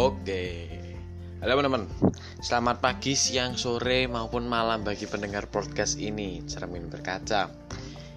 Oke. 0.00 0.64
Halo 1.44 1.60
teman-teman. 1.60 1.84
Selamat 2.40 2.80
pagi, 2.80 3.12
siang, 3.12 3.60
sore 3.60 4.08
maupun 4.08 4.48
malam 4.48 4.80
bagi 4.80 5.04
pendengar 5.04 5.44
podcast 5.52 6.00
ini 6.00 6.40
Cermin 6.48 6.88
Berkaca. 6.88 7.52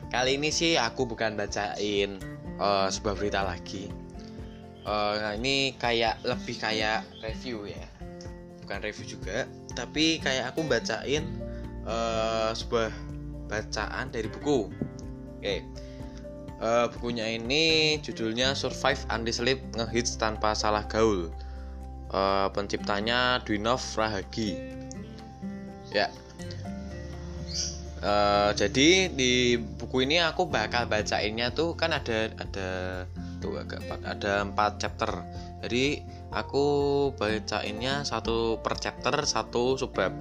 Kali 0.07 0.39
ini 0.39 0.47
sih 0.47 0.79
aku 0.79 1.03
bukan 1.03 1.35
bacain 1.35 2.23
uh, 2.55 2.87
sebuah 2.87 3.19
berita 3.19 3.43
lagi. 3.43 3.91
Uh, 4.87 5.35
ini 5.35 5.75
kayak 5.75 6.23
lebih 6.23 6.55
kayak 6.55 7.03
review 7.19 7.67
ya. 7.67 7.83
Bukan 8.63 8.79
review 8.79 9.19
juga, 9.19 9.43
tapi 9.75 10.23
kayak 10.23 10.55
aku 10.55 10.63
bacain 10.63 11.27
uh, 11.83 12.55
sebuah 12.55 12.95
bacaan 13.51 14.07
dari 14.07 14.31
buku. 14.31 14.71
Oke. 15.35 15.67
Uh, 16.63 16.87
bukunya 16.95 17.27
ini 17.27 17.99
judulnya 17.99 18.55
Survive 18.55 19.03
and 19.11 19.27
Sleep 19.27 19.59
Ngehits 19.75 20.15
Tanpa 20.15 20.55
Salah 20.55 20.87
Gaul 20.87 21.27
uh, 22.13 22.47
penciptanya 22.53 23.41
Dwinov 23.43 23.81
Rahagi. 23.97 24.55
Ya. 25.91 26.07
Uh, 28.03 28.51
jadi 28.59 29.07
di 29.07 29.55
buku 29.55 30.03
ini 30.03 30.19
aku 30.19 30.51
bakal 30.51 30.91
bacainnya 30.91 31.55
tuh 31.55 31.71
kan 31.79 31.95
ada 31.95 32.35
ada 32.35 32.69
tuh 33.39 33.55
agak 33.59 33.79
ada 34.03 34.43
empat 34.43 34.79
chapter. 34.79 35.11
Jadi 35.63 36.03
aku 36.35 36.65
bacainnya 37.15 38.03
satu 38.03 38.59
per 38.59 38.75
chapter 38.79 39.15
satu 39.23 39.79
subbab. 39.79 40.11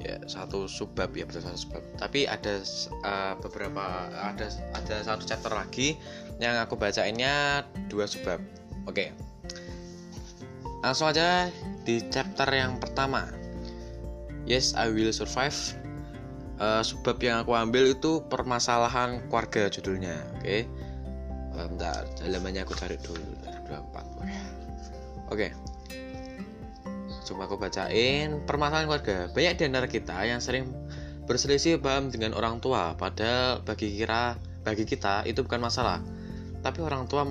Ya 0.00 0.16
satu 0.24 0.64
subbab 0.64 1.12
ya 1.12 1.28
betul 1.28 1.44
satu 1.44 1.58
subbab. 1.60 1.84
Tapi 2.00 2.24
ada 2.24 2.64
uh, 3.04 3.34
beberapa 3.36 4.08
ada 4.08 4.48
ada 4.72 4.96
satu 5.04 5.28
chapter 5.28 5.52
lagi 5.52 5.92
yang 6.40 6.56
aku 6.56 6.80
bacainnya 6.80 7.68
dua 7.92 8.08
subbab. 8.08 8.40
Oke. 8.88 9.12
okay. 9.12 9.27
Langsung 10.78 11.10
aja 11.10 11.50
di 11.82 11.98
chapter 12.06 12.46
yang 12.54 12.78
pertama. 12.78 13.26
Yes, 14.46 14.72
I 14.78 14.88
will 14.88 15.10
survive. 15.10 15.56
Uh, 16.58 16.82
sebab 16.82 17.22
yang 17.22 17.46
aku 17.46 17.54
ambil 17.54 17.94
itu 17.94 18.22
permasalahan 18.26 19.22
keluarga 19.30 19.70
judulnya. 19.70 20.18
Oke. 20.38 20.42
Okay? 20.42 20.60
Uh, 21.54 21.66
bentar, 21.70 22.06
halamannya 22.22 22.62
aku 22.62 22.74
cari 22.78 22.98
dulu. 23.02 23.22
24. 23.66 23.68
Oke. 23.74 24.30
Okay. 25.28 25.50
Coba 27.28 27.44
aku 27.44 27.60
bacain 27.60 28.40
permasalahan 28.48 28.86
keluarga. 28.88 29.18
Banyak 29.34 29.54
di 29.60 29.64
antara 29.68 29.86
kita 29.90 30.16
yang 30.24 30.40
sering 30.40 30.72
berselisih 31.28 31.76
paham 31.76 32.08
dengan 32.08 32.32
orang 32.32 32.56
tua, 32.56 32.96
padahal 32.96 33.60
bagi 33.60 33.92
kira 34.00 34.40
bagi 34.64 34.88
kita 34.88 35.28
itu 35.28 35.44
bukan 35.44 35.60
masalah. 35.60 36.00
Tapi 36.64 36.80
orang 36.80 37.04
tua 37.04 37.28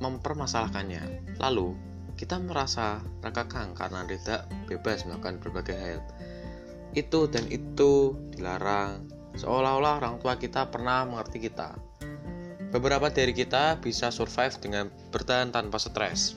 mempermasalahkannya. 0.00 1.36
Lalu, 1.36 1.89
kita 2.20 2.36
merasa 2.36 3.00
terkekang 3.24 3.72
karena 3.72 4.04
tidak 4.04 4.44
bebas 4.68 5.08
melakukan 5.08 5.40
berbagai 5.40 5.72
hal. 5.72 6.04
Itu 6.92 7.32
dan 7.32 7.48
itu 7.48 8.12
dilarang, 8.36 9.08
seolah-olah 9.40 10.04
orang 10.04 10.20
tua 10.20 10.36
kita 10.36 10.68
pernah 10.68 11.08
mengerti 11.08 11.48
kita. 11.48 11.72
Beberapa 12.76 13.08
dari 13.08 13.32
kita 13.32 13.80
bisa 13.80 14.12
survive 14.12 14.52
dengan 14.60 14.92
bertahan 15.08 15.48
tanpa 15.48 15.80
stres. 15.80 16.36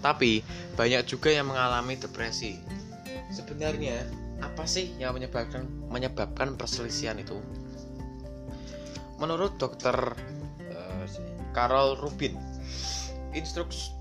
Tapi 0.00 0.40
banyak 0.72 1.04
juga 1.04 1.36
yang 1.36 1.52
mengalami 1.52 2.00
depresi. 2.00 2.56
Sebenarnya 3.28 4.08
apa 4.40 4.64
sih 4.64 4.96
yang 4.96 5.12
menyebabkan 5.12 5.68
menyebabkan 5.92 6.56
perselisihan 6.56 7.20
itu? 7.20 7.36
Menurut 9.20 9.60
dokter 9.60 10.16
uh, 10.72 11.04
Carol 11.52 12.00
Rubin, 12.00 12.40
instruksi 13.36 13.97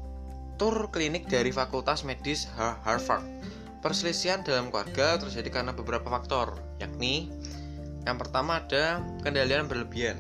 tur 0.58 0.90
klinik 0.90 1.30
dari 1.30 1.54
Fakultas 1.54 2.02
Medis 2.02 2.50
Harvard. 2.58 3.24
Perselisihan 3.80 4.42
dalam 4.42 4.74
keluarga 4.74 5.22
terjadi 5.22 5.62
karena 5.62 5.72
beberapa 5.72 6.10
faktor, 6.10 6.58
yakni 6.82 7.30
yang 8.10 8.18
pertama 8.18 8.66
ada 8.66 9.06
kendalian 9.22 9.70
berlebihan. 9.70 10.18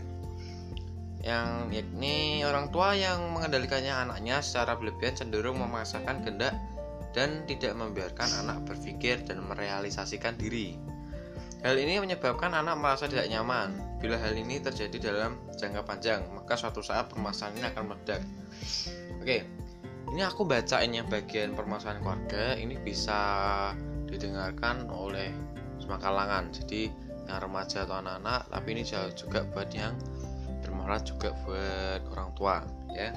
Yang 1.25 1.49
yakni 1.73 2.45
orang 2.45 2.69
tua 2.69 2.93
yang 2.93 3.33
mengendalikannya 3.33 3.91
anaknya 3.91 4.39
secara 4.45 4.77
berlebihan 4.77 5.17
cenderung 5.17 5.57
memaksakan 5.57 6.21
kehendak 6.23 6.53
dan 7.17 7.43
tidak 7.49 7.73
membiarkan 7.73 8.29
anak 8.45 8.61
berpikir 8.69 9.25
dan 9.25 9.41
merealisasikan 9.41 10.37
diri. 10.37 10.77
Hal 11.65 11.73
ini 11.73 11.97
menyebabkan 11.97 12.53
anak 12.53 12.77
merasa 12.77 13.09
tidak 13.09 13.25
nyaman. 13.33 13.73
Bila 13.97 14.21
hal 14.21 14.37
ini 14.37 14.61
terjadi 14.61 15.09
dalam 15.09 15.41
jangka 15.57 15.81
panjang, 15.81 16.21
maka 16.29 16.53
suatu 16.53 16.85
saat 16.85 17.09
permasalahan 17.09 17.57
ini 17.57 17.65
akan 17.73 17.83
meledak. 17.89 18.21
Oke, 19.17 19.41
ini 20.11 20.23
aku 20.23 20.47
bacain 20.47 20.95
yang 20.95 21.07
bagian 21.11 21.51
permasalahan 21.51 21.99
keluarga 21.99 22.55
ini 22.55 22.79
bisa 22.79 23.19
didengarkan 24.07 24.87
oleh 24.87 25.35
semua 25.83 25.99
kalangan. 25.99 26.47
Jadi 26.51 26.87
yang 27.27 27.43
remaja 27.43 27.83
atau 27.83 27.99
anak-anak 27.99 28.47
tapi 28.47 28.67
ini 28.71 28.83
juga 28.87 29.43
buat 29.51 29.67
yang 29.75 29.99
bermanfaat 30.63 31.03
juga 31.11 31.29
buat 31.43 32.01
orang 32.15 32.29
tua 32.39 32.55
ya. 32.95 33.11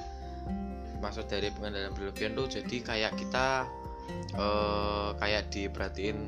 Maksud 0.99 1.31
dari 1.31 1.49
pengendalian 1.55 1.95
berlebihan 1.95 2.35
tuh 2.35 2.51
jadi 2.51 2.75
kayak 2.83 3.13
kita 3.15 3.65
eh, 4.35 5.09
kayak 5.15 5.47
diperhatiin 5.55 6.27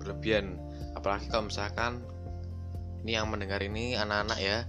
berlebihan. 0.00 0.56
Apalagi 0.96 1.28
kalau 1.28 1.52
misalkan 1.52 2.00
ini 3.04 3.20
yang 3.20 3.28
mendengar 3.28 3.60
ini 3.60 4.00
anak-anak 4.00 4.40
ya. 4.40 4.64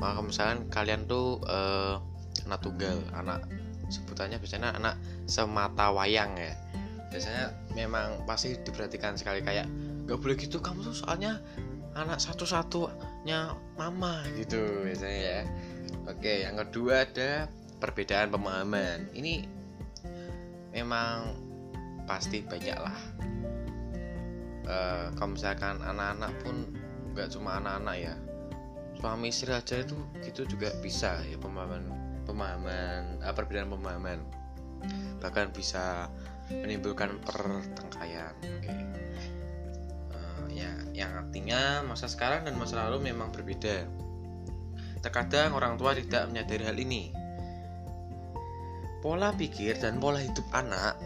Maka 0.00 0.24
misalkan 0.24 0.72
kalian 0.72 1.04
tuh 1.04 1.36
eh, 1.44 2.00
anak 2.48 2.64
tunggal 2.64 3.04
anak 3.12 3.44
sebutannya 3.90 4.38
biasanya 4.38 4.72
anak 4.78 4.94
semata 5.26 5.90
wayang 5.90 6.32
ya. 6.38 6.54
Biasanya 7.10 7.52
memang 7.74 8.22
pasti 8.24 8.54
diperhatikan 8.54 9.18
sekali 9.18 9.42
kayak 9.42 9.66
nggak 10.06 10.18
boleh 10.18 10.38
gitu 10.38 10.62
kamu 10.62 10.86
tuh 10.86 10.94
soalnya 10.94 11.42
anak 11.98 12.22
satu-satunya 12.22 13.54
mama 13.74 14.22
gitu 14.38 14.62
biasanya 14.86 15.20
ya. 15.20 15.40
Oke 16.06 16.46
yang 16.46 16.56
kedua 16.56 17.04
ada 17.04 17.50
perbedaan 17.82 18.30
pemahaman. 18.30 19.10
Ini 19.10 19.44
memang 20.70 21.34
pasti 22.06 22.42
banyak 22.42 22.78
lah 22.78 22.98
e, 24.66 24.76
kalau 25.14 25.34
misalkan 25.34 25.78
anak-anak 25.82 26.32
pun 26.42 26.66
nggak 27.14 27.30
cuma 27.34 27.58
anak-anak 27.58 27.96
ya 27.98 28.14
suami 28.98 29.30
istri 29.32 29.50
aja 29.50 29.80
itu 29.80 29.96
gitu 30.26 30.46
juga 30.46 30.74
bisa 30.82 31.22
ya 31.26 31.38
pemahaman 31.40 31.86
pemahaman 32.30 33.18
uh, 33.20 33.34
perbedaan 33.34 33.68
pemahaman 33.68 34.18
bahkan 35.20 35.52
bisa 35.52 36.08
menimbulkan 36.48 37.20
pertengkaran. 37.22 38.34
Okay. 38.40 38.80
uh, 40.14 40.48
eh, 40.50 40.64
ya 40.64 40.72
yang 40.96 41.12
artinya 41.14 41.84
masa 41.84 42.08
sekarang 42.08 42.48
dan 42.48 42.56
masa 42.56 42.86
lalu 42.88 43.12
memang 43.12 43.28
berbeda. 43.30 43.84
Terkadang 45.04 45.52
orang 45.52 45.76
tua 45.76 45.92
tidak 45.96 46.28
menyadari 46.32 46.64
hal 46.64 46.76
ini. 46.76 47.12
Pola 49.00 49.32
pikir 49.32 49.80
dan 49.80 49.96
pola 49.96 50.20
hidup 50.20 50.44
anak 50.52 50.96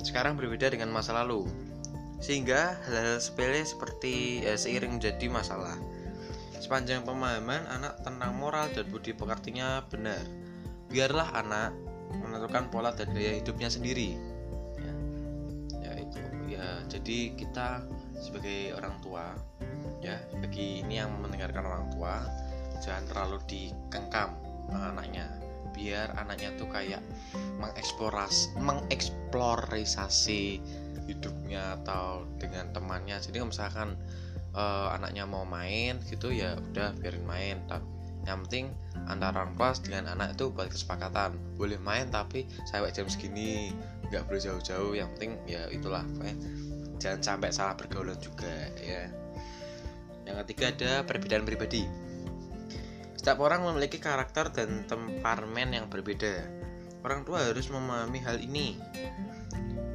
sekarang 0.00 0.34
berbeda 0.34 0.72
dengan 0.72 0.90
masa 0.90 1.12
lalu 1.12 1.44
sehingga 2.20 2.76
hal-hal 2.84 3.20
sepele 3.20 3.64
seperti 3.64 4.44
eh, 4.44 4.56
seiring 4.56 5.00
menjadi 5.00 5.26
masalah 5.32 5.76
Sepanjang 6.60 7.08
pemahaman, 7.08 7.64
anak 7.72 8.04
tentang 8.04 8.36
moral 8.36 8.68
dan 8.70 8.84
budi 8.92 9.16
pekertinya 9.16 9.80
benar. 9.88 10.20
Biarlah 10.92 11.32
anak 11.32 11.72
menentukan 12.12 12.68
pola 12.68 12.92
dan 12.92 13.16
gaya 13.16 13.40
hidupnya 13.40 13.72
sendiri. 13.72 14.12
Ya, 14.76 14.92
ya 15.80 15.92
itu. 16.04 16.20
Ya, 16.52 16.68
jadi 16.92 17.32
kita 17.32 17.88
sebagai 18.20 18.76
orang 18.76 18.92
tua, 19.00 19.32
ya, 20.04 20.20
bagi 20.36 20.84
ini 20.84 21.00
yang 21.00 21.16
mendengarkan 21.16 21.64
orang 21.64 21.88
tua, 21.96 22.28
jangan 22.84 23.08
terlalu 23.08 23.40
dikengkam 23.48 24.36
anaknya 24.70 25.26
biar 25.70 26.18
anaknya 26.18 26.50
tuh 26.60 26.68
kayak 26.68 27.00
mengeksplorasi 27.56 28.58
mengeksplorasi 28.58 30.60
hidupnya 31.08 31.80
atau 31.82 32.28
dengan 32.36 32.70
temannya 32.74 33.18
jadi 33.18 33.42
misalkan 33.42 33.96
uh, 34.54 34.94
anaknya 34.94 35.26
mau 35.26 35.46
main 35.46 35.98
gitu 36.06 36.30
ya 36.34 36.58
udah 36.58 36.94
biarin 36.98 37.26
main. 37.26 37.56
Tapi 37.66 37.86
yang 38.28 38.44
penting 38.46 38.76
antara 39.08 39.42
orang 39.44 39.56
kelas 39.56 39.80
dengan 39.80 40.12
anak 40.12 40.36
itu 40.36 40.52
buat 40.52 40.68
kesepakatan. 40.68 41.36
Boleh 41.56 41.80
main 41.80 42.08
tapi 42.12 42.44
saya 42.68 42.88
jam 42.92 43.08
segini 43.08 43.72
nggak 44.10 44.26
boleh 44.28 44.40
jauh-jauh. 44.42 44.92
Yang 44.96 45.08
penting 45.16 45.32
ya 45.48 45.66
itulah 45.72 46.04
pokoknya. 46.04 46.36
Jangan 47.00 47.20
sampai 47.24 47.50
salah 47.50 47.74
pergaulan 47.78 48.18
juga 48.20 48.52
ya. 48.76 49.08
Yang 50.28 50.36
ketiga 50.46 50.64
ada 50.76 50.92
perbedaan 51.08 51.44
pribadi. 51.48 51.88
Setiap 53.16 53.40
orang 53.40 53.64
memiliki 53.64 54.00
karakter 54.00 54.48
dan 54.52 54.84
temperamen 54.88 55.76
yang 55.76 55.86
berbeda. 55.92 56.44
Orang 57.00 57.24
tua 57.24 57.48
harus 57.48 57.68
memahami 57.72 58.20
hal 58.20 58.40
ini. 58.40 58.76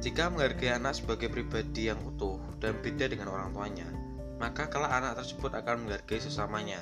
Jika 0.02 0.30
menghargai 0.30 0.74
anak 0.74 0.98
sebagai 0.98 1.30
pribadi 1.30 1.90
yang 1.90 1.98
utuh 2.06 2.38
dan 2.62 2.78
beda 2.78 3.10
dengan 3.10 3.34
orang 3.34 3.50
tuanya 3.50 4.05
maka 4.36 4.68
kelak 4.68 4.92
anak 4.92 5.16
tersebut 5.16 5.52
akan 5.52 5.88
menghargai 5.88 6.20
sesamanya. 6.20 6.80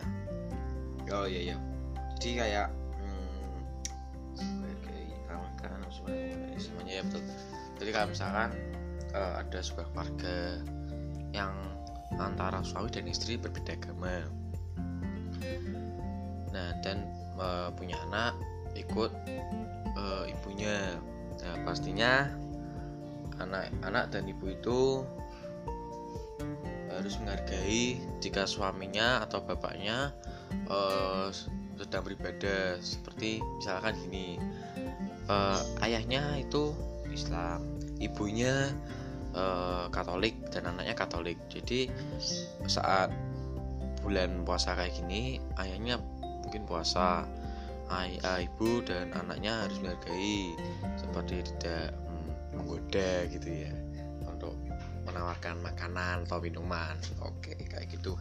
Oh 1.11 1.29
iya 1.29 1.53
iya. 1.53 1.57
Jadi 2.19 2.31
kayak 2.41 2.69
hmm, 2.99 3.59
menghargai 4.41 5.15
kan 5.63 5.81
semuanya 5.91 6.59
semuanya 6.59 6.93
ya 6.99 7.03
betul. 7.07 7.23
Jadi 7.79 7.91
kalau 7.91 8.09
misalkan 8.11 8.51
uh, 9.15 9.33
ada 9.43 9.59
sebuah 9.63 9.87
keluarga 9.95 10.37
yang 11.35 11.55
antara 12.19 12.63
suami 12.63 12.91
dan 12.91 13.11
istri 13.11 13.35
berbeda 13.39 13.75
agama. 13.75 14.27
Nah 16.55 16.71
dan 16.83 17.11
uh, 17.39 17.71
punya 17.75 17.99
anak 18.11 18.39
ikut 18.75 19.11
uh, 19.99 20.25
ibunya. 20.27 20.99
Nah 21.43 21.55
pastinya 21.67 22.31
anak-anak 23.43 24.15
dan 24.15 24.31
ibu 24.31 24.55
itu 24.55 25.03
harus 26.99 27.19
menghargai 27.21 27.99
jika 28.23 28.47
suaminya 28.47 29.23
atau 29.27 29.43
bapaknya 29.43 30.15
uh, 30.71 31.29
sedang 31.79 32.07
beribadah. 32.07 32.79
Seperti 32.79 33.43
misalkan 33.61 33.99
gini 34.07 34.39
uh, 35.29 35.61
ayahnya 35.83 36.39
itu 36.39 36.75
Islam 37.11 37.63
ibunya 37.99 38.71
uh, 39.35 39.91
Katolik 39.91 40.39
dan 40.55 40.71
anaknya 40.71 40.95
Katolik. 40.95 41.39
Jadi 41.51 41.91
saat 42.71 43.11
bulan 44.05 44.45
puasa 44.45 44.77
kayak 44.77 45.01
gini 45.01 45.41
ayahnya 45.57 45.97
mungkin 46.45 46.69
puasa 46.69 47.25
ibu 48.41 48.83
dan 48.83 49.13
anaknya 49.13 49.65
harus 49.65 49.79
menghargai 49.79 50.57
seperti 50.99 51.47
tidak 51.53 51.93
hmm, 51.95 52.33
menggoda 52.57 53.29
gitu 53.31 53.49
ya 53.69 53.84
menawarkan 55.15 55.63
makanan 55.63 56.27
atau 56.27 56.43
minuman. 56.43 56.99
Oke 57.23 57.55
kayak 57.55 57.87
gitu. 57.95 58.19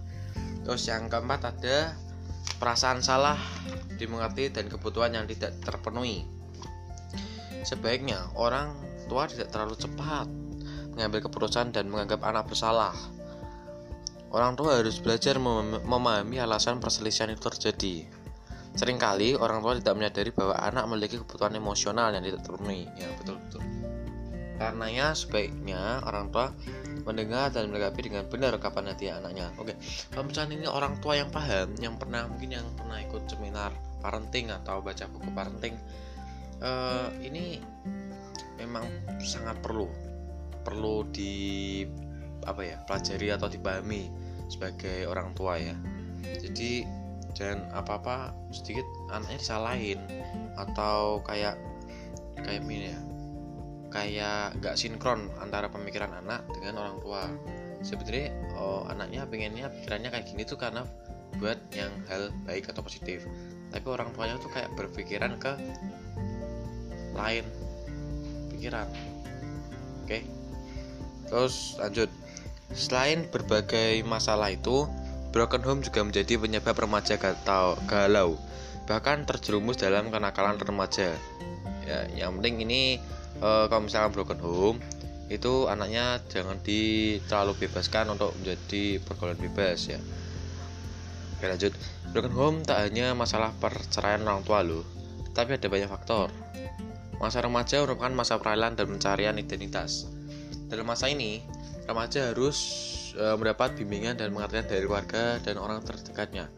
Terus 0.61 0.85
yang 0.85 1.09
keempat 1.09 1.57
ada 1.57 1.97
perasaan 2.61 3.01
salah 3.01 3.41
dimengerti 3.97 4.53
dan 4.53 4.69
kebutuhan 4.69 5.17
yang 5.17 5.25
tidak 5.25 5.57
terpenuhi. 5.65 6.21
Sebaiknya 7.65 8.29
orang 8.37 8.77
tua 9.09 9.25
tidak 9.25 9.49
terlalu 9.49 9.73
cepat 9.73 10.29
mengambil 10.93 11.25
keputusan 11.25 11.73
dan 11.73 11.89
menganggap 11.89 12.21
anak 12.21 12.45
bersalah. 12.45 12.93
Orang 14.33 14.53
tua 14.53 14.81
harus 14.81 14.97
belajar 14.97 15.37
memahami 15.41 16.41
alasan 16.41 16.77
perselisihan 16.77 17.29
itu 17.29 17.41
terjadi. 17.49 18.05
Seringkali 18.73 19.37
orang 19.37 19.61
tua 19.61 19.77
tidak 19.77 19.93
menyadari 19.93 20.33
bahwa 20.33 20.57
anak 20.57 20.89
memiliki 20.89 21.21
kebutuhan 21.21 21.53
emosional 21.53 22.09
yang 22.09 22.25
tidak 22.25 22.41
terpenuhi. 22.41 22.89
Ya, 22.97 23.05
betul 23.21 23.37
betul. 23.37 23.61
Karenanya 24.57 25.13
sebaiknya 25.13 26.01
orang 26.01 26.33
tua 26.33 26.49
mendengar 27.03 27.51
dan 27.51 27.67
melengkapi 27.69 28.09
dengan 28.11 28.23
benar 28.27 28.55
kapan 28.59 28.91
hati 28.91 29.11
anaknya. 29.11 29.51
Oke, 29.59 29.75
misalnya 30.15 30.55
ini 30.55 30.67
orang 30.67 30.99
tua 31.03 31.19
yang 31.19 31.29
paham, 31.29 31.75
yang 31.79 31.95
pernah 31.99 32.27
mungkin 32.27 32.55
yang 32.55 32.67
pernah 32.75 32.99
ikut 33.03 33.27
seminar 33.27 33.75
parenting 33.99 34.51
atau 34.51 34.79
baca 34.79 35.05
buku 35.07 35.29
parenting, 35.35 35.75
uh, 36.63 37.11
ini 37.19 37.59
memang 38.59 38.87
sangat 39.19 39.59
perlu 39.59 39.87
perlu 40.63 41.03
di 41.11 41.83
apa 42.47 42.61
ya 42.63 42.79
pelajari 42.87 43.35
atau 43.35 43.51
dipahami 43.51 44.07
sebagai 44.47 45.07
orang 45.07 45.35
tua 45.35 45.59
ya. 45.59 45.75
Jadi 46.39 46.87
dan 47.33 47.65
apa 47.73 47.97
apa 47.99 48.17
sedikit 48.53 48.85
anaknya 49.09 49.41
disalahin 49.41 49.99
atau 50.55 51.19
kayak 51.25 51.57
kayak 52.39 52.61
ini 52.63 52.93
ya 52.93 52.99
kayak 53.93 54.57
nggak 54.57 54.73
sinkron 54.73 55.29
antara 55.37 55.69
pemikiran 55.69 56.09
anak 56.25 56.41
dengan 56.57 56.81
orang 56.81 56.97
tua. 56.99 57.23
Sebetulnya 57.85 58.33
oh, 58.57 58.89
anaknya 58.89 59.29
pengennya 59.29 59.69
pikirannya 59.69 60.09
kayak 60.09 60.25
gini 60.25 60.41
tuh 60.43 60.57
karena 60.57 60.81
buat 61.37 61.59
yang 61.77 61.93
hal 62.09 62.33
baik 62.49 62.73
atau 62.73 62.81
positif. 62.81 63.29
Tapi 63.69 63.85
orang 63.85 64.09
tuanya 64.17 64.41
tuh 64.41 64.49
kayak 64.49 64.73
berpikiran 64.73 65.37
ke 65.37 65.53
lain 67.13 67.45
pikiran. 68.57 68.89
Oke. 70.01 70.25
Terus 71.29 71.77
lanjut. 71.77 72.09
Selain 72.73 73.29
berbagai 73.29 74.01
masalah 74.01 74.49
itu 74.49 74.89
Broken 75.33 75.65
home 75.65 75.81
juga 75.81 76.05
menjadi 76.05 76.37
penyebab 76.37 76.77
remaja 76.77 77.17
galau, 77.89 78.37
bahkan 78.85 79.25
terjerumus 79.25 79.81
dalam 79.81 80.13
kenakalan 80.13 80.61
remaja. 80.61 81.17
Ya, 81.89 82.05
yang 82.13 82.37
penting 82.37 82.61
ini 82.69 83.01
e, 83.43 83.49
kalau 83.67 83.83
misalnya 83.83 84.09
broken 84.15 84.39
home 84.39 84.79
itu 85.27 85.67
anaknya 85.67 86.23
jangan 86.31 86.59
di 86.63 87.17
terlalu 87.27 87.67
bebaskan 87.67 88.15
untuk 88.15 88.31
menjadi 88.39 89.03
pergaulan 89.03 89.39
bebas 89.39 89.91
ya. 89.91 89.99
Oke 91.35 91.51
lanjut. 91.51 91.73
Broken 92.15 92.35
home 92.37 92.57
tak 92.63 92.87
hanya 92.87 93.11
masalah 93.11 93.51
perceraian 93.57 94.23
orang 94.23 94.45
tua 94.45 94.63
loh, 94.63 94.85
tapi 95.35 95.57
ada 95.57 95.67
banyak 95.67 95.89
faktor. 95.89 96.31
Masa 97.17 97.41
remaja 97.41 97.81
merupakan 97.81 98.13
masa 98.13 98.37
peralihan 98.37 98.75
dan 98.77 98.85
pencarian 98.85 99.35
identitas. 99.39 100.05
Dalam 100.69 100.85
masa 100.85 101.09
ini, 101.09 101.41
remaja 101.89 102.31
harus 102.31 102.57
e, 103.17 103.25
mendapat 103.39 103.73
bimbingan 103.79 104.19
dan 104.19 104.29
pengertian 104.29 104.65
dari 104.69 104.83
keluarga 104.85 105.39
dan 105.41 105.57
orang 105.57 105.81
terdekatnya. 105.81 106.51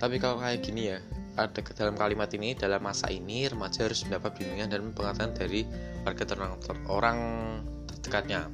Tapi 0.00 0.16
kalau 0.16 0.40
kayak 0.40 0.64
gini 0.64 0.96
ya, 0.96 0.98
ada 1.38 1.60
ke 1.62 1.72
dalam 1.74 1.94
kalimat 1.94 2.30
ini 2.34 2.58
dalam 2.58 2.82
masa 2.82 3.06
ini 3.10 3.46
remaja 3.46 3.86
harus 3.86 4.02
mendapat 4.06 4.34
bimbingan 4.38 4.68
dan 4.70 4.82
pengertian 4.90 5.30
dari 5.34 5.62
warga 6.02 6.24
ter, 6.26 6.38
orang 6.90 7.18
terdekatnya. 7.86 8.50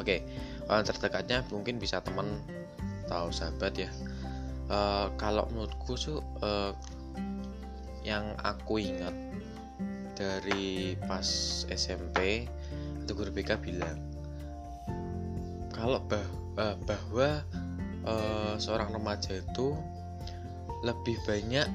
Oke, 0.00 0.24
orang 0.66 0.84
terdekatnya 0.84 1.44
mungkin 1.52 1.76
bisa 1.76 2.00
teman 2.00 2.40
atau 3.06 3.28
sahabat 3.28 3.76
ya. 3.76 3.90
E, 4.66 4.78
kalau 5.20 5.44
menurutku 5.52 5.94
tuh 5.94 6.24
e, 6.40 6.50
yang 8.04 8.32
aku 8.40 8.80
ingat 8.80 9.12
dari 10.14 10.94
pas 11.04 11.26
SMP 11.68 12.48
itu 13.04 13.12
guru 13.12 13.28
BK 13.34 13.60
bilang 13.60 13.98
kalau 15.74 16.00
bah, 16.06 16.22
bah, 16.54 16.78
bahwa 16.86 17.42
uh, 18.06 18.54
seorang 18.56 18.94
remaja 18.94 19.42
itu 19.42 19.74
lebih 20.84 21.16
banyak 21.24 21.66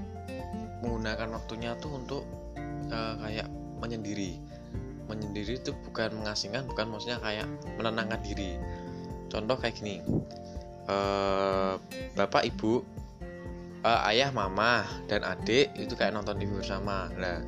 menggunakan 0.79 1.35
waktunya 1.35 1.75
tuh 1.81 1.91
untuk 1.97 2.23
uh, 2.94 3.15
kayak 3.19 3.50
menyendiri. 3.81 4.39
Menyendiri 5.09 5.57
itu 5.57 5.73
bukan 5.83 6.21
mengasingkan 6.21 6.69
bukan 6.69 6.94
maksudnya 6.94 7.17
kayak 7.19 7.50
menenangkan 7.75 8.21
diri. 8.21 8.56
Contoh 9.29 9.57
kayak 9.57 9.77
gini 9.81 10.01
uh, 10.89 11.77
bapak 12.17 12.50
ibu 12.50 12.81
uh, 13.85 14.09
ayah 14.09 14.33
mama 14.33 14.83
dan 15.06 15.21
adik 15.21 15.69
itu 15.77 15.94
kayak 15.94 16.17
nonton 16.17 16.41
TV 16.41 16.50
bersama. 16.57 17.07
Lah 17.15 17.39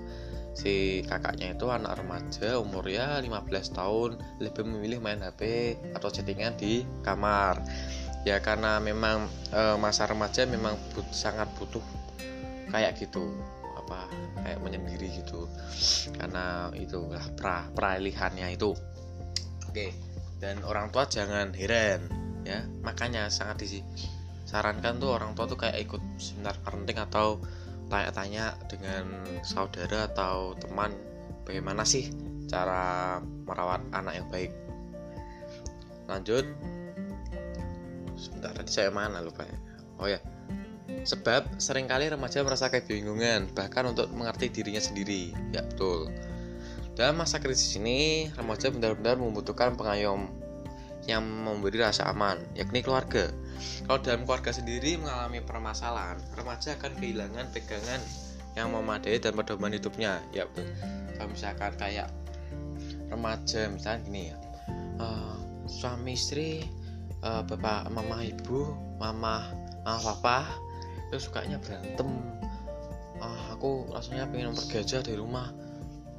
si 0.51 1.00
kakaknya 1.07 1.55
itu 1.55 1.71
anak 1.71 1.95
remaja 2.03 2.59
umurnya 2.59 3.24
15 3.24 3.71
tahun 3.71 4.19
lebih 4.43 4.67
memilih 4.67 5.00
main 5.00 5.24
HP 5.24 5.74
atau 5.95 6.12
chattingan 6.12 6.59
di 6.59 6.83
kamar 7.07 7.55
ya 8.21 8.37
karena 8.39 8.77
memang 8.77 9.25
e, 9.49 9.61
masa 9.81 10.05
remaja 10.05 10.45
memang 10.45 10.77
but, 10.93 11.07
sangat 11.09 11.49
butuh 11.57 11.81
kayak 12.69 12.95
gitu 13.01 13.33
apa 13.75 14.07
kayak 14.45 14.59
menyendiri 14.61 15.09
gitu. 15.21 15.49
Karena 16.15 16.69
itulah 16.77 17.23
pra 17.35 17.67
peralihannya 17.73 18.53
itu. 18.55 18.71
Oke 19.67 20.11
dan 20.41 20.65
orang 20.65 20.89
tua 20.89 21.05
jangan 21.05 21.53
heran 21.53 22.09
ya. 22.45 22.65
Makanya 22.81 23.29
sangat 23.29 23.65
disarankan 23.65 24.97
tuh 24.97 25.13
orang 25.13 25.37
tua 25.37 25.45
tuh 25.45 25.57
kayak 25.57 25.77
ikut 25.85 26.01
seminar 26.17 26.57
parenting 26.65 26.97
atau 26.97 27.41
tanya-tanya 27.91 28.55
dengan 28.71 29.19
saudara 29.43 30.07
atau 30.07 30.55
teman 30.55 30.95
bagaimana 31.43 31.83
sih 31.83 32.07
cara 32.47 33.19
merawat 33.45 33.83
anak 33.91 34.13
yang 34.17 34.27
baik. 34.31 34.51
Lanjut 36.07 36.47
sebentar 38.21 38.53
tadi 38.53 38.69
saya 38.69 38.93
mana? 38.93 39.17
Lupa 39.25 39.43
ya. 39.43 39.57
Oh 39.97 40.07
ya. 40.07 40.21
Sebab 41.01 41.57
sering 41.57 41.89
kali 41.89 42.11
remaja 42.11 42.45
merasa 42.45 42.69
kebingungan 42.69 43.49
bahkan 43.57 43.89
untuk 43.89 44.11
mengerti 44.13 44.53
dirinya 44.53 44.81
sendiri. 44.81 45.33
Ya 45.49 45.65
betul. 45.65 46.13
Dalam 46.93 47.17
masa 47.17 47.41
krisis 47.41 47.79
ini 47.79 48.29
remaja 48.37 48.69
benar-benar 48.69 49.17
membutuhkan 49.17 49.73
pengayom 49.73 50.29
yang 51.09 51.25
memberi 51.25 51.81
rasa 51.81 52.05
aman 52.13 52.37
yakni 52.53 52.85
keluarga. 52.85 53.33
Kalau 53.89 53.99
dalam 54.01 54.21
keluarga 54.27 54.53
sendiri 54.53 55.01
mengalami 55.01 55.41
permasalahan, 55.41 56.21
remaja 56.37 56.77
akan 56.77 56.93
kehilangan 57.01 57.45
pegangan 57.53 58.01
yang 58.53 58.69
memadai 58.69 59.17
dan 59.17 59.33
pedoman 59.33 59.73
hidupnya. 59.73 60.21
Ya 60.35 60.45
betul. 60.45 60.67
Kalau 61.17 61.29
misalkan 61.31 61.73
kayak 61.79 62.09
remaja 63.09 63.71
misalnya 63.71 63.99
gini 64.05 64.21
ya, 64.33 64.37
uh, 64.99 65.37
suami 65.65 66.13
istri, 66.13 66.67
uh, 67.23 67.41
bapak, 67.45 67.89
mama, 67.93 68.21
ibu, 68.25 68.73
mama, 68.97 69.49
mama, 69.85 69.99
papa 70.01 70.45
itu 71.09 71.17
sukanya 71.17 71.57
berantem. 71.61 72.09
Uh, 73.21 73.43
aku 73.53 73.85
rasanya 73.93 74.25
pengen 74.29 74.57
pergi 74.57 74.81
aja 74.81 74.97
dari 75.05 75.17
rumah 75.17 75.53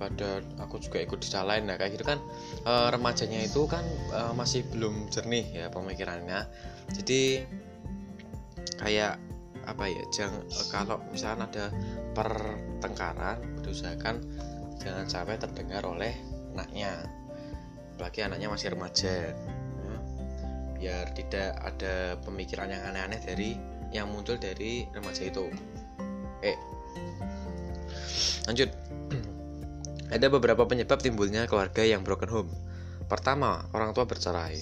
pada 0.02 0.42
aku 0.59 0.82
juga 0.82 0.99
ikut 0.99 1.23
disalahin 1.23 1.71
nah 1.71 1.78
kayak 1.78 1.94
gitu 1.94 2.02
kan 2.02 2.18
e, 2.66 2.73
remajanya 2.90 3.38
itu 3.47 3.71
kan 3.71 3.87
e, 4.11 4.35
masih 4.35 4.66
belum 4.75 5.06
jernih 5.14 5.47
ya 5.54 5.66
pemikirannya 5.71 6.42
jadi 6.90 7.47
kayak 8.82 9.23
apa 9.62 9.85
ya 9.87 10.02
jangan 10.11 10.42
kalau 10.75 10.99
misalkan 11.14 11.47
ada 11.47 11.71
pertengkaran 12.18 13.38
berusahakan 13.62 14.26
jangan 14.82 15.06
sampai 15.06 15.38
terdengar 15.38 15.87
oleh 15.87 16.18
anaknya 16.50 17.06
apalagi 17.94 18.26
anaknya 18.26 18.49
masih 18.50 18.68
remaja. 18.75 19.14
Biar 20.83 21.15
tidak 21.15 21.55
ada 21.62 22.19
pemikiran 22.27 22.67
yang 22.67 22.83
aneh-aneh 22.91 23.23
dari 23.23 23.55
yang 23.95 24.11
muncul 24.11 24.35
dari 24.35 24.83
remaja 24.91 25.23
itu. 25.31 25.47
Eh. 26.43 26.59
Lanjut. 28.51 28.67
Ada 30.15 30.27
beberapa 30.29 30.67
penyebab 30.67 30.99
timbulnya 30.99 31.47
keluarga 31.47 31.87
yang 31.87 32.03
broken 32.03 32.29
home. 32.29 32.51
Pertama 33.07 33.62
orang 33.71 33.95
tua 33.95 34.05
bercerai. 34.05 34.59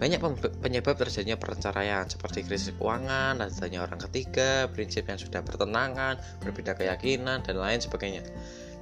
Banyak 0.00 0.18
penyebab 0.58 0.98
terjadinya 0.98 1.38
perceraian 1.38 2.02
seperti 2.10 2.42
krisis 2.42 2.74
keuangan, 2.74 3.38
adanya 3.38 3.86
orang 3.86 4.02
ketiga, 4.08 4.66
prinsip 4.74 5.06
yang 5.06 5.14
sudah 5.14 5.38
bertentangan, 5.46 6.18
berbeda 6.42 6.74
keyakinan, 6.74 7.46
dan 7.46 7.62
lain 7.62 7.78
sebagainya. 7.78 8.26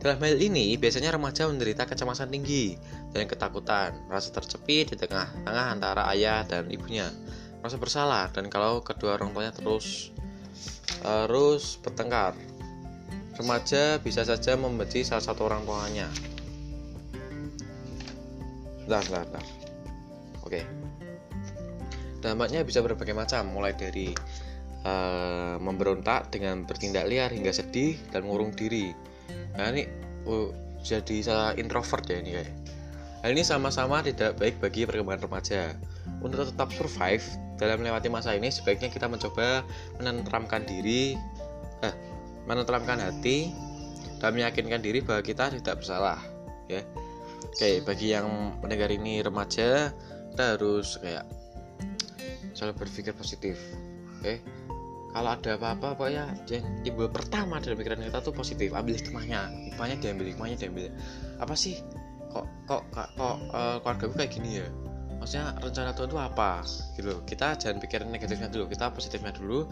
Dalam 0.00 0.16
hal 0.25 0.40
ini, 0.40 0.80
biasanya 0.80 1.12
remaja 1.12 1.45
menderita 1.45 1.85
kecemasan 1.85 2.33
tinggi 2.33 2.73
dan 3.12 3.28
ketakutan, 3.28 3.92
merasa 4.09 4.33
tercepit 4.33 4.88
di 4.88 4.97
tengah-tengah 4.97 5.76
antara 5.76 6.09
ayah 6.16 6.40
dan 6.49 6.73
ibunya, 6.73 7.04
merasa 7.61 7.76
bersalah, 7.76 8.33
dan 8.33 8.49
kalau 8.49 8.80
kedua 8.80 9.21
orang 9.21 9.37
tuanya 9.37 9.52
terus 9.52 10.09
terus 11.04 11.76
bertengkar, 11.85 12.33
remaja 13.37 14.00
bisa 14.00 14.25
saja 14.25 14.57
membenci 14.57 15.04
salah 15.04 15.21
satu 15.21 15.52
orang 15.52 15.69
tuanya. 15.69 16.09
Bentar, 18.88 19.04
bentar, 19.04 19.25
bentar. 19.28 19.47
Oke. 20.49 20.61
Dampaknya 22.25 22.64
bisa 22.64 22.80
berbagai 22.80 23.12
macam, 23.12 23.52
mulai 23.52 23.76
dari 23.76 24.16
uh, 24.88 25.61
memberontak 25.61 26.33
dengan 26.33 26.64
bertindak 26.64 27.04
liar 27.04 27.28
hingga 27.28 27.52
sedih 27.52 28.00
dan 28.09 28.25
mengurung 28.25 28.57
diri. 28.57 29.10
Nah 29.57 29.67
ini 29.75 29.89
uh, 30.27 30.49
jadi 30.81 31.17
salah 31.25 31.51
introvert 31.57 32.05
ya 32.09 32.19
ini 32.21 32.31
kayak. 32.41 32.53
Hal 33.21 33.37
ini 33.37 33.45
sama-sama 33.45 34.01
tidak 34.01 34.41
baik 34.41 34.57
bagi 34.65 34.89
perkembangan 34.89 35.29
remaja. 35.29 35.77
Untuk 36.25 36.49
tetap 36.49 36.73
survive 36.73 37.21
dalam 37.61 37.85
melewati 37.85 38.09
masa 38.09 38.33
ini, 38.33 38.49
sebaiknya 38.49 38.89
kita 38.89 39.13
mencoba 39.13 39.61
menenteramkan 40.01 40.65
diri, 40.65 41.21
eh, 41.85 41.95
menenteramkan 42.49 42.97
hati, 42.97 43.53
dan 44.25 44.33
meyakinkan 44.33 44.81
diri 44.81 45.05
bahwa 45.05 45.21
kita 45.21 45.53
tidak 45.53 45.85
bersalah. 45.85 46.17
Ya, 46.73 46.81
Oke, 47.45 47.85
bagi 47.85 48.17
yang 48.17 48.57
mendengar 48.65 48.89
ini 48.89 49.21
remaja, 49.21 49.93
kita 50.33 50.57
harus 50.57 50.97
kayak 50.97 51.29
selalu 52.57 52.85
berpikir 52.85 53.13
positif 53.17 53.57
oke? 54.21 54.35
Kalau 55.11 55.35
ada 55.35 55.59
apa-apa 55.59 55.99
pokoknya 55.99 56.25
timbul 56.87 57.11
pertama 57.11 57.59
dalam 57.59 57.75
pikiran 57.75 57.99
kita 57.99 58.23
tuh 58.23 58.31
positif 58.31 58.71
ambil 58.71 58.95
hikmahnya. 58.95 59.50
Hikmahnya 59.75 59.97
diambil 59.99 60.26
hikmahnya 60.31 60.57
diambil. 60.62 60.95
Apa 61.43 61.55
sih? 61.59 61.83
Kok 62.31 62.47
kok 62.71 62.83
kok, 62.95 63.09
kok 63.19 63.37
uh, 63.50 63.76
keluarga 63.83 64.05
gue 64.07 64.19
kayak 64.23 64.33
gini 64.38 64.50
ya? 64.62 64.69
Maksudnya 65.19 65.52
rencana 65.59 65.90
Tuhan 65.93 66.09
itu 66.14 66.19
apa? 66.23 66.50
Gitu. 66.95 67.12
Kita 67.26 67.59
jangan 67.59 67.76
pikirin 67.83 68.09
negatifnya 68.09 68.49
dulu 68.55 68.71
kita 68.71 68.95
positifnya 68.95 69.35
dulu. 69.35 69.67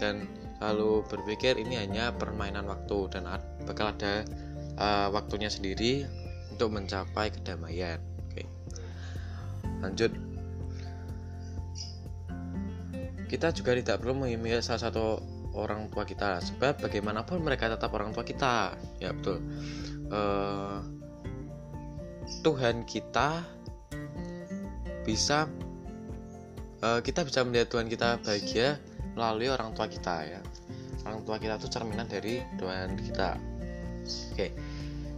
Dan 0.00 0.24
lalu 0.64 1.04
berpikir 1.04 1.60
ini 1.60 1.76
hanya 1.76 2.10
permainan 2.16 2.64
waktu 2.64 3.12
dan 3.12 3.28
bakal 3.68 3.92
ada 3.92 4.24
uh, 4.80 5.12
waktunya 5.12 5.52
sendiri 5.52 6.08
untuk 6.48 6.72
mencapai 6.72 7.28
kedamaian. 7.28 8.00
Oke. 8.24 8.48
Lanjut 9.84 10.37
kita 13.28 13.52
juga 13.52 13.76
tidak 13.76 14.00
perlu 14.00 14.24
menghina 14.24 14.64
salah 14.64 14.88
satu 14.88 15.20
orang 15.52 15.92
tua 15.92 16.08
kita 16.08 16.40
sebab 16.40 16.80
bagaimanapun 16.80 17.44
mereka 17.44 17.68
tetap 17.68 17.92
orang 17.92 18.16
tua 18.16 18.24
kita. 18.24 18.74
Ya 18.98 19.12
betul. 19.12 19.44
Uh, 20.08 20.80
Tuhan 22.42 22.88
kita 22.88 23.44
bisa 25.04 25.48
uh, 26.84 27.00
kita 27.00 27.24
bisa 27.24 27.44
melihat 27.44 27.68
Tuhan 27.72 27.88
kita 27.88 28.20
bahagia 28.24 28.80
melalui 29.12 29.48
orang 29.52 29.76
tua 29.76 29.88
kita 29.88 30.24
ya. 30.24 30.40
Orang 31.04 31.24
tua 31.24 31.40
kita 31.40 31.56
itu 31.56 31.68
cerminan 31.68 32.08
dari 32.08 32.40
Tuhan 32.56 32.96
kita. 32.96 33.36
Oke. 34.32 34.32
okay. 34.32 34.50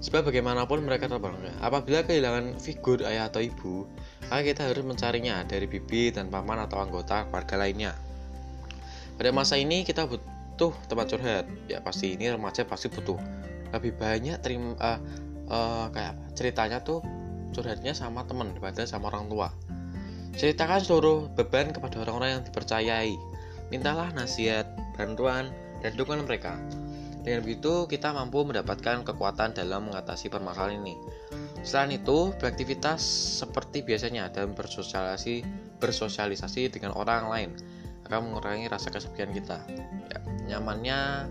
Sebab 0.00 0.33
bagaimanapun 0.33 0.80
mereka 0.80 1.12
orang 1.12 1.37
apabila 1.61 2.00
kehilangan 2.04 2.57
figur 2.57 3.04
ayah 3.04 3.28
atau 3.28 3.45
ibu 3.45 3.85
maka 4.30 4.47
kita 4.47 4.62
harus 4.71 4.87
mencarinya 4.87 5.42
dari 5.42 5.66
bibi 5.66 6.14
dan 6.14 6.30
paman 6.30 6.62
atau 6.62 6.78
anggota 6.78 7.26
keluarga 7.26 7.59
lainnya. 7.59 7.92
Pada 9.19 9.37
masa 9.37 9.59
ini 9.59 9.83
kita 9.83 10.07
butuh 10.07 10.73
tempat 10.87 11.11
curhat. 11.11 11.45
Ya 11.66 11.83
pasti 11.83 12.14
ini 12.14 12.30
remaja 12.30 12.62
pasti 12.64 12.87
butuh. 12.88 13.19
Lebih 13.75 13.99
banyak 13.99 14.38
terima 14.40 14.78
uh, 14.78 14.97
uh, 15.50 15.87
kayak? 15.90 16.14
Ceritanya 16.38 16.80
tuh 16.80 17.02
curhatnya 17.52 17.92
sama 17.92 18.23
teman 18.25 18.54
daripada 18.54 18.87
sama 18.87 19.11
orang 19.11 19.26
tua. 19.26 19.52
Ceritakan 20.38 20.80
seluruh 20.80 21.19
beban 21.35 21.75
kepada 21.75 22.07
orang-orang 22.07 22.38
yang 22.38 22.42
dipercayai. 22.47 23.12
Mintalah 23.69 24.14
nasihat, 24.14 24.71
bantuan, 24.95 25.50
dan 25.83 25.92
dukungan 25.99 26.25
mereka. 26.25 26.54
Dengan 27.21 27.45
begitu, 27.45 27.85
kita 27.85 28.17
mampu 28.17 28.41
mendapatkan 28.49 29.05
kekuatan 29.05 29.53
dalam 29.53 29.93
mengatasi 29.93 30.33
permasalahan 30.33 30.81
ini. 30.81 30.97
Selain 31.61 31.93
itu, 31.93 32.33
beraktivitas 32.41 33.05
seperti 33.45 33.85
biasanya 33.85 34.33
dan 34.33 34.57
bersosialisasi, 34.57 35.45
bersosialisasi 35.77 36.73
dengan 36.73 36.97
orang 36.97 37.29
lain 37.29 37.50
akan 38.09 38.33
mengurangi 38.33 38.67
rasa 38.73 38.89
kesepian 38.89 39.37
kita. 39.37 39.61
Ya, 40.09 40.19
nyamannya 40.57 41.29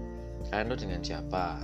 kalian 0.54 0.70
tuh 0.70 0.80
dengan 0.80 1.02
siapa? 1.02 1.58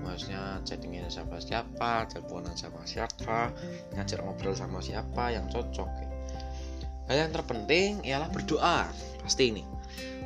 Maksudnya 0.00 0.64
chattingnya 0.64 1.12
sama 1.12 1.36
siapa, 1.36 2.08
teleponan 2.08 2.56
sama 2.56 2.80
siapa, 2.88 3.52
ngajak 3.92 4.24
ngobrol 4.24 4.56
sama 4.56 4.80
siapa 4.80 5.36
yang 5.36 5.44
cocok. 5.52 5.88
Hal 7.12 7.28
yang 7.28 7.30
terpenting 7.36 8.00
ialah 8.08 8.32
berdoa, 8.32 8.88
pasti 9.20 9.52
ini, 9.52 9.62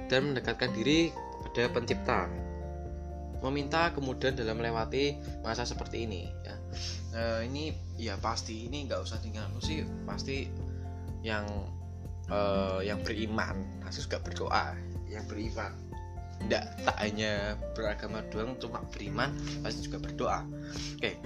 dan 0.07 0.31
mendekatkan 0.31 0.71
diri 0.71 1.11
kepada 1.43 1.75
pencipta 1.75 2.44
meminta 3.45 3.93
kemudian 3.93 4.33
dalam 4.33 4.57
melewati 4.57 5.21
masa 5.45 5.69
seperti 5.69 6.09
ini 6.09 6.33
ya. 6.43 6.57
Uh, 7.15 7.41
ini 7.47 7.71
ya 7.95 8.19
pasti 8.19 8.67
ini 8.67 8.89
nggak 8.89 9.05
usah 9.05 9.21
tinggal 9.21 9.47
sih. 9.61 9.85
Pasti 10.09 10.49
yang 11.21 11.45
uh, 12.33 12.81
yang 12.81 13.05
beriman. 13.05 13.85
Pasti 13.85 14.03
juga 14.09 14.19
berdoa 14.25 14.75
yang 15.07 15.29
beriman. 15.29 15.73
Tidak 16.45 16.65
tak 16.83 16.97
hanya 16.99 17.55
beragama 17.79 18.25
doang 18.33 18.59
cuma 18.59 18.83
beriman 18.91 19.31
pasti 19.63 19.87
juga 19.87 20.03
berdoa. 20.03 20.41
Oke 20.99 21.21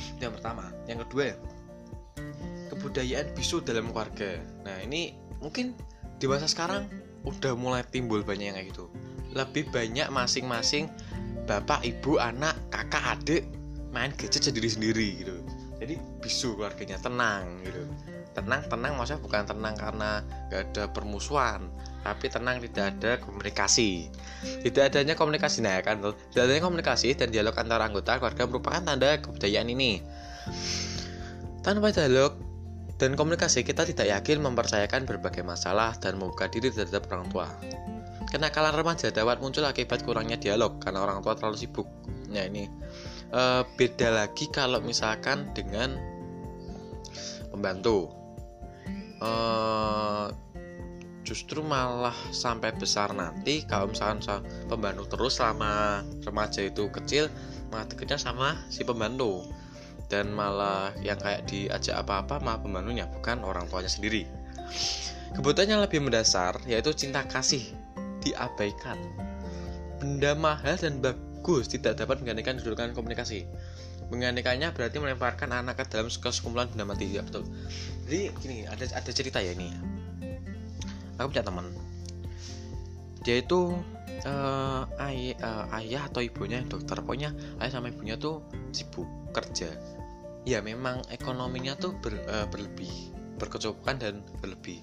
itu 0.00 0.22
yang 0.22 0.34
pertama. 0.36 0.68
Yang 0.86 1.08
kedua 1.08 1.24
kebudayaan 2.70 3.34
bisu 3.34 3.64
dalam 3.64 3.90
keluarga. 3.90 4.38
Nah 4.62 4.78
ini 4.84 5.16
mungkin 5.42 5.74
di 6.20 6.26
masa 6.30 6.46
sekarang 6.46 6.86
udah 7.26 7.52
mulai 7.56 7.82
timbul 7.84 8.22
banyak 8.22 8.52
yang 8.52 8.56
kayak 8.56 8.68
gitu. 8.72 8.86
Lebih 9.34 9.70
banyak 9.70 10.08
masing-masing 10.10 10.90
bapak 11.50 11.82
ibu 11.82 12.22
anak 12.22 12.54
kakak 12.70 13.18
adik 13.18 13.42
main 13.90 14.14
gadget 14.14 14.46
sendiri-sendiri 14.46 15.08
gitu. 15.18 15.36
Jadi 15.82 15.98
bisu 16.22 16.54
keluarganya 16.54 17.02
tenang 17.02 17.58
gitu. 17.66 17.82
Tenang 18.38 18.62
tenang 18.70 18.94
maksudnya 18.94 19.18
bukan 19.18 19.42
tenang 19.50 19.74
karena 19.74 20.22
gak 20.46 20.70
ada 20.70 20.84
permusuhan 20.94 21.66
tapi 22.06 22.30
tenang 22.30 22.62
tidak 22.62 22.94
ada 22.94 23.18
komunikasi. 23.18 24.06
Tidak 24.62 24.94
adanya 24.94 25.18
komunikasi. 25.18 25.58
Nah 25.66 25.82
kan 25.82 25.98
tidak 25.98 26.46
adanya 26.46 26.62
komunikasi 26.62 27.18
dan 27.18 27.34
dialog 27.34 27.58
antara 27.58 27.90
anggota 27.90 28.22
keluarga 28.22 28.46
merupakan 28.46 28.80
tanda 28.86 29.18
kebudayaan 29.18 29.68
ini. 29.74 29.98
Tanpa 31.66 31.90
dialog 31.90 32.38
dan 32.96 33.18
komunikasi 33.18 33.66
kita 33.66 33.82
tidak 33.90 34.06
yakin 34.06 34.38
mempercayakan 34.38 35.02
berbagai 35.02 35.42
masalah 35.42 35.98
dan 35.98 36.14
membuka 36.14 36.46
diri 36.46 36.70
terhadap 36.70 37.10
orang 37.10 37.26
tua 37.32 37.48
Kenakalan 38.28 38.76
remaja 38.76 39.08
dapat 39.08 39.40
muncul 39.40 39.64
akibat 39.64 40.04
kurangnya 40.04 40.36
dialog 40.36 40.76
karena 40.76 41.00
orang 41.00 41.24
tua 41.24 41.32
terlalu 41.34 41.56
sibuk. 41.56 41.88
Nah 42.28 42.44
ini 42.44 42.68
e, 43.32 43.42
beda 43.64 44.12
lagi 44.12 44.52
kalau 44.52 44.84
misalkan 44.84 45.48
dengan 45.56 45.96
pembantu. 47.48 48.12
E, 49.18 49.30
justru 51.24 51.64
malah 51.64 52.14
sampai 52.34 52.74
besar 52.76 53.14
nanti 53.16 53.64
kalau 53.64 53.88
misalkan 53.88 54.44
pembantu 54.66 55.16
terus 55.16 55.38
selama 55.38 56.02
remaja 56.26 56.60
itu 56.64 56.90
kecil 56.90 57.30
malah 57.70 57.86
deketnya 57.86 58.18
sama 58.18 58.58
si 58.66 58.82
pembantu 58.82 59.46
dan 60.10 60.34
malah 60.34 60.90
yang 61.06 61.16
kayak 61.22 61.46
diajak 61.46 61.94
apa-apa 62.02 62.42
malah 62.42 62.58
pembantunya 62.58 63.06
bukan 63.06 63.46
orang 63.46 63.64
tuanya 63.70 63.88
sendiri. 63.88 64.26
Kebutuhan 65.30 65.78
yang 65.78 65.82
lebih 65.82 66.02
mendasar 66.02 66.58
yaitu 66.66 66.90
cinta 66.90 67.22
kasih 67.22 67.62
diabaikan. 68.24 68.96
Benda 70.00 70.32
mahal 70.36 70.76
dan 70.80 71.00
bagus 71.04 71.68
tidak 71.68 72.00
dapat 72.00 72.24
menggantikan 72.24 72.56
kedudukan 72.60 72.96
komunikasi. 72.96 73.44
Menggantikannya 74.08 74.74
berarti 74.74 74.96
melemparkan 74.98 75.54
anak 75.54 75.80
ke 75.80 75.84
dalam 75.92 76.08
sekumpulan 76.10 76.66
benda 76.72 76.88
mati. 76.88 77.06
Ya 77.08 77.22
betul. 77.22 77.46
Jadi 78.08 78.32
gini, 78.42 78.56
ada 78.66 78.82
ada 78.90 79.10
cerita 79.12 79.38
ya 79.38 79.54
ini. 79.54 79.70
Aku 81.20 81.30
punya 81.30 81.44
teman. 81.44 81.68
Dia 83.20 83.44
itu 83.44 83.76
uh, 84.24 84.82
ay 85.00 85.36
uh, 85.36 85.68
ayah 85.80 86.08
atau 86.08 86.20
ibunya 86.24 86.60
dokter 86.64 86.96
pokoknya 87.00 87.32
ayah 87.60 87.72
sama 87.72 87.92
ibunya 87.92 88.16
tuh 88.16 88.44
sibuk 88.72 89.06
kerja 89.30 89.70
ya 90.48 90.64
memang 90.64 91.04
ekonominya 91.12 91.76
tuh 91.76 91.96
ber, 92.00 92.16
uh, 92.28 92.46
berlebih 92.48 92.90
berkecukupan 93.36 94.00
dan 94.00 94.14
berlebih 94.40 94.80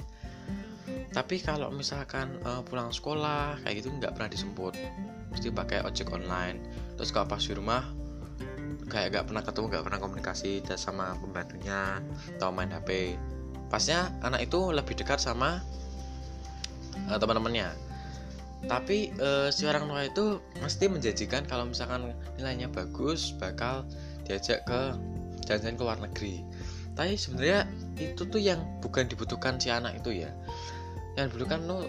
tapi 1.12 1.41
kalau 1.41 1.74
misalkan 1.74 2.39
uh, 2.48 2.63
pulang 2.63 2.94
sekolah 2.94 3.60
kayak 3.63 3.84
gitu 3.84 3.91
nggak 3.91 4.15
pernah 4.15 4.29
disebut. 4.32 4.74
Mesti 5.34 5.51
pakai 5.51 5.84
ojek 5.84 6.08
online. 6.13 6.63
Terus 6.96 7.12
kalau 7.12 7.27
pas 7.27 7.44
di 7.44 7.53
rumah 7.53 7.84
kayak 8.88 9.20
gak 9.20 9.25
pernah 9.27 9.44
ketemu 9.44 9.65
gak 9.67 9.84
pernah 9.84 10.00
komunikasi 10.00 10.63
sama 10.79 11.20
pembantunya 11.20 12.00
atau 12.39 12.56
main 12.56 12.72
HP 12.72 13.20
pasnya 13.67 14.15
anak 14.24 14.48
itu 14.48 14.72
lebih 14.72 14.96
dekat 14.96 15.20
sama 15.20 15.60
uh, 17.12 17.17
teman-temannya. 17.20 17.67
Tapi 18.65 19.13
uh, 19.20 19.51
si 19.53 19.67
orang 19.67 19.91
tua 19.91 20.08
itu 20.08 20.25
mesti 20.63 20.88
menjanjikan 20.88 21.46
kalau 21.46 21.67
misalkan 21.67 22.15
nilainya 22.39 22.72
bagus 22.72 23.36
bakal 23.38 23.84
diajak 24.24 24.63
ke 24.63 24.96
jalan-jalan 25.46 25.75
ke 25.75 25.84
luar 25.84 26.00
negeri. 26.00 26.36
Tapi 26.96 27.13
sebenarnya 27.13 27.70
itu 28.01 28.24
tuh 28.25 28.41
yang 28.41 28.63
bukan 28.82 29.06
dibutuhkan 29.06 29.62
si 29.62 29.70
anak 29.70 30.01
itu 30.01 30.25
ya 30.25 30.32
yang 31.17 31.33
dibutuhkan 31.33 31.65
tuh 31.65 31.83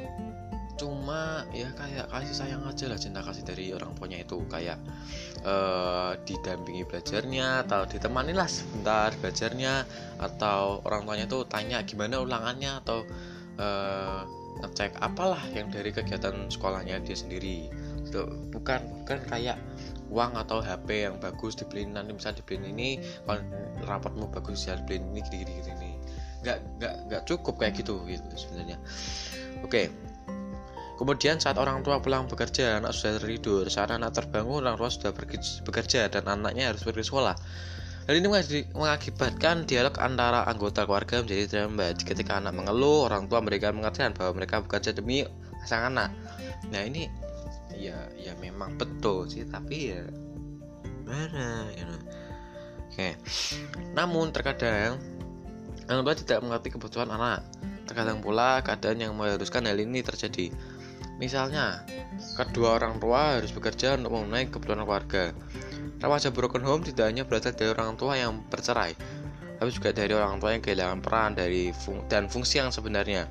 cuma 0.78 1.42
ya 1.50 1.66
kayak 1.74 2.06
kasih 2.06 2.36
sayang 2.38 2.62
aja 2.62 2.86
lah 2.86 2.94
cinta 2.96 3.20
kasih 3.20 3.44
dari 3.44 3.74
orang 3.76 3.92
tuanya 3.98 4.24
itu. 4.24 4.40
Kayak 4.48 4.78
uh, 5.44 6.16
didampingi 6.24 6.88
belajarnya 6.88 7.68
atau 7.68 7.84
ditemani 7.84 8.32
lah 8.32 8.48
sebentar 8.48 9.12
belajarnya 9.20 9.84
atau 10.22 10.80
orang 10.88 11.04
tuanya 11.04 11.26
itu 11.28 11.38
tanya 11.50 11.78
gimana 11.84 12.22
ulangannya 12.22 12.80
atau 12.80 13.04
uh, 13.60 14.22
ngecek 14.64 14.96
apalah 15.02 15.42
yang 15.52 15.68
dari 15.68 15.92
kegiatan 15.92 16.48
sekolahnya 16.48 17.02
dia 17.04 17.18
sendiri. 17.18 17.68
Itu 18.06 18.24
bukan 18.54 19.04
bukan 19.04 19.18
kayak 19.28 19.58
uang 20.08 20.40
atau 20.40 20.64
HP 20.64 21.04
yang 21.04 21.20
bagus 21.20 21.52
dibeliin 21.58 21.92
nanti 21.92 22.16
bisa 22.16 22.32
dibeliin 22.32 22.72
ini 22.72 22.96
kalau 23.28 23.44
rapatmu 23.84 24.32
bagus 24.32 24.64
ya 24.64 24.80
dibeliin 24.80 25.04
ini 25.12 25.20
gini 25.28 25.44
gini 25.44 25.60
gini 25.68 25.87
nggak 26.44 26.58
nggak 26.78 26.94
nggak 27.10 27.22
cukup 27.26 27.54
kayak 27.58 27.74
gitu 27.78 28.02
gitu 28.06 28.24
sebenarnya 28.34 28.78
oke 29.62 29.70
okay. 29.70 29.86
Kemudian 30.98 31.38
saat 31.38 31.54
orang 31.62 31.86
tua 31.86 32.02
pulang 32.02 32.26
bekerja, 32.26 32.82
anak 32.82 32.90
sudah 32.90 33.22
tertidur. 33.22 33.70
Saat 33.70 33.94
anak 33.94 34.18
terbangun, 34.18 34.66
orang 34.66 34.74
tua 34.74 34.90
sudah 34.90 35.14
pergi 35.14 35.38
bekerja 35.62 36.10
dan 36.10 36.26
anaknya 36.26 36.74
harus 36.74 36.82
pergi 36.82 37.06
sekolah. 37.06 37.38
Hal 38.10 38.18
ini 38.18 38.26
mengakibatkan 38.74 39.62
dialog 39.62 39.94
antara 40.02 40.42
anggota 40.50 40.82
keluarga 40.90 41.22
menjadi 41.22 41.44
terhambat. 41.46 42.02
Ketika 42.02 42.42
anak 42.42 42.50
mengeluh, 42.50 43.06
orang 43.06 43.30
tua 43.30 43.38
memberikan 43.38 43.78
pengertian 43.78 44.10
bahwa 44.10 44.42
mereka 44.42 44.58
bekerja 44.58 44.90
demi 44.90 45.22
sang 45.62 45.94
anak. 45.94 46.10
Nah 46.74 46.82
ini 46.82 47.06
ya 47.78 47.94
ya 48.18 48.34
memang 48.42 48.74
betul 48.74 49.30
sih, 49.30 49.46
tapi 49.46 49.94
ya 49.94 50.02
mana 51.06 51.70
ya. 51.78 51.86
Oke. 52.90 53.08
Namun 53.94 54.34
terkadang 54.34 54.98
orang 55.88 56.04
tua 56.04 56.16
tidak 56.16 56.38
mengerti 56.44 56.68
kebutuhan 56.76 57.08
anak. 57.08 57.40
Terkadang 57.88 58.20
pula 58.20 58.60
keadaan 58.60 59.00
yang 59.00 59.12
mengharuskan 59.16 59.64
hal 59.64 59.80
ini 59.80 60.04
terjadi. 60.04 60.52
Misalnya, 61.18 61.82
kedua 62.38 62.78
orang 62.78 63.00
tua 63.02 63.40
harus 63.40 63.50
bekerja 63.50 63.98
untuk 63.98 64.14
memenuhi 64.14 64.52
kebutuhan 64.52 64.84
keluarga. 64.86 65.34
Remaja 65.98 66.30
broken 66.30 66.62
home 66.62 66.86
tidak 66.86 67.10
hanya 67.10 67.26
berasal 67.26 67.56
dari 67.58 67.74
orang 67.74 67.98
tua 67.98 68.14
yang 68.14 68.38
bercerai, 68.46 68.94
tapi 69.58 69.70
juga 69.74 69.90
dari 69.90 70.14
orang 70.14 70.38
tua 70.38 70.54
yang 70.54 70.62
kehilangan 70.62 71.02
peran 71.02 71.34
dari 71.34 71.74
fung 71.74 72.06
dan 72.06 72.30
fungsi 72.30 72.62
yang 72.62 72.70
sebenarnya. 72.70 73.26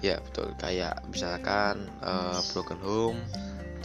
Ya 0.00 0.16
betul, 0.24 0.56
kayak 0.56 1.04
misalkan 1.12 1.92
uh, 2.00 2.40
broken 2.56 2.80
home, 2.80 3.20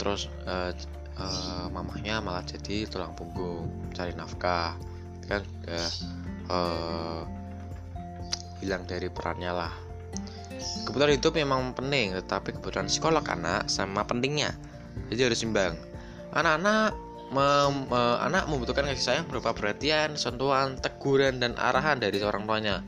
terus 0.00 0.32
uh, 0.48 0.72
uh, 1.20 1.68
mamahnya 1.68 2.24
malah 2.24 2.44
jadi 2.48 2.88
tulang 2.88 3.12
punggung, 3.12 3.68
cari 3.92 4.16
nafkah, 4.16 4.72
kan 5.28 5.44
uh, 5.68 5.90
uh, 6.52 7.24
hilang 8.60 8.84
dari 8.84 9.08
perannya 9.08 9.52
lah. 9.56 9.72
Kebutuhan 10.86 11.16
hidup 11.18 11.34
memang 11.34 11.74
penting 11.74 12.14
tetapi 12.14 12.54
kebutuhan 12.60 12.86
psikolog 12.86 13.24
anak 13.26 13.66
sama 13.66 14.04
pentingnya. 14.04 14.54
Jadi 15.08 15.32
harus 15.32 15.40
imbang 15.42 15.74
anak-anak 16.32 16.92
mem, 17.32 17.88
uh, 17.88 18.18
anak 18.22 18.44
membutuhkan 18.48 18.88
kasih 18.88 19.04
sayang 19.04 19.26
berupa 19.28 19.56
perhatian 19.56 20.14
sentuhan 20.14 20.76
teguran 20.78 21.40
dan 21.40 21.56
arahan 21.56 21.98
dari 21.98 22.20
seorang 22.20 22.44
tuanya. 22.44 22.84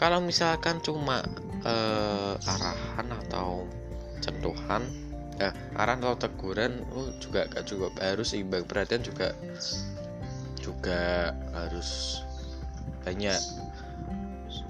Kalau 0.00 0.24
misalkan 0.24 0.80
cuma 0.80 1.20
uh, 1.62 2.34
arahan 2.40 3.06
atau 3.26 3.68
sentuhan 4.24 4.84
ya 5.36 5.52
arahan 5.76 6.00
atau 6.04 6.16
teguran 6.28 6.84
uh, 6.96 7.12
juga 7.20 7.46
gak 7.52 7.68
cukup. 7.68 7.92
Harus 8.00 8.32
imbang 8.32 8.64
perhatian 8.64 9.04
juga 9.04 9.36
juga 10.60 11.32
harus 11.56 12.20
banyak 13.02 13.40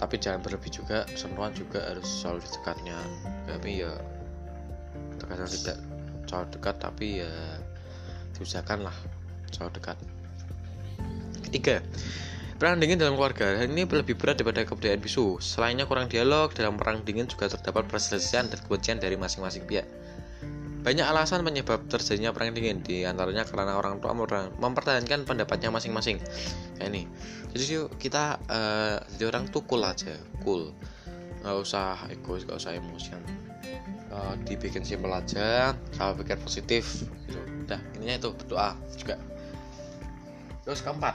tapi 0.01 0.17
jangan 0.17 0.41
berlebih 0.41 0.73
juga 0.73 1.05
sentuhan 1.13 1.53
juga 1.53 1.85
harus 1.85 2.09
selalu 2.09 2.41
dekatnya. 2.49 2.97
Tapi 3.45 3.85
ya 3.85 3.93
terkadang 5.21 5.51
tidak 5.53 5.79
selalu 6.25 6.47
dekat 6.57 6.75
tapi 6.81 7.07
ya 7.21 7.33
diusahakan 8.37 8.89
lah 8.89 8.97
selalu 9.53 9.77
dekat. 9.77 9.97
Ketiga 11.45 11.85
perang 12.57 12.81
dingin 12.81 12.97
dalam 12.97 13.21
keluarga. 13.21 13.61
Ini 13.61 13.85
lebih 13.85 14.17
berat 14.17 14.41
daripada 14.41 14.65
kebudayaan 14.65 15.05
bisu. 15.05 15.37
Selainnya 15.45 15.85
kurang 15.85 16.09
dialog 16.09 16.53
dalam 16.57 16.81
perang 16.81 17.05
dingin 17.05 17.29
juga 17.29 17.53
terdapat 17.53 17.85
perselisihan 17.89 18.49
dan 18.49 18.57
kebencian 18.61 18.97
dari 19.01 19.21
masing-masing 19.21 19.69
pihak 19.69 19.85
banyak 20.81 21.05
alasan 21.05 21.45
penyebab 21.45 21.85
terjadinya 21.93 22.33
perang 22.33 22.57
dingin, 22.57 22.81
di 22.81 23.05
antaranya 23.05 23.45
karena 23.45 23.77
orang 23.77 24.01
tua 24.01 24.17
mempertahankan 24.57 25.29
pendapatnya 25.29 25.69
masing-masing. 25.69 26.17
Ya 26.81 26.89
ini. 26.89 27.05
Jadi 27.53 27.85
kita 28.01 28.41
uh, 28.49 28.97
jadi 29.17 29.29
orang 29.29 29.53
tuh 29.53 29.61
cool 29.69 29.85
aja, 29.85 30.17
cool. 30.41 30.73
Gak 31.45 31.57
usah 31.57 31.97
egois, 32.09 32.49
gak 32.49 32.57
usah 32.57 32.77
emosian. 32.77 33.21
Uh, 34.11 34.35
dibikin 34.43 34.83
simpel 34.83 35.13
aja, 35.15 35.77
sama 35.95 36.17
pikir 36.19 36.41
positif 36.41 37.07
gitu. 37.29 37.41
Udah, 37.69 37.81
ininya 38.01 38.27
itu 38.27 38.29
berdoa 38.35 38.75
juga. 38.97 39.21
Terus 40.67 40.81
keempat, 40.83 41.15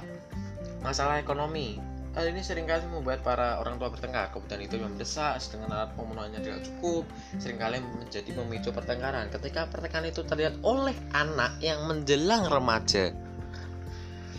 masalah 0.85 1.19
ekonomi 1.19 1.81
Hal 2.15 2.31
ini 2.31 2.39
sering 2.39 2.63
kali 2.63 2.87
membuat 2.87 3.27
para 3.27 3.59
orang 3.59 3.75
tua 3.75 3.91
bertengkar. 3.91 4.31
Kebutuhan 4.31 4.63
itu 4.63 4.79
yang 4.79 4.87
mendesak, 4.87 5.35
sedangkan 5.43 5.75
alat 5.75 5.91
pemenuhannya 5.99 6.39
tidak 6.39 6.63
cukup. 6.63 7.03
Seringkali 7.43 7.83
menjadi 7.83 8.31
memicu 8.39 8.71
pertengkaran. 8.71 9.27
Ketika 9.35 9.67
pertengkaran 9.67 10.07
itu 10.07 10.23
terlihat 10.23 10.55
oleh 10.63 10.95
anak 11.11 11.59
yang 11.59 11.83
menjelang 11.91 12.47
remaja, 12.47 13.11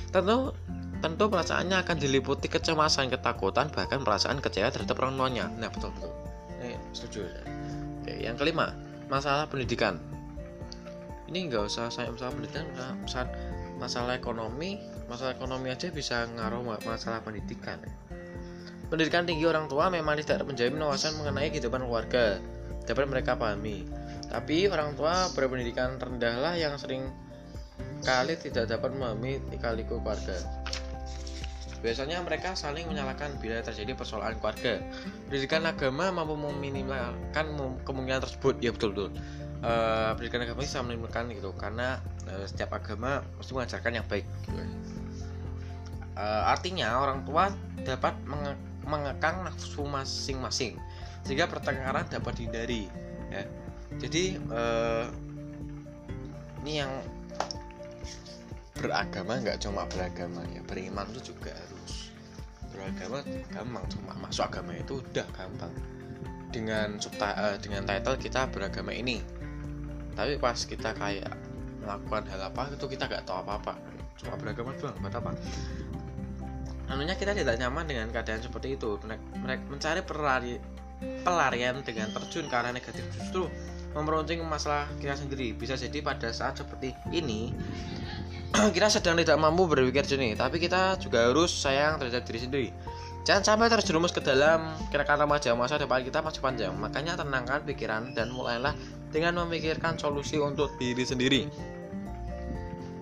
tentu 0.09 0.57
tentu 1.05 1.25
perasaannya 1.29 1.77
akan 1.85 1.97
diliputi 2.01 2.49
kecemasan, 2.49 3.13
ketakutan, 3.13 3.69
bahkan 3.69 4.01
perasaan 4.01 4.41
kecewa 4.41 4.73
terhadap 4.73 4.97
orang 5.05 5.21
tuanya. 5.21 5.45
Nah, 5.61 5.69
betul 5.69 5.93
betul. 6.01 6.13
Ini 6.65 6.81
setuju. 6.97 7.29
Oke, 8.01 8.13
yang 8.25 8.41
kelima, 8.41 8.73
masalah 9.13 9.45
pendidikan. 9.53 10.01
Ini 11.29 11.53
nggak 11.53 11.69
usah 11.69 11.93
saya 11.93 12.09
masalah 12.09 12.33
pendidikan, 12.33 12.65
masalah 13.77 14.17
ekonomi 14.17 14.81
masalah 15.07 15.35
ekonomi 15.39 15.71
aja 15.71 15.89
bisa 15.91 16.27
ngaruh 16.35 16.63
masalah 16.83 17.23
pendidikan 17.23 17.79
pendidikan 18.91 19.27
tinggi 19.27 19.47
orang 19.47 19.67
tua 19.71 19.91
memang 19.91 20.19
tidak 20.23 20.47
menjamin 20.47 20.83
wawasan 20.83 21.15
mengenai 21.19 21.51
kehidupan 21.51 21.83
keluarga 21.87 22.39
dapat 22.87 23.07
mereka 23.11 23.35
pahami 23.39 23.87
tapi 24.27 24.67
orang 24.67 24.95
tua 24.99 25.31
berpendidikan 25.35 25.99
rendah 25.99 26.35
lah 26.39 26.55
yang 26.59 26.75
sering 26.79 27.07
kali 28.03 28.35
tidak 28.39 28.71
dapat 28.71 28.95
memahami 28.95 29.43
ikaliku 29.55 29.99
keluarga 30.03 30.39
Biasanya 31.77 32.25
mereka 32.25 32.57
saling 32.57 32.89
menyalahkan 32.89 33.37
bila 33.39 33.61
terjadi 33.61 33.95
persoalan 33.95 34.41
keluarga. 34.41 34.81
Pendidikan 35.29 35.63
agama 35.69 36.09
mampu 36.09 36.35
meminimalkan 36.35 37.53
kemungkinan 37.85 38.27
tersebut. 38.27 38.59
Ya 38.65 38.73
betul 38.75 38.91
betul 38.97 39.11
uh, 39.63 40.13
pendidikan 40.17 40.45
agama 40.45 40.61
bisa 40.65 40.79
menimbulkan 40.83 41.31
gitu 41.33 41.53
karena 41.57 42.01
uh, 42.29 42.45
setiap 42.45 42.77
agama 42.77 43.25
mesti 43.39 43.53
mengajarkan 43.55 43.93
yang 44.03 44.07
baik 44.09 44.27
gitu. 44.49 44.61
uh, 46.17 46.43
artinya 46.51 47.01
orang 47.01 47.25
tua 47.25 47.53
dapat 47.85 48.17
menge 48.27 48.57
mengekang 48.87 49.43
nafsu 49.43 49.83
masing-masing 49.83 50.79
sehingga 51.27 51.51
pertengkaran 51.51 52.07
dapat 52.07 52.39
dihindari 52.39 52.87
ya. 53.35 53.43
Jadi 53.99 54.39
uh, 54.47 55.11
ini 56.63 56.83
yang 56.83 56.93
beragama 58.79 59.43
nggak 59.43 59.59
cuma 59.59 59.91
beragama 59.91 60.47
ya. 60.55 60.63
Beriman 60.63 61.11
itu 61.11 61.35
juga 61.35 61.51
harus 61.51 62.15
beragama 62.71 63.27
gampang. 63.51 63.85
Cuma 63.91 64.13
masuk 64.23 64.47
agama 64.47 64.79
itu 64.79 65.03
udah 65.03 65.27
gampang. 65.35 65.75
Dengan 66.55 67.03
subta, 67.03 67.35
uh, 67.35 67.57
dengan 67.59 67.83
title 67.83 68.17
kita 68.23 68.47
beragama 68.55 68.95
ini 68.95 69.19
tapi 70.17 70.41
pas 70.41 70.57
kita 70.57 70.97
kayak 70.97 71.31
melakukan 71.85 72.25
hal 72.33 72.41
apa 72.49 72.73
itu 72.73 72.87
kita 72.89 73.05
nggak 73.07 73.23
tahu 73.29 73.45
apa-apa. 73.45 73.77
Cuma 74.17 74.35
beragama 74.41 74.73
doang 74.81 74.97
buat 74.99 75.13
apa? 75.13 75.31
Anunya 76.89 77.15
kita 77.15 77.37
tidak 77.37 77.61
nyaman 77.61 77.85
dengan 77.85 78.09
keadaan 78.09 78.41
seperti 78.41 78.81
itu. 78.81 78.97
Mereka 79.45 79.63
mencari 79.69 80.01
pelari, 80.01 80.57
pelarian 81.23 81.85
dengan 81.85 82.09
terjun 82.17 82.49
ke 82.49 82.55
arah 82.57 82.73
negatif 82.73 83.05
justru 83.13 83.47
memperuncing 83.93 84.41
masalah 84.43 84.89
kita 84.97 85.21
sendiri. 85.21 85.53
Bisa 85.53 85.77
jadi 85.77 86.01
pada 86.01 86.33
saat 86.33 86.57
seperti 86.57 86.97
ini 87.13 87.53
kita 88.75 88.89
sedang 88.89 89.21
tidak 89.21 89.37
mampu 89.37 89.69
berpikir 89.69 90.09
jernih. 90.09 90.33
Tapi 90.33 90.57
kita 90.57 90.97
juga 90.97 91.29
harus 91.29 91.53
sayang 91.53 92.01
terhadap 92.01 92.25
diri 92.25 92.41
sendiri 92.41 92.69
jangan 93.27 93.43
sampai 93.43 93.67
terjerumus 93.67 94.15
ke 94.15 94.23
dalam 94.23 94.79
kira-kira 94.89 95.27
remaja 95.27 95.51
masa 95.59 95.83
depan 95.83 96.07
kita 96.07 96.23
masih 96.23 96.39
panjang 96.39 96.71
makanya 96.79 97.19
tenangkan 97.19 97.67
pikiran 97.67 98.15
dan 98.15 98.31
mulailah 98.31 98.73
dengan 99.11 99.43
memikirkan 99.43 99.99
solusi 99.99 100.39
untuk 100.39 100.71
diri 100.79 101.03
sendiri. 101.03 101.43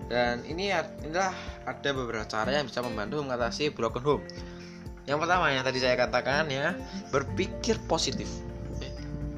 Dan 0.05 0.45
ini 0.45 0.69
inilah 0.69 1.33
ada 1.65 1.89
beberapa 1.93 2.25
cara 2.29 2.61
yang 2.61 2.69
bisa 2.69 2.85
membantu 2.85 3.25
mengatasi 3.25 3.73
broken 3.73 4.03
home. 4.05 4.23
Yang 5.05 5.17
pertama 5.25 5.49
yang 5.53 5.65
tadi 5.65 5.81
saya 5.81 5.97
katakan 5.97 6.49
ya 6.49 6.77
berpikir 7.09 7.77
positif. 7.89 8.29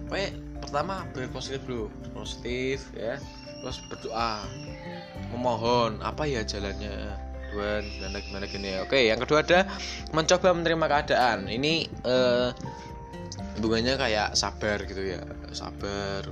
Oke 0.08 0.36
pertama 0.60 1.08
berpikir 1.12 1.32
positif 1.32 1.62
dulu. 1.68 1.88
Positif 2.16 2.88
ya 2.96 3.20
terus 3.64 3.80
berdoa. 3.88 4.44
Memohon 5.32 6.04
apa 6.04 6.24
ya 6.28 6.44
jalannya 6.44 7.27
Tuhan 7.48 7.82
gimana 7.88 8.18
gimana 8.20 8.46
gini 8.48 8.70
oke 8.84 9.00
yang 9.00 9.20
kedua 9.24 9.42
ada 9.44 9.66
mencoba 10.12 10.52
menerima 10.52 10.86
keadaan 10.86 11.48
ini 11.48 11.88
eh, 12.06 12.50
hubungannya 13.58 13.96
kayak 13.98 14.36
sabar 14.38 14.84
gitu 14.86 15.02
ya 15.02 15.22
sabar 15.56 16.28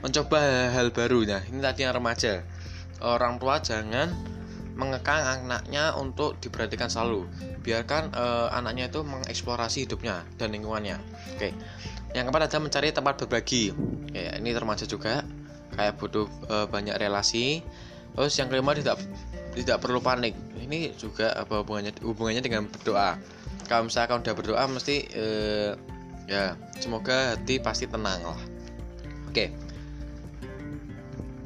mencoba 0.00 0.38
hal, 0.70 0.70
-hal 0.72 0.88
baru 0.94 1.26
nah 1.26 1.42
ini 1.50 1.58
tadi 1.58 1.84
yang 1.84 1.94
remaja 1.96 2.46
orang 3.02 3.36
tua 3.42 3.60
jangan 3.60 4.36
mengekang 4.76 5.24
anaknya 5.24 5.96
untuk 5.96 6.36
diperhatikan 6.38 6.92
selalu. 6.92 7.24
Biarkan 7.64 8.12
uh, 8.12 8.52
anaknya 8.52 8.92
itu 8.92 9.00
mengeksplorasi 9.02 9.88
hidupnya 9.88 10.22
dan 10.36 10.52
lingkungannya. 10.52 11.00
Oke. 11.34 11.56
Yang 12.12 12.24
keempat 12.28 12.44
ada 12.52 12.58
mencari 12.60 12.88
tempat 12.92 13.14
berbagi. 13.24 13.72
Ya, 14.12 14.36
ini 14.36 14.52
termasuk 14.52 14.86
juga 14.92 15.24
kayak 15.74 15.96
butuh 15.96 16.28
uh, 16.52 16.68
banyak 16.68 16.94
relasi. 17.00 17.64
Terus 18.12 18.36
yang 18.36 18.52
kelima 18.52 18.76
tidak 18.76 19.00
tidak 19.56 19.80
perlu 19.80 20.04
panik. 20.04 20.36
Ini 20.60 20.92
juga 21.00 21.32
apa 21.32 21.64
hubungannya 21.64 21.96
hubungannya 22.04 22.42
dengan 22.44 22.68
berdoa. 22.68 23.16
Kalau 23.66 23.88
misalkan 23.88 24.20
udah 24.20 24.34
berdoa 24.36 24.64
mesti 24.68 24.96
uh, 25.16 25.72
ya 26.28 26.54
semoga 26.78 27.34
hati 27.34 27.58
pasti 27.58 27.88
tenang 27.88 28.20
lah. 28.22 28.42
Oke. 29.32 29.50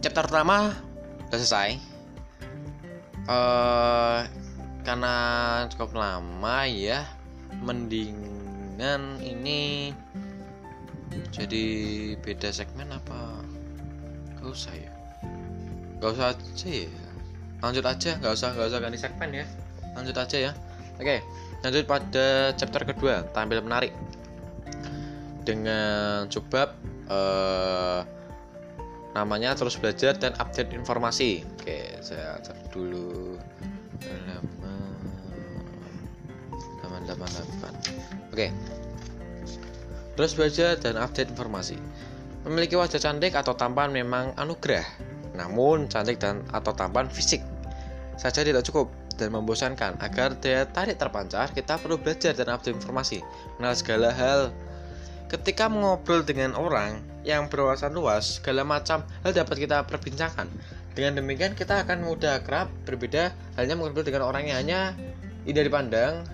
Chapter 0.03 0.27
pertama 0.27 0.75
udah 1.31 1.39
selesai 1.39 1.79
uh, 3.31 4.27
karena 4.83 5.15
cukup 5.71 5.95
lama 5.95 6.67
ya 6.67 7.07
mendingan 7.63 9.21
ini 9.23 9.93
jadi 11.31 11.65
beda 12.19 12.51
segmen 12.51 12.91
apa 12.91 13.45
gak 14.39 14.51
usah 14.51 14.75
ya 14.75 14.93
gak 16.03 16.11
usah 16.19 16.35
aja 16.35 16.69
ya 16.69 16.91
lanjut 17.61 17.85
aja 17.85 18.17
gak 18.21 18.33
usah 18.33 18.57
gak 18.57 18.69
usah 18.73 18.81
ganti 18.81 18.99
segmen 18.99 19.31
ya. 19.33 19.47
Lanjut 19.97 20.17
aja 20.17 20.37
ya. 20.51 20.53
Oke 21.01 21.25
lanjut 21.61 21.85
pada 21.85 22.57
chapter 22.57 22.83
kedua 22.89 23.25
tampil 23.37 23.61
menarik. 23.61 23.93
Dengan 25.45 26.29
coba 26.29 26.77
uh, 27.09 28.01
namanya 29.17 29.57
terus 29.57 29.77
belajar 29.77 30.17
dan 30.17 30.33
update 30.41 30.73
informasi. 30.73 31.45
Oke 31.61 32.01
saya 32.01 32.41
cek 32.41 32.73
dulu. 32.73 33.37
Halaman 36.81 37.03
88 37.09 38.33
oke. 38.33 38.49
Terus 40.17 40.33
belajar 40.37 40.77
dan 40.81 41.01
update 41.01 41.33
informasi. 41.33 41.77
Memiliki 42.45 42.77
wajah 42.77 43.01
cantik 43.01 43.37
atau 43.37 43.53
tampan 43.53 43.93
memang 43.93 44.33
anugerah. 44.37 44.85
Namun 45.37 45.89
cantik 45.93 46.21
dan 46.21 46.45
atau 46.53 46.73
tampan 46.73 47.09
fisik 47.09 47.41
saja 48.21 48.45
tidak 48.45 48.61
cukup 48.69 48.93
dan 49.17 49.33
membosankan 49.33 49.97
agar 50.05 50.37
daya 50.37 50.69
tarik 50.69 51.01
terpancar 51.01 51.49
kita 51.57 51.81
perlu 51.81 51.97
belajar 51.97 52.37
dan 52.37 52.53
update 52.53 52.77
informasi 52.77 53.25
mengenal 53.57 53.75
segala 53.77 54.09
hal 54.13 54.53
ketika 55.31 55.71
mengobrol 55.71 56.27
dengan 56.27 56.53
orang 56.59 57.01
yang 57.23 57.47
berwawasan 57.47 57.95
luas, 57.95 58.43
segala 58.43 58.67
macam 58.67 59.07
hal 59.23 59.31
dapat 59.31 59.63
kita 59.63 59.87
perbincangkan. 59.87 60.51
Dengan 60.91 61.23
demikian 61.23 61.55
kita 61.55 61.87
akan 61.87 62.03
mudah 62.03 62.43
akrab, 62.43 62.67
berbeda 62.83 63.31
halnya 63.55 63.79
mengobrol 63.79 64.03
dengan 64.03 64.27
orang 64.27 64.51
yang 64.51 64.59
hanya 64.59 64.81
indah 65.47 65.63
dipandang, 65.63 66.27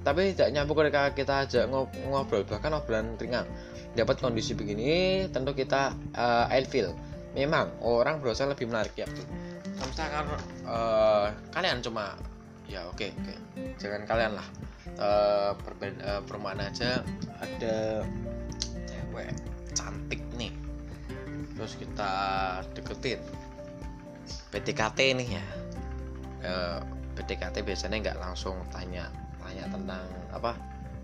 tapi 0.00 0.32
tidak 0.32 0.56
nyambung 0.56 0.80
ketika 0.80 1.12
kita 1.12 1.34
ajak 1.44 1.64
ngobrol, 2.08 2.42
bahkan 2.48 2.72
obrolan 2.72 3.20
ringan. 3.20 3.44
Dapat 3.92 4.22
kondisi 4.22 4.56
begini, 4.56 5.28
tentu 5.28 5.52
kita 5.52 5.92
uh, 6.16 6.48
feel. 6.64 6.96
Memang 7.36 7.76
orang 7.84 8.24
berusaha 8.24 8.48
lebih 8.48 8.72
menarik 8.72 8.96
ya. 8.96 9.06
Kalau 9.80 9.88
misalkan 9.96 10.26
uh, 10.68 11.32
kalian 11.56 11.80
cuma 11.80 12.12
ya 12.68 12.84
oke 12.84 13.00
okay, 13.00 13.16
okay. 13.16 13.36
jangan 13.80 14.04
kalian 14.04 14.36
lah. 14.36 14.44
Uh, 15.00 15.56
uh, 15.56 16.20
perumahan 16.28 16.68
aja 16.68 17.00
ada 17.40 18.04
cewek 18.84 19.32
cantik 19.72 20.20
nih. 20.36 20.52
Terus 21.56 21.80
kita 21.80 22.12
deketin. 22.76 23.24
PDKT 24.52 25.16
nih 25.16 25.28
ya. 25.40 25.46
PDKT 27.16 27.64
biasanya 27.64 27.96
nggak 28.04 28.18
langsung 28.20 28.60
tanya 28.68 29.08
tanya 29.40 29.64
tentang 29.72 30.04
apa? 30.28 30.52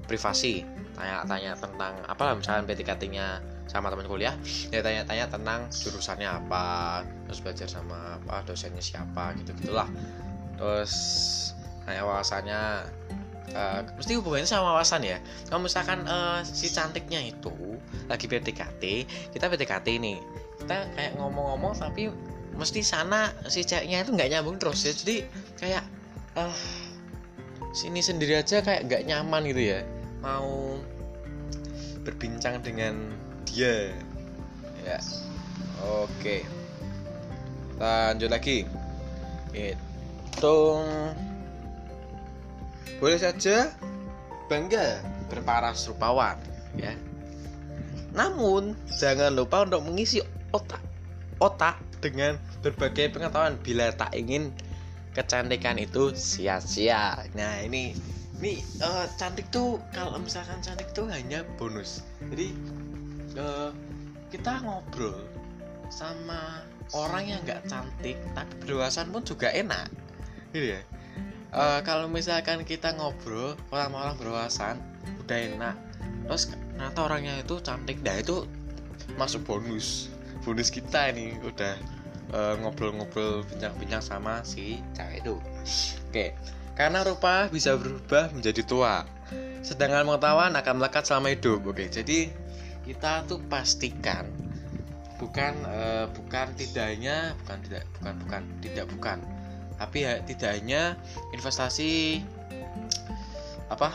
Privasi. 0.04 0.68
Tanya-tanya 0.92 1.56
tentang 1.56 1.96
apa 2.04 2.36
misalnya 2.36 2.68
PDKT-nya 2.68 3.55
sama 3.66 3.90
teman 3.90 4.06
kuliah 4.06 4.34
ya 4.70 4.80
tanya-tanya 4.80 5.26
tentang 5.26 5.66
jurusannya 5.70 6.30
apa 6.30 7.02
terus 7.26 7.42
belajar 7.42 7.68
sama 7.68 8.16
apa 8.22 8.46
dosennya 8.46 8.80
siapa 8.80 9.34
gitu 9.42 9.52
gitulah 9.58 9.90
terus 10.56 10.94
tanya 11.86 12.02
wawasannya 12.06 12.62
uh, 13.54 13.80
mesti 13.94 14.12
hubungannya 14.18 14.48
sama 14.48 14.74
wawasan 14.74 15.06
ya. 15.06 15.18
Kalau 15.46 15.62
misalkan 15.62 16.02
uh, 16.08 16.42
si 16.42 16.66
cantiknya 16.72 17.22
itu 17.22 17.52
lagi 18.10 18.26
PDKT 18.26 18.82
kita 19.36 19.44
PDKT 19.46 19.86
nih 20.02 20.18
kita 20.64 20.76
kayak 20.96 21.12
ngomong-ngomong 21.20 21.78
tapi 21.78 22.10
mesti 22.56 22.80
sana 22.80 23.30
si 23.52 23.62
ceweknya 23.62 24.02
itu 24.02 24.10
nggak 24.16 24.30
nyambung 24.32 24.56
terus 24.58 24.82
ya. 24.82 24.92
Jadi 24.96 25.16
kayak 25.60 25.84
uh, 26.34 26.56
sini 27.76 28.00
sendiri 28.00 28.40
aja 28.40 28.64
kayak 28.64 28.88
nggak 28.88 29.02
nyaman 29.06 29.42
gitu 29.46 29.62
ya. 29.76 29.80
Mau 30.24 30.80
berbincang 32.02 32.62
dengan 32.64 33.25
dia. 33.48 33.94
Ya 34.84 34.98
oke. 35.82 36.42
Lanjut 37.80 38.30
lagi. 38.30 38.66
Hitung 39.54 40.84
boleh 42.96 43.20
saja 43.20 43.72
bangga 44.48 45.00
berparas 45.28 45.88
rupawan 45.88 46.36
ya. 46.76 46.92
Namun 48.16 48.72
jangan 48.96 49.36
lupa 49.36 49.68
untuk 49.68 49.84
mengisi 49.84 50.24
otak 50.52 50.80
otak 51.40 51.76
dengan 52.00 52.40
berbagai 52.64 53.12
pengetahuan. 53.12 53.60
Bila 53.60 53.92
tak 53.92 54.16
ingin 54.16 54.52
kecantikan 55.12 55.76
itu 55.80 56.12
sia-sia. 56.16 57.20
Nah 57.36 57.60
ini 57.64 57.96
ini 58.40 58.60
uh, 58.84 59.08
cantik 59.16 59.48
tuh 59.48 59.80
kalau 59.92 60.20
misalkan 60.20 60.60
cantik 60.60 60.92
tuh 60.92 61.08
hanya 61.08 61.44
bonus. 61.56 62.04
Jadi 62.28 62.52
uh, 63.36 63.70
kita 64.32 64.60
ngobrol 64.64 65.24
sama 65.88 66.66
orang 66.94 67.30
yang 67.30 67.40
nggak 67.46 67.62
cantik 67.70 68.18
tapi 68.34 68.52
berwawasan 68.66 69.12
pun 69.14 69.22
juga 69.22 69.52
enak. 69.54 69.86
Gitu 70.50 70.76
ya. 70.76 70.82
Uh, 71.54 71.80
kalau 71.86 72.10
misalkan 72.10 72.66
kita 72.66 72.92
ngobrol 72.98 73.54
orang-orang 73.70 74.18
berwawasan 74.18 74.76
udah 75.24 75.38
enak. 75.38 75.76
Terus 76.26 76.50
ternyata 76.50 76.98
orangnya 77.06 77.34
itu 77.38 77.62
cantik. 77.62 78.02
Dah 78.02 78.18
itu 78.18 78.44
masuk 79.14 79.46
bonus. 79.46 80.10
Bonus 80.42 80.68
kita 80.74 81.14
ini 81.14 81.38
udah 81.42 81.74
uh, 82.34 82.54
ngobrol-ngobrol 82.60 83.46
bincang-bincang 83.46 84.02
sama 84.02 84.42
si 84.42 84.82
cewek 84.98 85.22
itu. 85.22 85.36
Oke. 86.10 86.34
Karena 86.76 87.00
rupa 87.00 87.48
bisa 87.48 87.72
berubah 87.72 88.28
menjadi 88.36 88.60
tua 88.66 89.08
sedangkan 89.66 90.06
pengetahuan 90.06 90.54
akan 90.54 90.74
melekat 90.78 91.02
selama 91.02 91.34
hidup. 91.34 91.60
Oke 91.66 91.90
jadi 91.90 92.30
kita 92.86 93.26
tuh 93.26 93.42
pastikan 93.50 94.30
bukan 95.18 95.52
uh, 95.66 96.06
bukan 96.12 96.54
tidaknya 96.54 97.34
bukan 97.42 97.58
tidak 97.66 97.84
bukan 97.98 98.14
bukan 98.22 98.42
tidak 98.62 98.86
bukan. 98.94 99.18
Tapi 99.76 100.08
ya 100.08 100.12
tidak 100.24 100.50
hanya 100.56 100.96
investasi 101.36 102.22
apa 103.66 103.90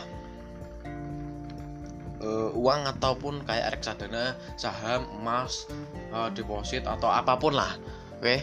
uh, 2.20 2.52
uang 2.52 2.86
ataupun 2.98 3.42
kayak 3.48 3.80
reksadana 3.80 4.36
saham 4.60 5.08
emas 5.18 5.66
uh, 6.12 6.28
deposit 6.30 6.84
atau 6.84 7.08
apa 7.08 7.34
pun 7.40 7.56
lah 7.56 7.74
oke? 8.20 8.28
Okay? 8.28 8.40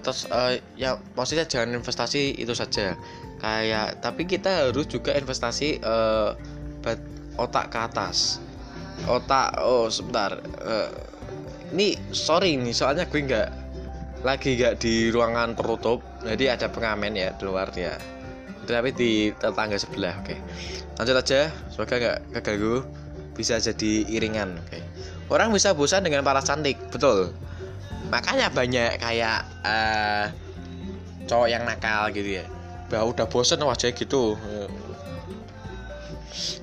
terus 0.00 0.24
uh, 0.32 0.56
ya 0.78 0.96
maksudnya 1.12 1.44
jangan 1.44 1.76
investasi 1.76 2.38
itu 2.38 2.56
saja. 2.56 2.96
Kayak 3.36 4.00
tapi 4.00 4.24
kita 4.24 4.72
harus 4.72 4.88
juga 4.88 5.12
investasi 5.12 5.84
uh, 5.84 6.32
otak 7.36 7.68
ke 7.68 7.78
atas 7.78 8.40
otak 9.04 9.60
oh 9.60 9.92
sebentar 9.92 10.40
uh, 10.64 10.90
ini 11.76 12.00
sorry 12.16 12.56
nih 12.56 12.72
soalnya 12.72 13.04
gue 13.04 13.20
nggak 13.20 13.48
lagi 14.24 14.56
nggak 14.56 14.80
di 14.80 15.12
ruangan 15.12 15.52
tertutup 15.52 16.00
jadi 16.24 16.56
ada 16.56 16.72
pengamen 16.72 17.12
ya 17.12 17.36
di 17.36 17.42
luar 17.44 17.68
ya 17.76 17.94
tapi 18.66 18.90
di 18.90 19.30
tetangga 19.30 19.78
sebelah 19.78 20.18
oke. 20.20 20.34
Lanjut 20.98 21.16
aja 21.16 21.54
semoga 21.70 21.94
nggak 21.96 22.18
keganggu 22.34 22.82
bisa 23.38 23.62
jadi 23.62 23.92
iringan 24.10 24.58
oke. 24.58 24.78
Orang 25.30 25.54
bisa 25.54 25.70
bosan 25.72 26.02
dengan 26.02 26.26
para 26.26 26.42
cantik 26.42 26.74
betul. 26.90 27.30
Makanya 28.10 28.50
banyak 28.50 28.98
kayak 28.98 29.46
uh, 29.62 30.30
cowok 31.30 31.48
yang 31.50 31.62
nakal 31.62 32.10
gitu 32.10 32.42
ya. 32.42 32.44
Bah 32.90 33.06
udah 33.06 33.26
bosan 33.30 33.62
wajah 33.62 33.94
gitu 33.94 34.34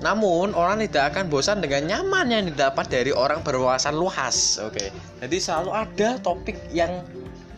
namun 0.00 0.52
orang 0.54 0.82
tidak 0.84 1.14
akan 1.14 1.30
bosan 1.30 1.58
dengan 1.64 1.88
nyaman 1.88 2.26
yang 2.30 2.42
didapat 2.48 2.86
dari 2.90 3.10
orang 3.10 3.40
berwawasan 3.42 3.94
luas 3.94 4.58
oke. 4.62 4.90
Jadi 5.22 5.36
selalu 5.40 5.70
ada 5.72 6.08
topik 6.20 6.56
yang 6.70 7.04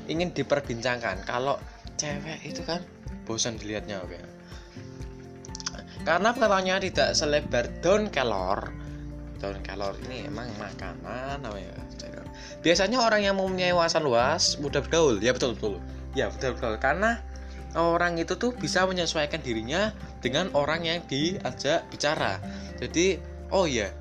ingin 0.07 0.31
diperbincangkan. 0.33 1.27
Kalau 1.27 1.59
cewek 1.97 2.43
itu 2.45 2.63
kan 2.63 2.85
bosan 3.25 3.59
dilihatnya 3.61 4.01
oke. 4.03 4.19
Karena 6.07 6.31
pengetahuannya 6.31 6.77
tidak 6.87 7.09
selebar 7.19 7.65
daun 7.83 8.09
kelor. 8.15 8.71
Daun 9.43 9.59
kelor 9.67 9.99
ini 10.07 10.31
emang 10.31 10.49
makanan 10.57 11.43
namanya 11.43 11.87
biasanya 12.67 12.99
orang 12.99 13.23
yang 13.23 13.39
mempunyai 13.39 13.71
wawasan 13.71 14.03
luas 14.03 14.59
mudah 14.59 14.83
bergaul. 14.83 15.23
Ya 15.23 15.31
betul 15.31 15.55
betul. 15.55 15.79
Ya 16.19 16.27
betul 16.27 16.59
betul. 16.59 16.75
Karena 16.83 17.23
orang 17.77 18.17
itu 18.17 18.35
tuh 18.41 18.57
bisa 18.57 18.89
menyesuaikan 18.89 19.45
dirinya 19.45 19.93
dengan 20.25 20.49
orang 20.57 20.83
yang 20.83 20.99
diajak 21.07 21.85
bicara. 21.93 22.41
Jadi 22.81 23.21
oh 23.53 23.69
ya 23.69 23.93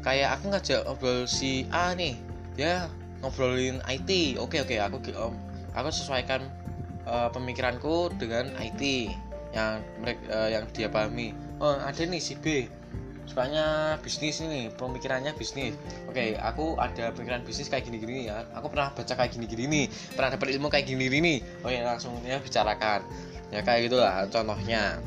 kayak 0.00 0.40
aku 0.40 0.44
ngajak 0.50 0.80
ngobrol 0.88 1.28
si 1.28 1.68
A 1.70 1.92
nih 1.92 2.16
ya 2.56 2.88
ngobrolin 3.20 3.84
IT 3.84 4.40
oke 4.40 4.56
oke 4.64 4.76
aku 4.80 4.96
aku 5.76 5.88
sesuaikan 5.92 6.40
uh, 7.04 7.28
pemikiranku 7.28 8.10
dengan 8.16 8.48
IT 8.56 9.12
yang 9.52 9.84
mereka 10.00 10.24
uh, 10.32 10.48
yang 10.48 10.64
dia 10.72 10.88
pahami. 10.88 11.36
Oh 11.60 11.76
ada 11.76 12.00
nih 12.00 12.22
si 12.22 12.34
B 12.40 12.79
sukanya 13.30 13.94
bisnis 14.02 14.42
ini 14.42 14.74
pemikirannya 14.74 15.30
bisnis. 15.38 15.78
Oke 16.10 16.34
aku 16.34 16.74
ada 16.82 17.14
pemikiran 17.14 17.46
bisnis 17.46 17.70
kayak 17.70 17.86
gini 17.86 18.02
gini 18.02 18.26
ya. 18.26 18.42
Aku 18.58 18.66
pernah 18.66 18.90
baca 18.90 19.14
kayak 19.14 19.30
gini 19.30 19.46
gini 19.46 19.64
nih. 19.70 19.86
Pernah 20.18 20.34
dapat 20.34 20.50
ilmu 20.58 20.66
kayak 20.66 20.90
gini 20.90 21.06
gini 21.06 21.34
oh 21.62 21.70
ya 21.70 21.86
langsung 21.86 22.18
ya 22.26 22.42
bicarakan. 22.42 23.06
Ya 23.54 23.62
kayak 23.62 23.86
gitulah 23.86 24.26
contohnya. 24.26 24.98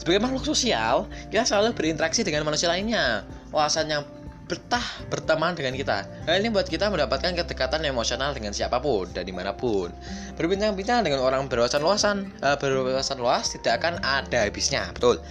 Sebagai 0.00 0.24
makhluk 0.24 0.48
sosial 0.48 1.04
kita 1.28 1.44
selalu 1.44 1.76
berinteraksi 1.76 2.24
dengan 2.24 2.48
manusia 2.48 2.72
lainnya. 2.72 3.28
Wawasan 3.52 3.92
yang 3.92 4.02
betah 4.50 4.82
berteman 5.06 5.54
dengan 5.54 5.78
kita. 5.78 6.10
Hal 6.26 6.42
ini 6.42 6.50
buat 6.50 6.66
kita 6.66 6.90
mendapatkan 6.90 7.38
kedekatan 7.38 7.86
emosional 7.86 8.34
dengan 8.34 8.50
siapa 8.50 8.82
pun 8.82 9.06
dan 9.14 9.22
di 9.22 9.30
mana 9.30 9.54
pun. 9.54 9.94
Berbincang-bincang 10.34 11.06
dengan 11.06 11.22
orang 11.22 11.46
berwawasan 11.46 11.78
luasan, 11.78 12.16
uh, 12.42 12.58
berwawasan 12.58 13.22
luas 13.22 13.54
tidak 13.54 13.78
akan 13.78 14.02
ada 14.02 14.50
habisnya, 14.50 14.90
betul. 14.90 15.22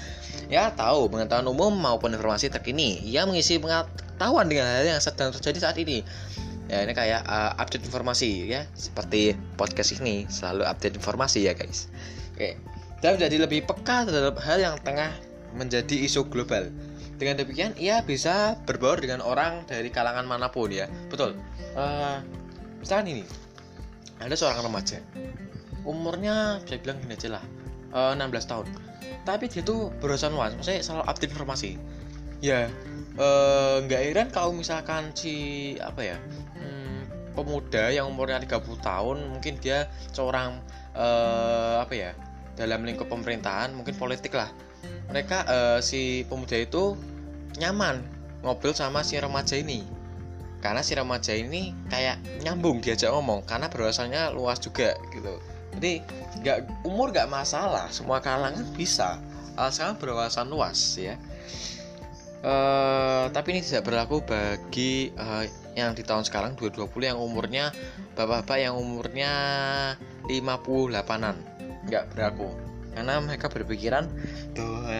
Ya 0.49 0.73
tahu 0.73 1.13
pengetahuan 1.13 1.45
umum 1.45 1.77
maupun 1.77 2.09
informasi 2.09 2.49
terkini 2.49 2.97
yang 3.05 3.29
mengisi 3.29 3.61
pengetahuan 3.61 4.49
dengan 4.49 4.65
hal 4.65 4.97
yang 4.97 4.97
sedang 4.97 5.29
terjadi 5.29 5.69
saat 5.69 5.77
ini. 5.77 6.01
Ya 6.65 6.81
ini 6.81 6.97
kayak 6.97 7.21
uh, 7.29 7.53
update 7.61 7.85
informasi 7.85 8.49
ya, 8.49 8.65
seperti 8.73 9.37
podcast 9.57 9.93
ini 10.01 10.25
selalu 10.25 10.65
update 10.65 10.97
informasi 10.97 11.45
ya 11.45 11.53
guys. 11.53 11.85
Oke, 12.33 12.57
dan 13.01 13.21
menjadi 13.21 13.45
lebih 13.45 13.69
peka 13.69 14.09
terhadap 14.09 14.41
hal 14.41 14.57
yang 14.57 14.75
tengah 14.81 15.13
menjadi 15.53 15.95
isu 16.09 16.25
global. 16.33 16.65
Dengan 17.21 17.37
demikian 17.45 17.77
ia 17.77 18.01
bisa 18.01 18.57
berbaur 18.65 18.97
dengan 18.97 19.21
orang 19.21 19.69
dari 19.69 19.93
kalangan 19.93 20.25
mana 20.25 20.49
pun 20.49 20.73
ya. 20.73 20.89
Betul. 21.13 21.37
Uh, 21.77 22.25
misalkan 22.81 23.13
ini. 23.13 23.23
Ada 24.19 24.35
seorang 24.35 24.65
remaja. 24.67 24.99
Umurnya 25.87 26.59
bisa 26.65 26.75
bilang 26.81 26.99
gini 26.99 27.15
aja 27.15 27.39
lah 27.39 27.43
uh, 27.93 28.13
eh, 28.13 28.27
16 28.29 28.51
tahun. 28.51 28.67
Tapi 29.25 29.45
dia 29.51 29.61
tuh 29.61 29.93
berusaha 30.01 30.31
luas 30.31 30.55
maksudnya 30.55 30.81
selalu 30.81 31.03
update 31.05 31.31
informasi. 31.33 31.71
Ya 32.39 32.71
eh, 33.19 33.75
nggak 33.85 34.01
uh, 34.01 34.05
heran 34.05 34.27
kalau 34.31 34.55
misalkan 34.55 35.11
si 35.13 35.75
apa 35.83 36.15
ya 36.15 36.17
hmm, 36.55 37.33
pemuda 37.35 37.91
yang 37.91 38.07
umurnya 38.09 38.39
30 38.41 38.79
tahun 38.79 39.17
mungkin 39.35 39.59
dia 39.59 39.91
seorang 40.15 40.63
uh, 40.95 41.83
apa 41.83 41.93
ya 41.93 42.11
dalam 42.55 42.83
lingkup 42.83 43.07
pemerintahan 43.11 43.75
mungkin 43.75 43.95
politik 43.95 44.35
lah. 44.35 44.49
Mereka 45.09 45.37
uh, 45.49 45.79
si 45.81 46.23
pemuda 46.29 46.55
itu 46.59 46.95
nyaman 47.57 48.05
ngobrol 48.45 48.71
sama 48.77 49.03
si 49.03 49.19
remaja 49.19 49.57
ini. 49.59 49.83
Karena 50.59 50.83
si 50.83 50.91
remaja 50.91 51.31
ini 51.31 51.71
kayak 51.87 52.43
nyambung 52.43 52.83
diajak 52.83 53.15
ngomong 53.15 53.47
karena 53.47 53.71
berwawasannya 53.71 54.35
luas 54.35 54.59
juga 54.59 54.91
gitu 55.15 55.39
jadi 55.77 56.01
nggak 56.41 56.87
umur 56.87 57.13
nggak 57.13 57.29
masalah 57.29 57.85
semua 57.93 58.23
kalangan 58.23 58.65
bisa. 58.73 59.19
Asalkan 59.59 59.99
berwawasan 59.99 60.47
luas 60.47 60.95
ya. 60.95 61.19
Uh, 62.39 63.27
tapi 63.35 63.51
ini 63.51 63.59
tidak 63.59 63.91
berlaku 63.91 64.23
bagi 64.23 65.11
uh, 65.19 65.43
yang 65.75 65.91
di 65.91 66.07
tahun 66.07 66.23
sekarang 66.23 66.55
2020 66.55 66.87
yang 67.03 67.19
umurnya 67.19 67.75
bapak-bapak 68.15 68.63
yang 68.63 68.79
umurnya 68.79 69.31
58an 70.31 71.35
nggak 71.91 72.03
berlaku. 72.15 72.47
Karena 72.95 73.19
mereka 73.19 73.51
berpikiran 73.51 74.07
bahwa 74.55 74.99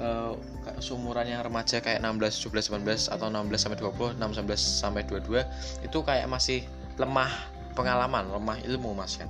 uh, 0.00 0.32
seumuran 0.80 1.28
yang 1.28 1.44
remaja 1.44 1.84
kayak 1.84 2.00
16, 2.00 2.48
17, 2.48 2.72
18 2.72 3.12
atau 3.12 3.26
16 3.28 3.60
sampai 3.60 3.78
20, 3.78 4.16
6 4.16 4.40
11 4.40 4.56
sampai 4.56 5.02
22 5.04 5.44
itu 5.84 5.98
kayak 6.00 6.24
masih 6.24 6.64
lemah 6.96 7.32
pengalaman, 7.74 8.30
lemah 8.30 8.58
ilmu 8.66 8.92
Mas 8.96 9.18
kan. 9.18 9.28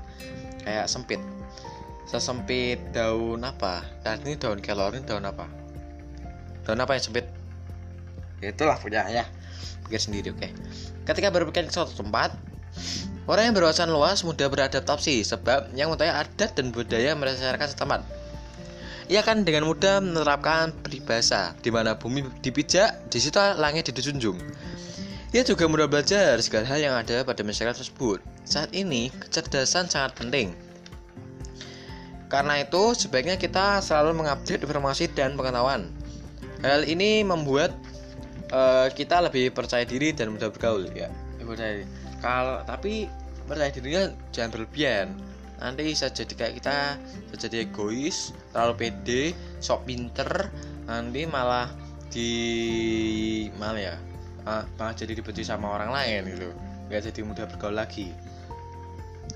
Kayak 0.64 0.86
sempit. 0.90 1.20
Sesempit 2.08 2.80
daun 2.90 3.40
apa? 3.46 3.86
Dan 4.02 4.20
ini 4.26 4.34
daun 4.34 4.58
kelor 4.58 4.92
ini 4.96 5.06
daun 5.06 5.24
apa? 5.24 5.46
Daun 6.66 6.80
apa 6.82 6.98
yang 6.98 7.04
sempit? 7.04 7.26
Itulah 8.42 8.80
punya 8.80 9.06
ya. 9.06 9.24
Pikir 9.86 10.00
sendiri 10.00 10.28
oke. 10.32 10.42
Okay. 10.42 10.50
Ketika 11.06 11.28
berpikir 11.30 11.66
ke 11.66 11.72
suatu 11.72 11.94
tempat, 11.94 12.34
Orang 13.30 13.46
yang 13.46 13.54
berwawasan 13.54 13.94
luas 13.94 14.26
mudah 14.26 14.50
beradaptasi 14.50 15.22
sebab 15.22 15.70
yang 15.78 15.92
mengetahui 15.92 16.10
adat 16.10 16.50
dan 16.50 16.74
budaya 16.74 17.14
masyarakat 17.14 17.78
setempat. 17.78 18.02
Ia 19.06 19.22
akan 19.26 19.46
dengan 19.46 19.70
mudah 19.70 20.02
menerapkan 20.02 20.74
peribahasa 20.82 21.54
di 21.62 21.70
mana 21.70 21.94
bumi 21.94 22.26
dipijak, 22.42 23.06
di 23.06 23.18
situ 23.22 23.38
langit 23.58 23.86
dijunjung. 23.90 24.34
Ia 25.30 25.46
juga 25.46 25.70
mudah 25.70 25.86
belajar 25.86 26.42
segala 26.42 26.66
hal 26.66 26.82
yang 26.82 26.94
ada 26.98 27.22
pada 27.22 27.46
masyarakat 27.46 27.78
tersebut. 27.78 28.18
Saat 28.42 28.74
ini, 28.74 29.14
kecerdasan 29.14 29.86
sangat 29.86 30.18
penting. 30.18 30.50
Karena 32.26 32.58
itu, 32.66 32.98
sebaiknya 32.98 33.38
kita 33.38 33.78
selalu 33.78 34.18
mengupdate 34.18 34.66
informasi 34.66 35.06
dan 35.14 35.38
pengetahuan. 35.38 35.86
Hal 36.66 36.82
ini 36.82 37.22
membuat 37.22 37.70
uh, 38.50 38.90
kita 38.90 39.22
lebih 39.22 39.54
percaya 39.54 39.86
diri 39.86 40.10
dan 40.10 40.34
mudah 40.34 40.50
bergaul 40.50 40.90
ya. 40.98 41.06
Percaya 41.38 41.82
Kalau 42.18 42.62
tapi 42.66 43.06
percaya 43.50 43.70
dirinya 43.74 44.14
jangan 44.30 44.50
berlebihan 44.54 45.06
nanti 45.58 45.82
bisa 45.82 46.06
jadi 46.06 46.32
kayak 46.38 46.54
kita 46.62 46.76
bisa 47.28 47.50
jadi 47.50 47.66
egois 47.66 48.30
terlalu 48.54 48.74
pede 48.86 49.22
sok 49.58 49.90
pinter 49.90 50.48
nanti 50.86 51.26
malah 51.26 51.68
di 52.08 52.30
malah 53.58 53.92
ya 53.92 53.94
ah, 54.46 54.64
malah 54.76 54.94
jadi 54.94 55.12
dibenci 55.16 55.42
sama 55.44 55.72
orang 55.72 55.90
lain 55.90 56.30
gitu. 56.32 56.48
Nggak 56.88 57.00
jadi 57.12 57.20
mudah 57.24 57.44
bergaul 57.50 57.76
lagi. 57.76 58.12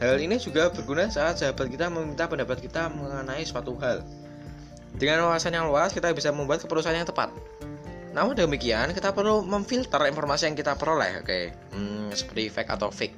Hal 0.03 0.19
ini 0.19 0.43
juga 0.43 0.75
berguna 0.75 1.07
saat 1.07 1.39
sahabat 1.39 1.71
kita 1.71 1.87
meminta 1.87 2.27
pendapat 2.27 2.59
kita 2.59 2.91
mengenai 2.91 3.47
suatu 3.47 3.79
hal. 3.79 4.03
Dengan 4.95 5.27
wawasan 5.27 5.55
yang 5.55 5.71
luas 5.71 5.95
kita 5.95 6.11
bisa 6.15 6.35
membuat 6.35 6.63
keputusan 6.67 6.95
yang 6.95 7.07
tepat. 7.07 7.31
Namun 8.15 8.39
demikian 8.39 8.95
kita 8.95 9.11
perlu 9.11 9.43
memfilter 9.43 9.99
informasi 10.07 10.51
yang 10.51 10.57
kita 10.59 10.79
peroleh 10.79 11.23
oke? 11.23 11.39
Hmm, 11.75 12.11
seperti 12.15 12.47
fake 12.47 12.71
atau 12.71 12.91
fake. 12.91 13.15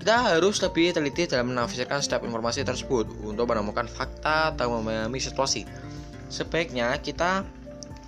Kita 0.00 0.36
harus 0.36 0.56
lebih 0.62 0.96
teliti 0.96 1.28
dalam 1.28 1.52
menafsirkan 1.52 2.00
setiap 2.00 2.24
informasi 2.24 2.64
tersebut 2.64 3.10
untuk 3.26 3.44
menemukan 3.48 3.84
fakta 3.84 4.56
atau 4.56 4.80
memahami 4.80 5.20
situasi. 5.20 5.68
Sebaiknya 6.32 6.96
kita 7.02 7.44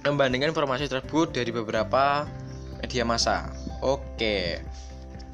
membandingkan 0.07 0.55
informasi 0.55 0.89
tersebut 0.89 1.35
dari 1.35 1.51
beberapa 1.53 2.25
media 2.79 3.03
massa. 3.03 3.51
Oke, 3.83 4.63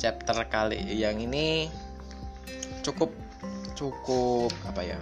chapter 0.00 0.48
kali 0.48 0.80
yang 0.96 1.20
ini 1.20 1.68
cukup 2.84 3.12
cukup 3.72 4.52
apa 4.68 4.82
ya 4.84 4.98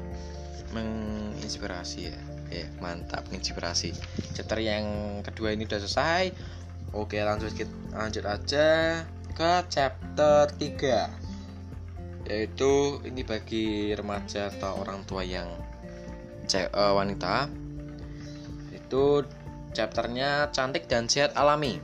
menginspirasi 0.75 2.01
ya. 2.11 2.19
Ya 2.53 2.67
mantap 2.85 3.25
menginspirasi. 3.33 3.97
Chapter 4.37 4.61
yang 4.61 4.85
kedua 5.25 5.57
ini 5.57 5.65
sudah 5.65 5.81
selesai. 5.81 6.25
Oke 6.93 7.17
lanjut 7.25 7.57
lanjut 7.97 8.25
aja 8.29 9.01
ke 9.33 9.51
chapter 9.73 10.53
3 10.61 12.29
yaitu 12.29 13.03
ini 13.03 13.27
bagi 13.27 13.97
remaja 13.97 14.53
atau 14.53 14.85
orang 14.85 15.03
tua 15.09 15.25
yang 15.25 15.49
uh, 16.53 16.93
wanita. 16.93 17.49
Itu 18.77 19.25
chapternya 19.73 20.53
cantik 20.53 20.85
dan 20.85 21.09
sehat 21.09 21.33
alami 21.33 21.81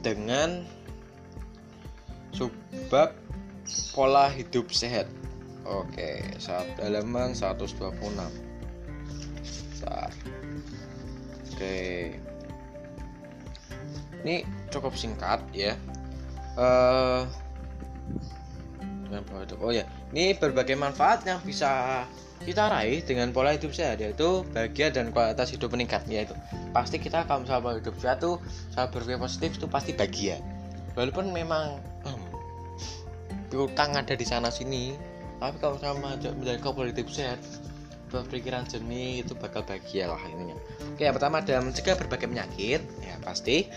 dengan 0.00 0.64
subbab 2.32 3.12
pola 3.92 4.28
hidup 4.32 4.72
sehat. 4.72 5.06
Oke, 5.68 6.24
saat 6.40 6.66
halaman 6.80 7.36
126. 7.36 7.76
Saat. 9.76 10.12
Oke. 11.52 11.76
Ini 14.24 14.44
cukup 14.72 14.96
singkat 14.96 15.40
ya. 15.52 15.76
Uh, 16.56 17.24
oh 19.60 19.72
ya, 19.72 19.84
ini 20.12 20.34
berbagai 20.36 20.76
manfaat 20.76 21.24
yang 21.24 21.40
bisa 21.44 22.04
kita 22.40 22.72
raih 22.72 23.04
dengan 23.04 23.36
pola 23.36 23.52
hidup 23.52 23.68
sehat 23.76 24.00
yaitu 24.00 24.48
bahagia 24.56 24.88
dan 24.88 25.12
kualitas 25.12 25.52
hidup 25.52 25.68
meningkat 25.76 26.08
yaitu 26.08 26.32
pasti 26.72 26.96
kita 26.96 27.28
kalau 27.28 27.44
misalnya 27.44 27.62
pola 27.62 27.76
hidup 27.76 27.96
sehat 28.00 28.18
tuh 28.24 28.40
saya 28.72 28.88
berpikir 28.88 29.20
positif 29.20 29.50
itu 29.60 29.66
pasti 29.68 29.92
bahagia. 29.92 30.40
Walaupun 30.96 31.30
memang 31.36 31.78
hmm, 32.08 32.24
piutang 33.52 33.92
ada 33.92 34.16
di 34.16 34.24
sana 34.24 34.48
sini 34.48 34.96
tapi 35.36 35.56
kalau 35.60 35.76
sama 35.80 36.16
menjaga 36.16 36.68
pola 36.72 36.88
hidup 36.88 37.08
sehat 37.12 37.40
berpikiran 38.10 38.66
jernih 38.66 39.22
itu 39.22 39.38
bakal 39.38 39.62
bahagia 39.62 40.10
lah 40.10 40.18
ininya 40.26 40.58
oke 40.82 40.98
yang 40.98 41.14
pertama 41.14 41.38
ada 41.38 41.62
mencegah 41.62 41.94
berbagai 41.94 42.28
penyakit 42.28 42.80
ya 43.04 43.14
pasti. 43.20 43.68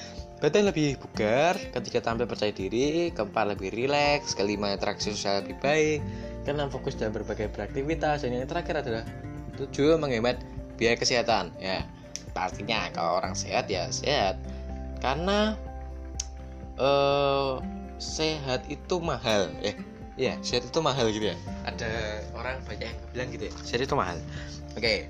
Badan 0.43 0.75
lebih 0.75 0.99
bugar 0.99 1.55
ketika 1.55 2.03
tampil 2.03 2.27
percaya 2.27 2.51
diri 2.51 3.15
keempat 3.15 3.55
lebih 3.55 3.71
rileks 3.71 4.35
kelima 4.35 4.75
interaksi 4.75 5.15
sosial 5.15 5.39
lebih 5.39 5.55
baik 5.63 6.03
karena 6.43 6.67
fokus 6.67 6.95
dalam 6.95 7.15
berbagai 7.15 7.51
beraktivitas 7.51 8.23
dan 8.23 8.35
yang 8.35 8.47
terakhir 8.47 8.83
adalah 8.83 9.03
tujuh 9.55 9.95
menghemat 9.99 10.39
biaya 10.75 10.99
kesehatan 10.99 11.55
ya 11.59 11.83
pastinya 12.35 12.89
kalau 12.91 13.21
orang 13.21 13.37
sehat 13.37 13.69
ya 13.69 13.87
sehat 13.93 14.41
karena 14.99 15.55
uh, 16.79 17.61
sehat 18.01 18.65
itu 18.67 18.99
mahal 18.99 19.47
eh 19.63 19.77
ya 20.19 20.37
sehat 20.45 20.67
itu 20.67 20.79
mahal 20.83 21.09
gitu 21.09 21.31
ya 21.31 21.37
ada 21.63 22.21
orang 22.35 22.59
banyak 22.65 22.89
yang 22.89 22.99
bilang 23.13 23.27
gitu 23.31 23.43
ya 23.49 23.53
sehat 23.63 23.81
itu 23.85 23.95
mahal 23.95 24.17
oke 24.75 24.81
okay. 24.81 25.07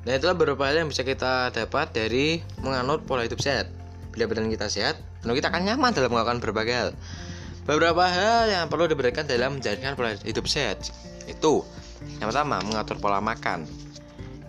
Nah 0.00 0.16
itulah 0.16 0.32
beberapa 0.32 0.64
hal 0.64 0.80
yang 0.80 0.88
bisa 0.88 1.04
kita 1.04 1.52
dapat 1.52 1.92
dari 1.92 2.40
menganut 2.64 3.04
pola 3.04 3.20
hidup 3.20 3.36
sehat. 3.36 3.68
Bila 4.16 4.32
badan 4.32 4.48
kita 4.48 4.72
sehat, 4.72 4.96
tentu 5.20 5.36
kita 5.36 5.52
akan 5.52 5.68
nyaman 5.68 5.92
dalam 5.92 6.08
melakukan 6.08 6.40
berbagai 6.40 6.74
hal. 6.74 6.90
Beberapa 7.70 8.02
hal 8.02 8.50
yang 8.50 8.66
perlu 8.66 8.90
diberikan 8.90 9.22
dalam 9.30 9.62
menjalankan 9.62 9.94
pola 9.94 10.18
hidup 10.26 10.50
sehat 10.50 10.90
itu 11.30 11.62
yang 12.18 12.26
pertama 12.34 12.58
mengatur 12.66 12.98
pola 12.98 13.22
makan. 13.22 13.62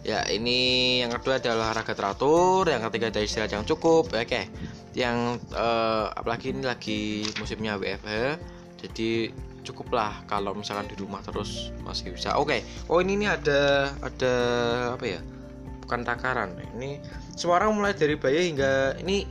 Ya 0.02 0.26
ini 0.26 0.98
yang 1.06 1.14
kedua 1.14 1.38
adalah 1.38 1.70
olahraga 1.70 1.94
teratur, 1.94 2.66
yang 2.66 2.82
ketiga 2.90 3.14
ada 3.14 3.22
istirahat 3.22 3.54
yang 3.54 3.62
cukup. 3.62 4.10
Oke, 4.10 4.50
yang 4.98 5.38
uh, 5.54 6.10
apalagi 6.18 6.50
ini 6.50 6.66
lagi 6.66 7.22
musimnya 7.38 7.78
WFH, 7.78 8.42
jadi 8.82 9.30
cukuplah 9.62 10.26
kalau 10.26 10.58
misalkan 10.58 10.90
di 10.90 10.98
rumah 10.98 11.22
terus 11.22 11.70
masih 11.86 12.18
bisa. 12.18 12.34
Oke, 12.42 12.66
oh 12.90 13.06
ini 13.06 13.22
ini 13.22 13.30
ada 13.30 13.94
ada 14.02 14.34
apa 14.98 15.06
ya? 15.06 15.22
Bukan 15.86 16.02
takaran. 16.02 16.58
Ini 16.74 16.98
semua 17.38 17.62
orang 17.62 17.78
mulai 17.78 17.94
dari 17.94 18.18
bayi 18.18 18.50
hingga 18.50 18.98
ini 18.98 19.30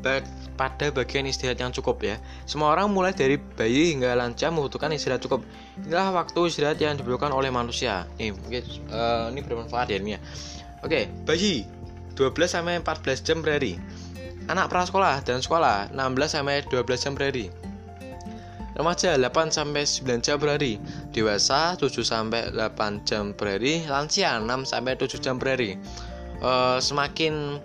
pada 0.00 0.86
bagian 0.92 1.24
istirahat 1.24 1.60
yang 1.60 1.72
cukup 1.72 2.00
ya. 2.04 2.16
Semua 2.44 2.72
orang 2.76 2.92
mulai 2.92 3.16
dari 3.16 3.40
bayi 3.40 3.96
hingga 3.96 4.12
lansia 4.12 4.52
membutuhkan 4.52 4.92
istirahat 4.92 5.24
cukup. 5.24 5.40
Inilah 5.80 6.12
waktu 6.12 6.40
istirahat 6.48 6.76
yang 6.76 7.00
dibutuhkan 7.00 7.32
oleh 7.32 7.48
manusia. 7.48 8.04
Nih, 8.20 8.36
mungkin 8.36 8.62
uh, 8.92 9.32
ini 9.32 9.40
bermanfaat 9.40 9.88
ya 9.88 9.96
ini 9.96 10.16
ya. 10.16 10.20
Oke, 10.84 11.08
bayi 11.24 11.64
12 12.16 12.36
sampai 12.44 12.80
14 12.84 13.24
jam 13.24 13.40
per 13.40 13.56
hari. 13.56 13.80
Anak 14.48 14.68
prasekolah 14.68 15.22
dan 15.22 15.40
sekolah 15.40 15.92
16 15.94 16.36
sampai 16.36 16.64
12 16.68 16.84
jam 17.00 17.12
per 17.16 17.32
hari. 17.32 17.48
Remaja 18.80 19.12
8 19.12 19.52
sampai 19.52 19.84
9 19.84 20.24
jam 20.24 20.36
per 20.40 20.56
hari. 20.56 20.80
Dewasa 21.12 21.76
7 21.76 22.00
sampai 22.00 22.48
8 22.52 23.04
jam 23.04 23.36
per 23.36 23.56
hari. 23.56 23.84
Lansia 23.84 24.40
6 24.40 24.48
sampai 24.64 24.96
7 24.96 25.20
jam 25.20 25.36
per 25.36 25.56
hari. 25.56 25.76
Uh, 26.40 26.80
semakin 26.80 27.60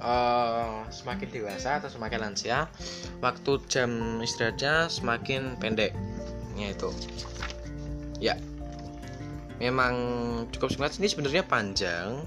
uh, 0.00 0.84
semakin 0.92 1.28
dewasa 1.30 1.80
atau 1.80 1.88
semakin 1.88 2.28
lansia 2.28 2.68
waktu 3.20 3.60
jam 3.70 4.20
istirahatnya 4.20 4.88
semakin 4.92 5.56
pendek. 5.60 5.92
Ya 6.56 6.72
itu. 6.72 6.90
Ya. 8.20 8.34
Memang 9.56 9.94
cukup 10.52 10.72
singkat. 10.72 11.00
Ini 11.00 11.08
sebenarnya 11.08 11.44
panjang. 11.44 12.24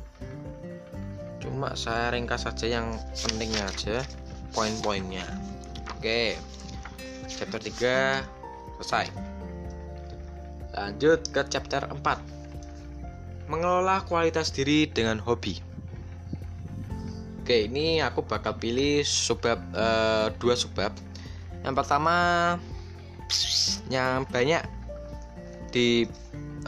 Cuma 1.41 1.73
saya 1.77 2.13
ringkas 2.13 2.45
saja 2.45 2.81
yang 2.81 2.87
pentingnya 3.13 3.65
aja 3.65 3.97
poin-poinnya. 4.53 5.25
Oke. 5.97 6.37
Chapter 7.29 7.61
3 7.61 8.25
selesai. 8.81 9.05
Lanjut 10.73 11.21
ke 11.33 11.41
chapter 11.49 11.85
4 11.89 12.39
mengelola 13.49 14.05
kualitas 14.05 14.53
diri 14.53 14.85
dengan 14.85 15.17
hobi 15.17 15.68
Oke, 17.49 17.65
ini 17.65 17.97
aku 17.97 18.21
bakal 18.29 18.61
pilih 18.61 19.01
subbab 19.01 19.57
uh, 19.73 20.29
dua 20.37 20.53
subbab. 20.53 20.93
Yang 21.65 21.75
pertama 21.81 22.13
yang 23.89 24.21
banyak 24.29 24.61
di 25.73 26.05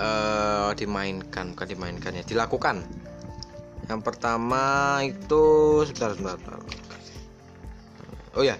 uh, 0.02 0.74
dimainkan, 0.74 1.54
bukan 1.54 1.68
dimainkan 1.70 2.18
ya, 2.18 2.26
dilakukan. 2.26 2.82
Yang 3.94 4.02
pertama 4.02 4.66
itu 5.06 5.46
sebentar, 5.86 6.18
sebentar, 6.18 6.42
sebentar. 6.42 6.58
Oh 8.34 8.42
ya, 8.42 8.58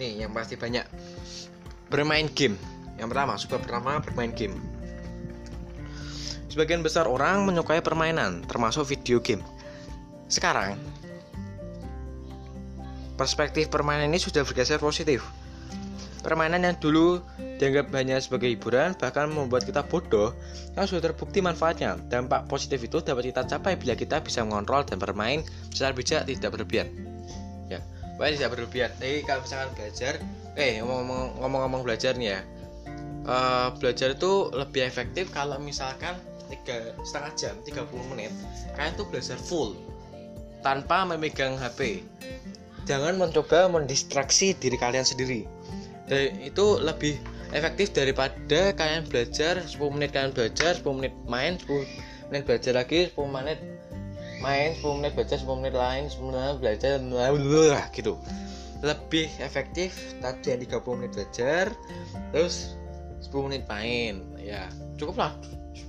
nih 0.00 0.24
yang 0.24 0.32
pasti 0.32 0.56
banyak 0.56 0.88
bermain 1.92 2.24
game. 2.32 2.56
Yang 2.96 3.08
pertama, 3.12 3.36
subbab 3.36 3.60
pertama 3.68 4.00
bermain 4.00 4.32
game. 4.32 4.56
Sebagian 6.48 6.80
besar 6.80 7.04
orang 7.04 7.44
menyukai 7.44 7.84
permainan, 7.84 8.40
termasuk 8.48 8.88
video 8.96 9.20
game. 9.20 9.44
Sekarang, 10.24 10.80
perspektif 13.14 13.70
permainan 13.70 14.10
ini 14.10 14.20
sudah 14.20 14.42
bergeser 14.42 14.78
positif. 14.82 15.24
Permainan 16.24 16.64
yang 16.64 16.76
dulu 16.80 17.20
dianggap 17.60 17.92
hanya 17.92 18.16
sebagai 18.16 18.48
hiburan 18.48 18.96
bahkan 18.96 19.28
membuat 19.28 19.68
kita 19.68 19.84
bodoh, 19.84 20.32
yang 20.72 20.88
sudah 20.88 21.12
terbukti 21.12 21.44
manfaatnya. 21.44 22.00
Dampak 22.08 22.48
positif 22.48 22.80
itu 22.80 23.04
dapat 23.04 23.28
kita 23.28 23.44
capai 23.44 23.76
bila 23.76 23.92
kita 23.92 24.24
bisa 24.24 24.40
mengontrol 24.40 24.88
dan 24.88 24.96
bermain 24.96 25.44
secara 25.68 25.92
bijak 25.92 26.24
tidak 26.24 26.56
berlebihan. 26.56 26.88
Ya, 27.68 27.84
baik 28.16 28.40
tidak 28.40 28.56
berlebihan. 28.56 28.90
Jadi 28.96 29.20
kalau 29.28 29.44
misalkan 29.44 29.70
belajar, 29.76 30.12
eh 30.56 30.80
ngomong-ngomong 30.80 31.84
belajar 31.84 32.16
nih 32.16 32.28
ya, 32.32 32.40
uh, 33.28 33.68
belajar 33.76 34.16
itu 34.16 34.48
lebih 34.52 34.82
efektif 34.84 35.28
kalau 35.28 35.60
misalkan 35.60 36.16
tiga 36.52 36.92
setengah 37.04 37.32
jam 37.36 37.54
30 37.64 38.10
menit 38.12 38.32
kalian 38.76 38.92
tuh 38.96 39.08
belajar 39.08 39.36
full 39.40 39.76
tanpa 40.60 41.04
memegang 41.08 41.56
HP 41.56 42.04
jangan 42.84 43.16
mencoba 43.16 43.68
mendistraksi 43.68 44.52
diri 44.56 44.76
kalian 44.76 45.04
sendiri. 45.04 45.48
Dan 46.04 46.36
itu 46.44 46.80
lebih 46.80 47.16
efektif 47.56 47.94
daripada 47.96 48.74
kalian 48.76 49.08
belajar 49.08 49.62
10 49.62 49.78
menit 49.94 50.10
kalian 50.12 50.32
belajar 50.36 50.76
10 50.76 50.84
menit 50.98 51.14
main 51.24 51.56
10 51.56 52.28
menit 52.28 52.42
belajar 52.44 52.72
lagi 52.74 53.08
10 53.14 53.30
menit 53.30 53.58
main 54.42 54.74
10 54.76 54.98
menit 55.00 55.12
belajar 55.16 55.36
10 55.40 55.60
menit 55.62 55.74
lain 55.74 56.04
10 56.10 56.28
menit 56.28 56.58
belajar 56.60 56.94
gitu. 57.94 58.20
Lebih 58.84 59.32
efektif 59.40 59.96
tadi 60.20 60.52
yang 60.52 60.60
30 60.66 60.98
menit 60.98 61.12
belajar 61.16 61.64
terus 62.34 62.76
10 63.24 63.46
menit 63.48 63.64
main 63.70 64.20
ya. 64.36 64.68
Cukup 65.00 65.16
lah. 65.16 65.32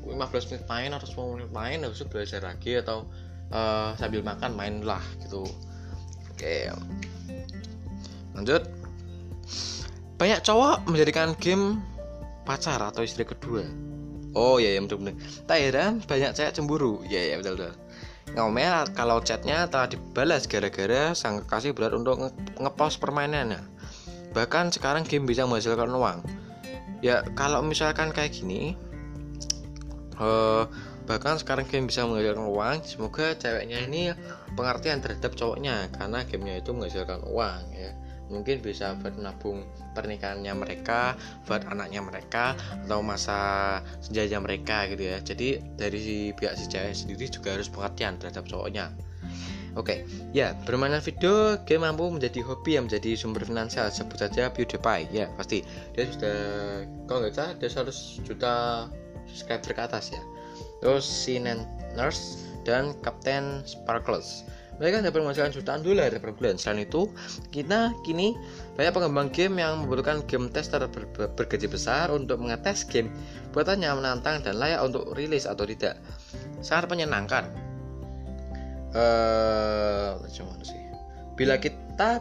15 0.05 0.21
menit 0.53 0.65
main 0.69 0.89
atau 0.93 1.08
10 1.10 1.34
menit 1.34 1.51
main 1.51 1.77
habis 1.81 2.05
belajar 2.05 2.39
lagi 2.45 2.77
atau 2.77 3.10
uh, 3.49 3.97
sambil 3.97 4.21
makan 4.21 4.53
main 4.53 4.86
lah 4.86 5.01
gitu 5.26 5.43
Oke. 6.36 6.67
Lanjut. 8.36 8.67
Banyak 10.19 10.43
cowok 10.43 10.91
menjadikan 10.91 11.31
game 11.39 11.79
pacar 12.43 12.83
atau 12.83 13.07
istri 13.07 13.23
kedua. 13.23 13.63
Oh 14.36 14.59
iya, 14.59 14.75
iya 14.75 14.83
betul. 14.83 15.15
Tak 15.47 15.57
heran 15.57 16.03
banyak 16.03 16.36
cewek 16.36 16.51
cemburu. 16.51 16.99
Iya 17.07 17.33
iya 17.33 17.36
betul 17.39 17.55
betul. 17.55 17.73
Ngomel 18.36 18.91
kalau 18.91 19.23
chatnya 19.23 19.63
telah 19.71 19.88
dibalas 19.88 20.43
gara-gara 20.43 21.15
sang 21.15 21.39
kekasih 21.47 21.71
berat 21.71 21.95
untuk 21.95 22.19
nge 22.19 22.29
ngepost 22.59 22.99
permainannya. 22.99 23.63
Bahkan 24.36 24.75
sekarang 24.75 25.07
game 25.07 25.23
bisa 25.23 25.47
menghasilkan 25.47 25.88
uang. 25.88 26.19
Ya 26.99 27.23
kalau 27.39 27.63
misalkan 27.63 28.11
kayak 28.11 28.36
gini, 28.36 28.75
uh, 30.19 30.67
bahkan 31.06 31.38
sekarang 31.38 31.70
game 31.70 31.86
bisa 31.86 32.03
menghasilkan 32.03 32.49
uang 32.49 32.78
semoga 32.82 33.38
ceweknya 33.38 33.86
ini 33.86 34.12
pengertian 34.58 34.99
terhadap 34.99 35.38
cowoknya 35.38 35.89
karena 35.93 36.26
gamenya 36.26 36.56
itu 36.60 36.72
menghasilkan 36.74 37.22
uang 37.30 37.62
ya. 37.74 37.93
Mungkin 38.26 38.66
bisa 38.66 38.97
buat 38.97 39.14
nabung 39.22 39.62
pernikahannya 39.93 40.49
mereka 40.58 41.14
buat 41.45 41.62
anaknya 41.70 42.01
mereka 42.01 42.58
atau 42.58 43.06
masa 43.06 43.38
senjata 44.01 44.41
mereka 44.41 44.89
gitu 44.89 45.06
ya. 45.06 45.22
Jadi 45.22 45.62
dari 45.78 45.99
si 46.01 46.18
pihak 46.34 46.58
si 46.58 46.66
cewek 46.66 46.97
sendiri 46.97 47.30
juga 47.30 47.53
harus 47.53 47.70
pengertian 47.70 48.18
terhadap 48.18 48.49
cowoknya. 48.49 48.89
Oke, 49.76 50.08
ya 50.32 50.56
bermain 50.64 50.97
video 51.03 51.60
game 51.68 51.84
mampu 51.84 52.08
menjadi 52.08 52.39
hobi 52.47 52.80
yang 52.80 52.88
menjadi 52.88 53.14
sumber 53.20 53.43
finansial 53.43 53.91
sebut 53.91 54.18
saja 54.18 54.47
PewDiePie 54.49 55.12
ya 55.12 55.30
pasti. 55.38 55.62
Dia 55.93 56.10
sudah 56.10 56.38
kalau 57.06 57.28
nggak 57.28 57.34
salah 57.36 57.53
dia 57.60 57.70
100 57.70 58.26
juta 58.26 58.53
subscriber 59.28 59.72
ke 59.76 59.82
atas 59.84 60.16
ya 60.16 60.22
si 60.99 61.39
Nurse 61.95 62.45
dan 62.65 62.97
Captain 63.05 63.61
Sparkles. 63.63 64.43
Mereka 64.76 65.07
dapat 65.07 65.23
menghasilkan 65.23 65.55
jutaan 65.55 65.82
dolar 65.88 66.11
per 66.19 66.36
bulan. 66.36 66.59
Selain 66.59 66.84
itu 66.84 67.07
kita 67.55 67.95
kini 68.03 68.36
banyak 68.76 68.91
pengembang 68.91 69.32
game 69.32 69.63
yang 69.63 69.80
membutuhkan 69.80 70.19
game 70.28 70.51
tester 70.51 70.84
ber 70.84 71.07
bergaji 71.32 71.71
besar 71.71 72.11
untuk 72.11 72.43
mengetes 72.43 72.84
game. 72.84 73.07
Buatannya 73.55 73.88
menantang 73.95 74.43
dan 74.43 74.59
layak 74.59 74.84
untuk 74.84 75.15
rilis 75.15 75.47
atau 75.47 75.63
tidak. 75.63 75.95
Sangat 76.59 76.91
menyenangkan. 76.91 77.47
Uh, 78.91 80.19
sih? 80.59 80.80
Bila 81.39 81.55
kita 81.55 82.19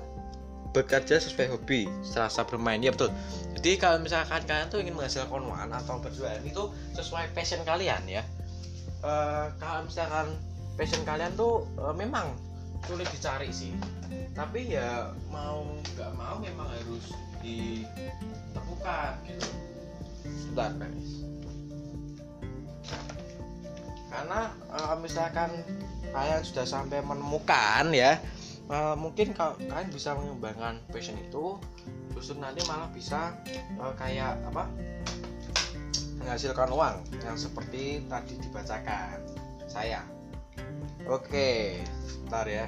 bekerja 0.75 1.23
sesuai 1.23 1.55
hobi 1.55 1.87
serasa 2.03 2.47
bermain 2.47 2.83
ya 2.83 2.91
betul. 2.91 3.11
Jadi 3.55 3.79
kalau 3.79 4.03
misalkan 4.03 4.43
kalian 4.47 4.67
tuh 4.71 4.83
ingin 4.83 4.95
menghasilkan 4.95 5.43
uang 5.43 5.71
atau 5.71 6.03
berjualan 6.03 6.43
itu 6.43 6.71
sesuai 6.99 7.31
passion 7.31 7.63
kalian 7.63 8.03
ya 8.11 8.23
uh, 9.05 9.53
kalau 9.61 9.85
misalkan 9.85 10.33
passion 10.81 11.05
kalian 11.05 11.37
tuh 11.37 11.69
uh, 11.77 11.93
memang 11.93 12.33
sulit 12.89 13.07
dicari 13.13 13.53
sih. 13.53 13.77
Tapi 14.33 14.75
ya 14.75 15.13
mau 15.31 15.63
nggak 15.95 16.11
mau 16.17 16.41
memang 16.41 16.67
harus 16.73 17.13
ditemukan 17.45 19.13
gitu. 19.29 19.49
Sebentar 20.25 20.73
guys 20.81 21.25
karena 24.15 24.41
uh, 24.71 24.95
misalkan 25.03 25.51
kalian 26.15 26.43
sudah 26.47 26.63
sampai 26.63 27.03
menemukan 27.03 27.91
ya 27.91 28.23
uh, 28.71 28.95
mungkin 28.95 29.35
kalau 29.35 29.59
kalian 29.59 29.91
bisa 29.91 30.15
mengembangkan 30.15 30.79
passion 30.95 31.19
itu 31.19 31.59
justru 32.15 32.39
nanti 32.39 32.63
malah 32.71 32.87
bisa 32.95 33.35
uh, 33.83 33.91
kayak 33.99 34.39
apa 34.47 34.71
menghasilkan 36.25 36.73
uang 36.73 36.97
yang 37.21 37.37
seperti 37.37 38.01
tadi 38.09 38.41
dibacakan. 38.41 39.21
Saya 39.69 40.01
oke 41.05 41.85
sebentar 42.09 42.49
ya. 42.49 42.67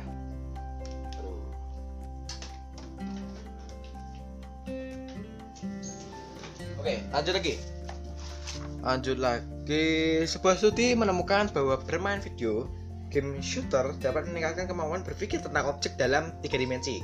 Oke 6.77 7.01
lanjut 7.09 7.33
lagi. 7.33 7.55
Lanjut 8.85 9.19
lagi. 9.19 10.23
Sebuah 10.29 10.61
studi 10.61 10.93
menemukan 10.93 11.49
bahwa 11.51 11.81
bermain 11.81 12.21
video 12.21 12.69
game 13.09 13.41
shooter 13.41 13.97
dapat 13.99 14.29
meningkatkan 14.29 14.69
kemampuan 14.69 15.01
berpikir 15.01 15.41
tentang 15.41 15.73
objek 15.73 15.97
dalam 15.97 16.29
tiga 16.45 16.61
dimensi. 16.61 17.01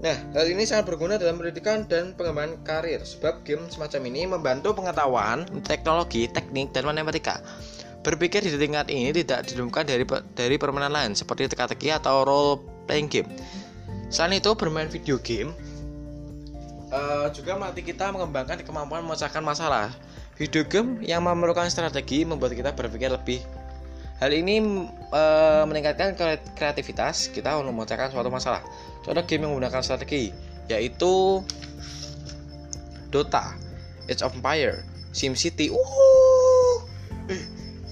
Nah, 0.00 0.16
hal 0.32 0.48
ini 0.48 0.64
sangat 0.64 0.88
berguna 0.88 1.20
dalam 1.20 1.36
pendidikan 1.36 1.84
dan 1.84 2.16
pengembangan 2.16 2.56
karir 2.64 3.04
sebab 3.04 3.44
game 3.44 3.68
semacam 3.68 4.00
ini 4.08 4.24
membantu 4.24 4.72
pengetahuan, 4.72 5.44
teknologi, 5.60 6.24
teknik, 6.24 6.72
dan 6.72 6.88
matematika. 6.88 7.44
Berpikir 8.00 8.40
di 8.40 8.56
tingkat 8.56 8.88
ini 8.88 9.12
tidak 9.12 9.44
didumkan 9.44 9.84
dari 9.84 10.08
dari 10.32 10.56
permainan 10.56 10.88
lain 10.88 11.12
seperti 11.12 11.52
teka-teki 11.52 11.92
atau 11.92 12.24
role 12.24 12.64
playing 12.88 13.12
game. 13.12 13.28
Selain 14.08 14.40
itu, 14.40 14.56
bermain 14.56 14.88
video 14.88 15.20
game 15.20 15.52
uh, 16.88 17.28
juga 17.36 17.60
melatih 17.60 17.84
kita 17.84 18.08
mengembangkan 18.08 18.64
kemampuan 18.64 19.04
memecahkan 19.04 19.44
masalah 19.44 19.92
Video 20.40 20.64
game 20.64 21.04
yang 21.04 21.20
memerlukan 21.20 21.68
strategi 21.68 22.24
membuat 22.24 22.56
kita 22.56 22.72
berpikir 22.72 23.12
lebih. 23.12 23.44
Hal 24.24 24.32
ini 24.32 24.88
e, 25.12 25.22
meningkatkan 25.68 26.16
kreativitas 26.56 27.28
kita 27.28 27.60
untuk 27.60 27.76
memecahkan 27.76 28.08
suatu 28.08 28.32
masalah. 28.32 28.64
Contoh 29.00 29.24
game 29.24 29.46
yang 29.46 29.56
menggunakan 29.56 29.80
strategi 29.82 30.32
yaitu 30.70 31.42
Dota, 33.10 33.58
Age 34.06 34.22
of 34.22 34.38
Empire, 34.38 34.86
SimCity. 35.10 35.74
Uh, 35.74 36.78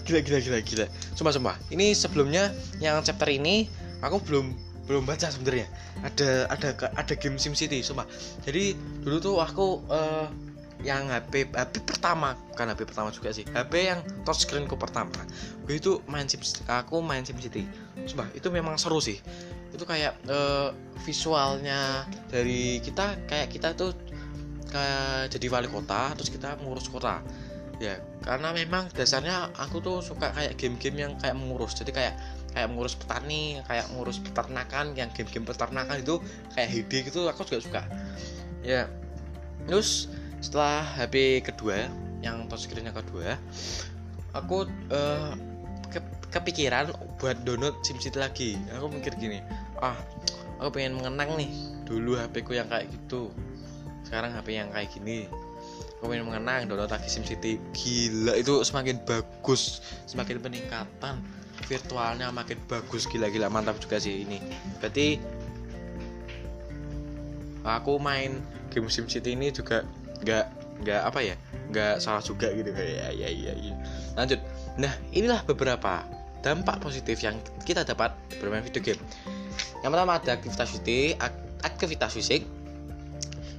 gila 0.07 0.23
gila 0.23 0.39
gila 0.39 0.59
gila. 0.63 0.87
Sumpah 1.19 1.35
sumpah. 1.35 1.57
Ini 1.75 1.91
sebelumnya 1.93 2.55
yang 2.79 3.03
chapter 3.03 3.27
ini 3.27 3.67
aku 3.99 4.23
belum 4.23 4.55
belum 4.87 5.05
baca 5.05 5.27
sebenarnya. 5.27 5.67
Ada 6.07 6.47
ada 6.55 6.69
ada 6.95 7.15
game 7.19 7.37
SimCity, 7.37 7.83
sumpah. 7.83 8.07
Jadi 8.47 8.79
dulu 9.03 9.19
tuh 9.19 9.37
aku 9.43 9.83
uh, 9.91 10.31
yang 10.87 11.11
HP 11.11 11.51
HP 11.51 11.83
pertama 11.83 12.39
bukan 12.55 12.71
HP 12.71 12.81
pertama 12.87 13.11
juga 13.11 13.35
sih 13.35 13.43
HP 13.51 13.73
yang 13.91 14.01
touchscreenku 14.23 14.79
pertama 14.79 15.11
gue 15.67 15.75
itu 15.75 15.99
main 16.07 16.31
sim 16.31 16.39
aku 16.71 17.03
main 17.03 17.27
sim 17.27 17.35
city 17.43 17.67
coba 18.15 18.31
itu 18.31 18.47
memang 18.55 18.79
seru 18.79 19.03
sih 19.03 19.19
itu 19.73 19.85
kayak 19.85 20.17
uh, 20.29 20.73
visualnya 21.05 22.09
dari 22.33 22.81
kita 22.81 23.17
kayak 23.29 23.49
kita 23.53 23.77
tuh 23.77 23.93
kayak 24.69 25.33
jadi 25.33 25.47
wali 25.49 25.69
kota 25.69 26.13
terus 26.17 26.33
kita 26.33 26.57
mengurus 26.61 26.89
kota. 26.89 27.21
Ya 27.79 28.03
karena 28.27 28.51
memang 28.51 28.91
dasarnya 28.91 29.55
aku 29.55 29.79
tuh 29.79 30.03
suka 30.03 30.35
kayak 30.35 30.59
game-game 30.59 31.09
yang 31.09 31.13
kayak 31.21 31.39
mengurus. 31.39 31.79
Jadi 31.79 31.95
kayak 31.95 32.19
kayak 32.53 32.69
mengurus 32.73 32.99
petani 32.99 33.63
kayak 33.69 33.87
mengurus 33.95 34.19
peternakan 34.19 34.97
yang 34.99 35.09
game-game 35.15 35.47
peternakan 35.47 36.03
itu 36.03 36.19
kayak 36.57 36.69
HD 36.75 36.93
gitu 37.07 37.29
aku 37.31 37.47
juga 37.47 37.61
suka. 37.63 37.83
Ya 38.67 38.91
terus 39.69 40.09
setelah 40.41 40.83
HP 40.97 41.45
kedua 41.45 41.87
yang 42.25 42.47
touchscreen 42.51 42.91
kedua 42.91 43.39
aku 44.35 44.67
uh, 44.91 45.33
kepikiran 46.29 46.93
buat 47.17 47.41
download 47.45 47.81
SimCity 47.81 48.19
lagi. 48.21 48.51
Aku 48.77 48.93
mikir 48.93 49.17
gini 49.17 49.41
ah 49.79 49.95
aku 50.59 50.79
pengen 50.79 50.99
mengenang 50.99 51.39
nih 51.39 51.51
dulu 51.87 52.19
HP 52.19 52.45
ku 52.45 52.53
yang 52.53 52.69
kayak 52.69 52.91
gitu. 52.91 53.33
Sekarang 54.05 54.35
HP 54.35 54.59
yang 54.59 54.69
kayak 54.75 54.91
gini. 54.93 55.31
Aku 55.99 56.11
pengen 56.11 56.31
mengenang 56.31 56.69
download 56.71 56.93
lagi 56.93 57.09
SimCity. 57.11 57.59
Gila 57.75 58.39
itu 58.39 58.63
semakin 58.63 59.03
bagus 59.03 59.81
semakin 60.07 60.39
peningkatan. 60.43 61.19
Virtualnya 61.67 62.31
makin 62.31 62.61
bagus. 62.71 63.09
Gila-gila 63.09 63.51
mantap 63.51 63.81
juga 63.83 63.99
sih 63.99 64.23
ini. 64.23 64.39
Berarti 64.79 65.19
aku 67.67 67.99
main 67.99 68.39
game 68.71 68.87
SimCity 68.87 69.35
ini 69.35 69.51
juga 69.51 69.83
nggak 70.23 70.47
nggak 70.79 71.03
apa 71.03 71.21
ya 71.25 71.35
nggak 71.73 71.99
salah 71.99 72.23
juga 72.23 72.53
gitu. 72.55 72.71
Ya 72.71 73.11
ya 73.11 73.29
ya 73.29 73.53
ya. 73.57 73.75
Lanjut. 74.15 74.41
Nah 74.79 74.93
inilah 75.11 75.43
beberapa 75.43 76.07
dampak 76.41 76.79
positif 76.79 77.21
yang 77.23 77.37
kita 77.67 77.83
dapat 77.83 78.15
bermain 78.39 78.63
video 78.63 78.81
game. 78.81 79.03
Yang 79.83 79.91
pertama 79.95 80.13
ada 80.19 80.33
aktivitas 80.35 80.69
fisik 80.75 81.19
aktivitas 81.63 82.11
fisik. 82.15 82.43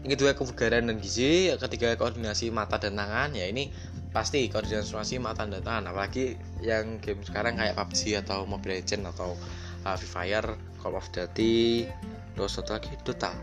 Yang 0.04 0.12
kedua 0.16 0.32
kebugaran 0.36 0.88
dan 0.88 0.98
gizi. 1.04 1.52
Yang 1.52 1.68
ketiga 1.68 1.96
koordinasi 2.00 2.52
mata 2.52 2.80
dan 2.80 2.96
tangan. 2.96 3.36
Ya 3.36 3.52
ini 3.52 3.72
pasti 4.16 4.48
koordinasi 4.48 5.20
mata 5.20 5.44
dan 5.44 5.60
tangan. 5.60 5.92
Apalagi 5.92 6.40
yang 6.64 7.04
game 7.04 7.20
sekarang 7.24 7.60
kayak 7.60 7.76
PUBG 7.76 8.24
atau 8.24 8.48
Mobile 8.48 8.80
Legends 8.80 9.12
atau 9.12 9.36
uh, 9.84 9.96
Free 10.00 10.12
Fire 10.12 10.50
Call 10.80 10.96
of 10.96 11.08
Duty 11.12 11.88
terus 12.36 12.56
satu 12.56 12.80
lagi 12.80 12.96
Dota. 13.04 13.36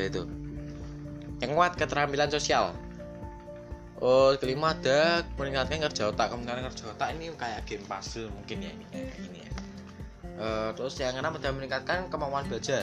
Ya 0.00 0.08
itu. 0.08 0.24
Yang 1.44 1.50
kuat 1.52 1.72
keterampilan 1.76 2.32
sosial 2.32 2.72
oh 4.02 4.34
kelima 4.34 4.74
ada 4.74 5.22
meningkatkan 5.38 5.78
kerja 5.86 6.10
otak. 6.10 6.34
Kemungkinan 6.34 6.66
kerja 6.74 6.84
otak 6.90 7.08
ini 7.14 7.30
kayak 7.38 7.62
game 7.64 7.86
puzzle 7.86 8.28
mungkin 8.34 8.66
ya 8.66 8.70
ini 8.74 8.84
kayak 8.90 9.14
ya. 9.14 9.50
Uh, 10.42 10.70
terus 10.74 10.98
yang 10.98 11.14
keenam 11.14 11.38
ada 11.38 11.50
meningkatkan 11.54 12.10
kemampuan 12.10 12.44
belajar. 12.50 12.82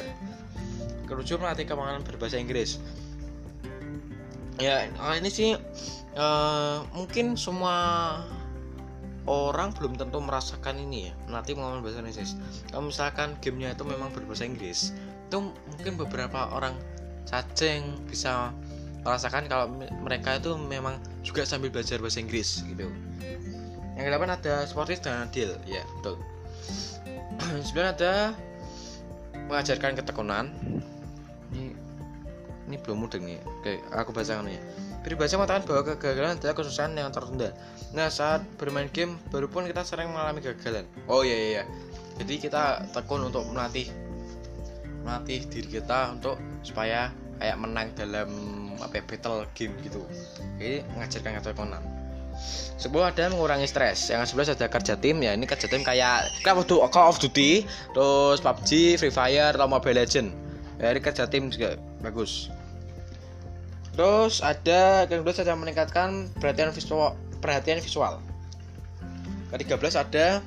Kerujuk 1.03 1.43
melatih 1.43 1.67
kemampuan 1.67 1.99
berbahasa 2.07 2.39
Inggris. 2.39 2.79
Ya 4.63 4.87
oh 4.95 5.13
ini 5.15 5.27
sih 5.27 5.59
uh, 6.15 6.87
mungkin 6.95 7.35
semua 7.35 7.75
orang 9.27 9.75
belum 9.75 9.99
tentu 9.99 10.23
merasakan 10.23 10.79
ini 10.79 11.11
ya 11.11 11.13
melatih 11.27 11.59
kemampuan 11.59 11.83
bahasa 11.83 11.99
Inggris. 11.99 12.31
Kalau 12.71 12.87
misalkan 12.87 13.35
gamenya 13.43 13.75
itu 13.75 13.83
memang 13.83 14.07
berbahasa 14.15 14.47
Inggris 14.47 14.95
itu 15.29 15.37
mungkin 15.43 15.93
beberapa 15.99 16.49
orang 16.55 16.73
cacing 17.29 18.01
bisa 18.09 18.49
merasakan 19.03 19.47
kalau 19.47 19.71
mereka 20.03 20.37
itu 20.37 20.55
memang 20.59 20.99
juga 21.23 21.47
sambil 21.47 21.71
belajar 21.71 21.99
bahasa 22.03 22.19
Inggris 22.19 22.63
gitu 22.67 22.91
yang 23.95 24.03
kedelapan 24.07 24.35
ada 24.35 24.63
sportif 24.67 25.03
dan 25.03 25.27
adil 25.27 25.55
ya 25.67 25.83
betul 25.99 26.19
sembilan 27.67 27.87
ada 27.95 28.13
mengajarkan 29.49 29.97
ketekunan 29.99 30.51
ini 31.55 31.73
ini 32.69 32.75
belum 32.79 33.07
mudah 33.07 33.19
nih 33.19 33.39
oke 33.41 33.73
aku 33.95 34.11
bacakan 34.13 34.51
ya 34.51 34.61
Peribahasa 34.99 35.39
mengatakan 35.39 35.63
bahwa 35.63 35.81
kegagalan 35.95 36.35
adalah 36.35 36.55
kesusahan 36.59 36.91
yang 36.91 37.07
tertunda. 37.15 37.55
Nah, 37.95 38.11
saat 38.11 38.43
bermain 38.59 38.91
game, 38.91 39.15
baru 39.31 39.47
pun 39.47 39.63
kita 39.63 39.87
sering 39.87 40.11
mengalami 40.11 40.43
kegagalan. 40.43 40.83
Oh 41.07 41.23
iya 41.23 41.37
iya. 41.39 41.47
iya. 41.47 41.63
Jadi 42.19 42.35
kita 42.43 42.83
tekun 42.91 43.31
untuk 43.31 43.47
melatih 43.47 43.87
melatih 45.07 45.47
diri 45.47 45.79
kita 45.79 46.11
untuk 46.11 46.35
supaya 46.67 47.07
kayak 47.39 47.57
menang 47.57 47.87
dalam 47.95 48.29
apa 48.83 48.99
ya, 48.99 49.03
battle 49.03 49.47
game 49.55 49.73
gitu 49.81 50.03
jadi 50.59 50.83
mengajarkan 50.95 51.31
kata 51.39 51.51
Conan 51.55 51.83
Sepuluh 52.79 53.03
ada 53.03 53.27
mengurangi 53.27 53.67
stres. 53.67 54.07
Yang 54.07 54.31
sebelas 54.31 54.47
ada 54.47 54.71
kerja 54.71 54.95
tim 54.95 55.19
ya. 55.19 55.35
Ini 55.35 55.43
kerja 55.43 55.67
tim 55.67 55.83
kayak 55.83 56.31
Call 56.47 56.63
of 56.63 56.65
Call 56.87 57.11
of 57.11 57.19
Duty, 57.19 57.67
terus 57.91 58.39
PUBG, 58.39 58.95
Free 58.95 59.11
Fire, 59.11 59.51
atau 59.51 59.67
Mobile 59.67 59.99
Legend. 59.99 60.31
Ya, 60.79 60.95
ini 60.95 61.03
kerja 61.03 61.27
tim 61.27 61.51
juga 61.51 61.75
bagus. 61.99 62.47
Terus 63.99 64.39
ada 64.39 65.03
yang 65.11 65.27
kedua 65.27 65.35
saja 65.35 65.51
meningkatkan 65.59 66.31
perhatian 66.39 66.71
visual, 66.71 67.19
perhatian 67.43 67.83
visual. 67.83 68.23
Ke-13 69.51 69.99
ada 69.99 70.39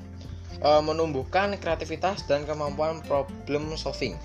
e, 0.57 0.71
menumbuhkan 0.81 1.53
kreativitas 1.61 2.25
dan 2.25 2.49
kemampuan 2.49 3.05
problem 3.05 3.77
solving. 3.77 4.17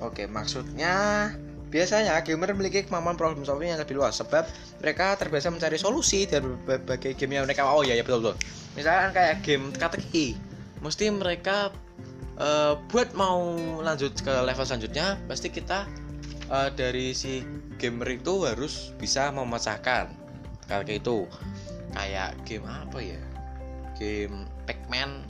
Oke, 0.00 0.24
maksudnya 0.24 1.28
biasanya 1.76 2.16
gamer 2.24 2.56
memiliki 2.56 2.88
kemampuan 2.88 3.20
problem 3.20 3.44
solving 3.44 3.68
yang 3.68 3.76
lebih 3.76 4.00
luas 4.00 4.16
sebab 4.16 4.48
mereka 4.80 5.12
terbiasa 5.20 5.52
mencari 5.52 5.76
solusi 5.76 6.24
dari 6.24 6.48
berbagai 6.64 7.12
game 7.20 7.36
yang 7.36 7.44
mereka 7.44 7.68
oh 7.68 7.84
ya 7.84 7.92
ya 7.92 8.00
betul 8.00 8.24
betul. 8.24 8.36
Misalkan 8.72 9.12
kayak 9.12 9.44
game 9.44 9.68
teka-teki, 9.76 10.40
mesti 10.80 11.12
mereka 11.12 11.68
e, 12.40 12.48
buat 12.88 13.12
mau 13.12 13.56
lanjut 13.84 14.16
ke 14.24 14.32
level 14.40 14.64
selanjutnya 14.64 15.20
pasti 15.28 15.52
kita 15.52 15.84
uh, 16.50 16.68
dari 16.72 17.12
si 17.12 17.42
gamer 17.76 18.16
itu 18.16 18.46
harus 18.46 18.94
bisa 18.96 19.28
memecahkan 19.34 20.10
kayak 20.66 21.02
itu 21.02 21.26
kayak 21.94 22.34
game 22.48 22.66
apa 22.66 22.98
ya? 22.98 23.22
Game 23.96 24.44
Pac-Man 24.68 25.24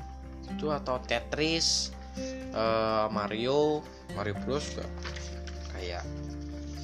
itu 0.51 0.71
atau 0.71 0.99
Tetris 1.07 1.95
uh, 2.55 3.07
Mario 3.13 3.83
Mario 4.17 4.35
Bros 4.43 4.65
juga. 4.75 4.87
Kayak 5.77 6.03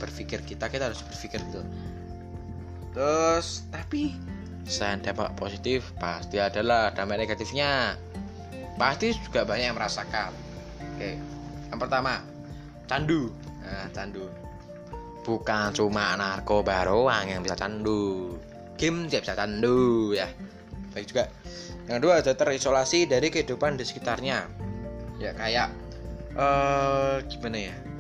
berpikir 0.03 0.43
kita 0.43 0.67
kita 0.67 0.91
harus 0.91 0.99
berpikir 1.07 1.39
gitu. 1.47 1.63
Terus 2.91 3.63
tapi 3.71 4.19
selain 4.67 4.99
dampak 4.99 5.39
positif 5.39 5.95
pasti 6.03 6.43
adalah 6.43 6.91
dampak 6.91 7.23
negatifnya. 7.23 7.95
Pasti 8.75 9.15
juga 9.15 9.47
banyak 9.47 9.71
yang 9.71 9.79
merasakan. 9.79 10.35
Oke 10.99 11.15
yang 11.71 11.79
pertama 11.79 12.19
candu. 12.91 13.31
Nah 13.63 13.87
candu. 13.95 14.27
Bukan 15.23 15.71
cuma 15.71 16.19
narkoba 16.19 16.83
doang 16.91 17.31
yang 17.31 17.47
bisa 17.47 17.55
candu. 17.55 18.35
Game 18.75 19.07
juga 19.07 19.23
bisa 19.23 19.35
candu 19.39 20.11
ya. 20.11 20.27
Baik 20.91 21.07
juga. 21.15 21.31
Yang 21.87 21.97
kedua 22.03 22.15
ada 22.19 22.33
terisolasi 22.35 23.07
dari 23.07 23.31
kehidupan 23.31 23.79
di 23.79 23.87
sekitarnya. 23.87 24.51
Ya 25.23 25.31
kayak 25.39 25.71
uh, 26.35 27.23
gimana 27.31 27.71
ya 27.71 27.92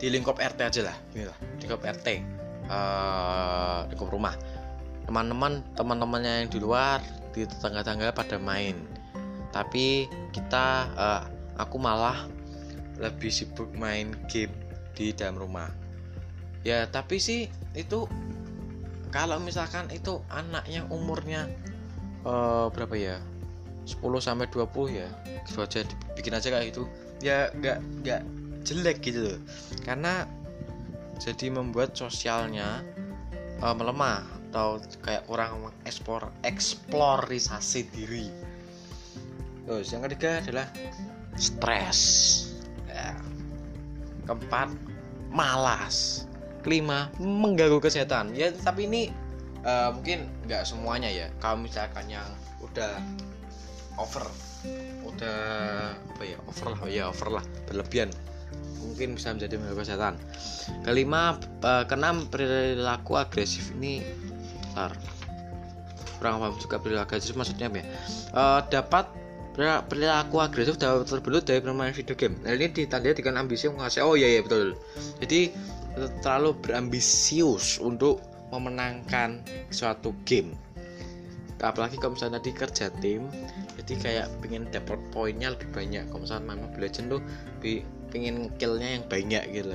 di 0.00 0.08
lingkup 0.08 0.40
RT 0.40 0.60
aja 0.64 0.80
lah 0.88 0.96
lah. 1.12 1.36
Lingkup 1.60 1.84
RT 1.84 2.08
uh, 2.08 2.16
eh, 2.72 3.78
lingkup 3.92 4.08
rumah. 4.08 4.32
Teman-teman 5.04 5.60
teman-temannya 5.76 6.32
yang 6.44 6.48
di 6.48 6.58
luar 6.58 7.04
di 7.36 7.44
tetangga-tetangga 7.44 8.16
pada 8.16 8.40
main. 8.40 8.80
Tapi 9.52 10.08
kita 10.32 10.88
uh, 10.96 11.22
aku 11.60 11.76
malah 11.76 12.24
lebih 12.96 13.28
sibuk 13.28 13.68
main 13.76 14.16
game 14.32 14.50
di 14.96 15.12
dalam 15.12 15.36
rumah. 15.36 15.68
Ya 16.64 16.88
tapi 16.88 17.20
sih 17.20 17.52
itu 17.76 18.08
kalau 19.12 19.36
misalkan 19.36 19.92
itu 19.92 20.24
anak 20.32 20.64
yang 20.64 20.88
umurnya 20.88 21.44
uh, 22.24 22.72
berapa 22.72 22.96
ya? 22.96 23.16
10 23.84 24.00
sampai 24.22 24.48
20 24.48 24.64
ya. 24.96 25.08
Gitu 25.44 25.60
aja 25.60 25.78
bikin 26.16 26.32
aja 26.32 26.48
kayak 26.48 26.72
gitu. 26.72 26.88
Ya 27.20 27.52
nggak 27.52 27.78
nggak 28.00 28.22
jelek 28.64 29.04
gitu. 29.04 29.34
Loh 29.34 29.40
karena 29.84 30.24
jadi 31.20 31.52
membuat 31.52 31.92
sosialnya 31.92 32.80
uh, 33.60 33.76
melemah 33.76 34.24
atau 34.50 34.82
kayak 35.04 35.28
kurang 35.30 35.70
ekspor 35.86 36.32
eksplorisasi 36.42 37.80
diri. 37.92 38.26
Terus 39.68 39.86
yang 39.94 40.02
ketiga 40.08 40.42
adalah 40.42 40.66
stres. 41.38 42.00
Keempat 44.26 44.74
malas. 45.30 46.26
Kelima 46.60 47.08
mengganggu 47.20 47.78
kesehatan. 47.78 48.34
Ya 48.34 48.50
tapi 48.50 48.90
ini 48.90 49.14
uh, 49.62 49.94
mungkin 49.94 50.26
nggak 50.50 50.66
semuanya 50.66 51.08
ya. 51.08 51.30
Kalau 51.38 51.62
misalkan 51.62 52.10
yang 52.10 52.26
udah 52.60 52.98
over 54.00 54.24
udah 55.08 55.40
apa 55.96 56.22
ya 56.24 56.36
over 56.44 56.66
lah 56.72 56.80
ya 56.88 57.08
over 57.08 57.28
lah 57.32 57.44
berlebihan 57.68 58.12
mungkin 58.84 59.16
bisa 59.16 59.36
menjadi 59.36 59.54
mengganggu 59.60 59.80
kesehatan 59.84 60.14
kelima 60.82 61.36
uh, 61.64 61.84
keenam 61.84 62.26
perilaku 62.28 63.20
agresif 63.20 63.72
ini 63.76 64.04
bentar 64.70 64.96
kurang 66.20 66.40
paham 66.40 66.56
juga 66.60 66.76
perilaku 66.80 67.16
agresif 67.16 67.34
maksudnya 67.36 67.68
apa 67.68 67.78
ya 67.80 67.86
uh, 68.36 68.60
dapat 68.68 69.06
perilaku 69.60 70.40
agresif 70.40 70.78
dapat 70.78 71.04
terbelut 71.10 71.44
dari 71.44 71.60
bermain 71.60 71.92
video 71.92 72.14
game. 72.14 72.38
Nah 72.46 72.54
ini 72.54 72.70
ditandai 72.70 73.12
dengan 73.12 73.44
ambisi 73.44 73.66
menguasai. 73.68 74.00
Oh 74.00 74.14
iya 74.16 74.38
iya 74.38 74.40
betul. 74.40 74.78
Jadi 75.20 75.52
terlalu 76.22 76.54
berambisius 76.64 77.82
untuk 77.82 78.22
memenangkan 78.54 79.42
suatu 79.68 80.14
game. 80.24 80.54
Apalagi 81.60 82.00
kalau 82.00 82.16
misalnya 82.16 82.40
di 82.40 82.56
kerja 82.56 82.88
tim, 83.04 83.28
jadi 83.76 83.94
kayak 84.00 84.26
pengen 84.40 84.64
dapat 84.72 84.96
poinnya 85.12 85.52
lebih 85.52 85.68
banyak. 85.76 86.08
Kalau 86.08 86.24
misalnya 86.24 86.44
main 86.48 86.60
Mobile 86.64 86.88
Legend 86.88 87.06
tuh 87.12 87.22
pengen 88.10 88.50
killnya 88.58 88.98
yang 88.98 89.04
banyak 89.06 89.42
gitu. 89.54 89.74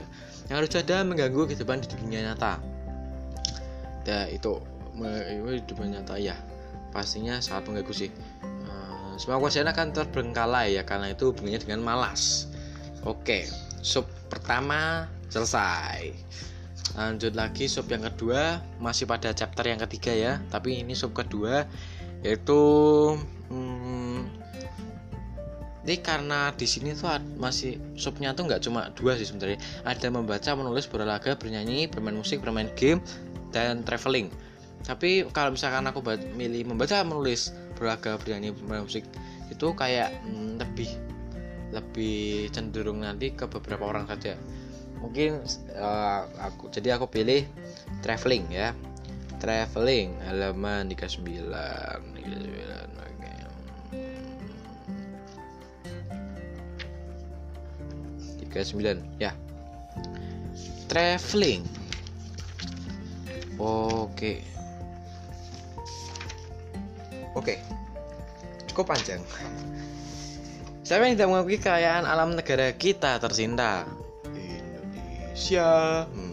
Yang 0.51 0.55
harus 0.55 0.71
ada 0.77 0.97
mengganggu 1.01 1.49
kehidupan 1.49 1.81
di 1.81 1.87
dunia 1.95 2.31
nyata. 2.31 2.61
Ya 4.05 4.29
itu 4.29 4.61
dunia 5.65 5.99
nyata 5.99 6.15
ya 6.15 6.37
pastinya 6.95 7.43
sangat 7.43 7.67
mengganggu 7.67 7.91
sih 7.91 8.07
semua 9.15 9.39
kuasian 9.39 9.67
akan 9.71 9.95
terbengkalai 9.95 10.75
ya 10.75 10.83
karena 10.83 11.15
itu 11.15 11.31
hubungannya 11.31 11.63
dengan 11.63 11.81
malas. 11.83 12.51
Oke, 13.07 13.47
sub 13.79 14.03
pertama 14.27 15.07
selesai. 15.31 16.11
Lanjut 16.95 17.33
lagi 17.35 17.71
sub 17.71 17.87
yang 17.87 18.03
kedua 18.03 18.59
masih 18.79 19.07
pada 19.07 19.31
chapter 19.31 19.71
yang 19.71 19.79
ketiga 19.87 20.11
ya, 20.11 20.33
tapi 20.51 20.83
ini 20.83 20.93
sub 20.97 21.15
kedua 21.15 21.63
yaitu 22.25 22.59
hmm, 23.51 24.44
ini 25.85 26.01
karena 26.01 26.49
di 26.57 26.65
sini 26.65 26.97
tuh 26.97 27.13
masih 27.37 27.77
subnya 27.93 28.33
tuh 28.33 28.49
nggak 28.49 28.65
cuma 28.65 28.89
dua 28.97 29.13
sih 29.21 29.29
sebenarnya. 29.29 29.61
Ada 29.85 30.09
membaca 30.09 30.51
menulis 30.57 30.89
berolahraga 30.89 31.37
bernyanyi 31.37 31.85
bermain 31.85 32.17
musik 32.17 32.41
bermain 32.41 32.73
game 32.73 32.97
dan 33.53 33.85
traveling. 33.85 34.33
Tapi 34.81 35.29
kalau 35.29 35.53
misalkan 35.53 35.85
aku 35.85 36.01
milih 36.33 36.73
membaca 36.73 37.05
menulis 37.05 37.53
beragam 37.77 38.17
bernyanyi 38.17 38.49
musik 38.81 39.05
itu 39.53 39.67
kayak 39.77 40.09
hmm, 40.25 40.57
lebih 40.57 40.89
lebih 41.69 42.49
cenderung 42.49 43.05
nanti 43.05 43.37
ke 43.37 43.45
beberapa 43.45 43.85
orang 43.85 44.09
saja. 44.09 44.33
Mungkin 45.05 45.45
uh, 45.77 46.25
aku 46.41 46.73
jadi 46.73 46.97
aku 46.97 47.13
pilih 47.13 47.45
traveling 48.01 48.49
ya. 48.49 48.73
Traveling 49.37 50.17
halaman 50.25 50.89
39 50.89 51.21
39 51.21 52.84
39 58.55 59.19
ya 59.19 59.35
traveling 60.87 61.67
oke. 63.59 64.55
Oke, 67.35 67.59
cukup 68.71 68.95
panjang. 68.95 69.19
Siapa 70.87 71.03
yang 71.03 71.19
tidak 71.19 71.29
mengakui 71.35 71.59
kekayaan 71.59 72.07
alam 72.07 72.31
negara 72.31 72.71
kita 72.71 73.19
tercinta? 73.19 73.83
Indonesia. 74.31 76.07
Hmm. 76.07 76.31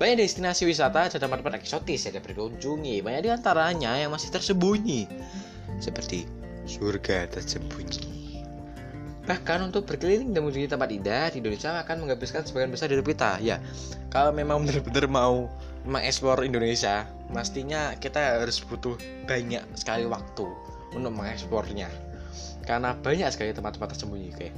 Banyak 0.00 0.24
destinasi 0.24 0.64
wisata 0.64 1.12
dan 1.12 1.20
tempat-tempat 1.20 1.60
eksotis 1.60 2.08
yang 2.08 2.16
dapat 2.16 2.32
dikunjungi. 2.32 3.04
Banyak 3.04 3.28
di 3.28 3.30
antaranya 3.30 3.92
yang 4.00 4.08
masih 4.08 4.32
tersembunyi, 4.32 5.04
seperti 5.84 6.24
surga 6.64 7.28
tersembunyi. 7.28 8.23
Bahkan 9.24 9.72
untuk 9.72 9.88
berkeliling 9.88 10.36
dan 10.36 10.44
mengunjungi 10.44 10.68
tempat 10.68 10.88
indah 10.92 11.32
di 11.32 11.40
Indonesia 11.40 11.80
akan 11.80 12.04
menghabiskan 12.04 12.44
sebagian 12.44 12.68
besar 12.68 12.92
dari 12.92 13.00
kita. 13.00 13.40
Ya, 13.40 13.56
kalau 14.12 14.36
memang 14.36 14.60
benar-benar 14.68 15.08
mau 15.08 15.48
mengeksplor 15.88 16.44
Indonesia, 16.44 17.08
mestinya 17.32 17.96
kita 17.96 18.40
harus 18.40 18.60
butuh 18.60 18.96
banyak 19.24 19.64
sekali 19.76 20.04
waktu 20.04 20.44
untuk 20.92 21.12
mengekspornya. 21.16 21.88
Karena 22.64 22.96
banyak 22.96 23.28
sekali 23.32 23.52
tempat-tempat 23.52 23.96
tersembunyi 23.96 24.30
kayak 24.32 24.56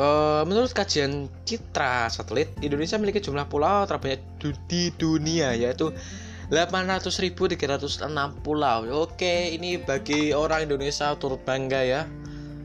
Uh, 0.00 0.46
menurut 0.48 0.70
kajian 0.72 1.28
Citra 1.44 2.08
Satelit, 2.08 2.48
Indonesia 2.64 2.96
memiliki 2.96 3.20
jumlah 3.20 3.44
pulau 3.50 3.84
terbanyak 3.84 4.22
di 4.64 4.88
dunia 4.96 5.52
yaitu 5.52 5.92
800.306 6.48 8.08
pulau. 8.40 8.86
Oke, 9.04 9.52
ini 9.52 9.76
bagi 9.76 10.32
orang 10.32 10.70
Indonesia 10.70 11.12
turut 11.20 11.42
bangga 11.44 11.84
ya 11.84 12.00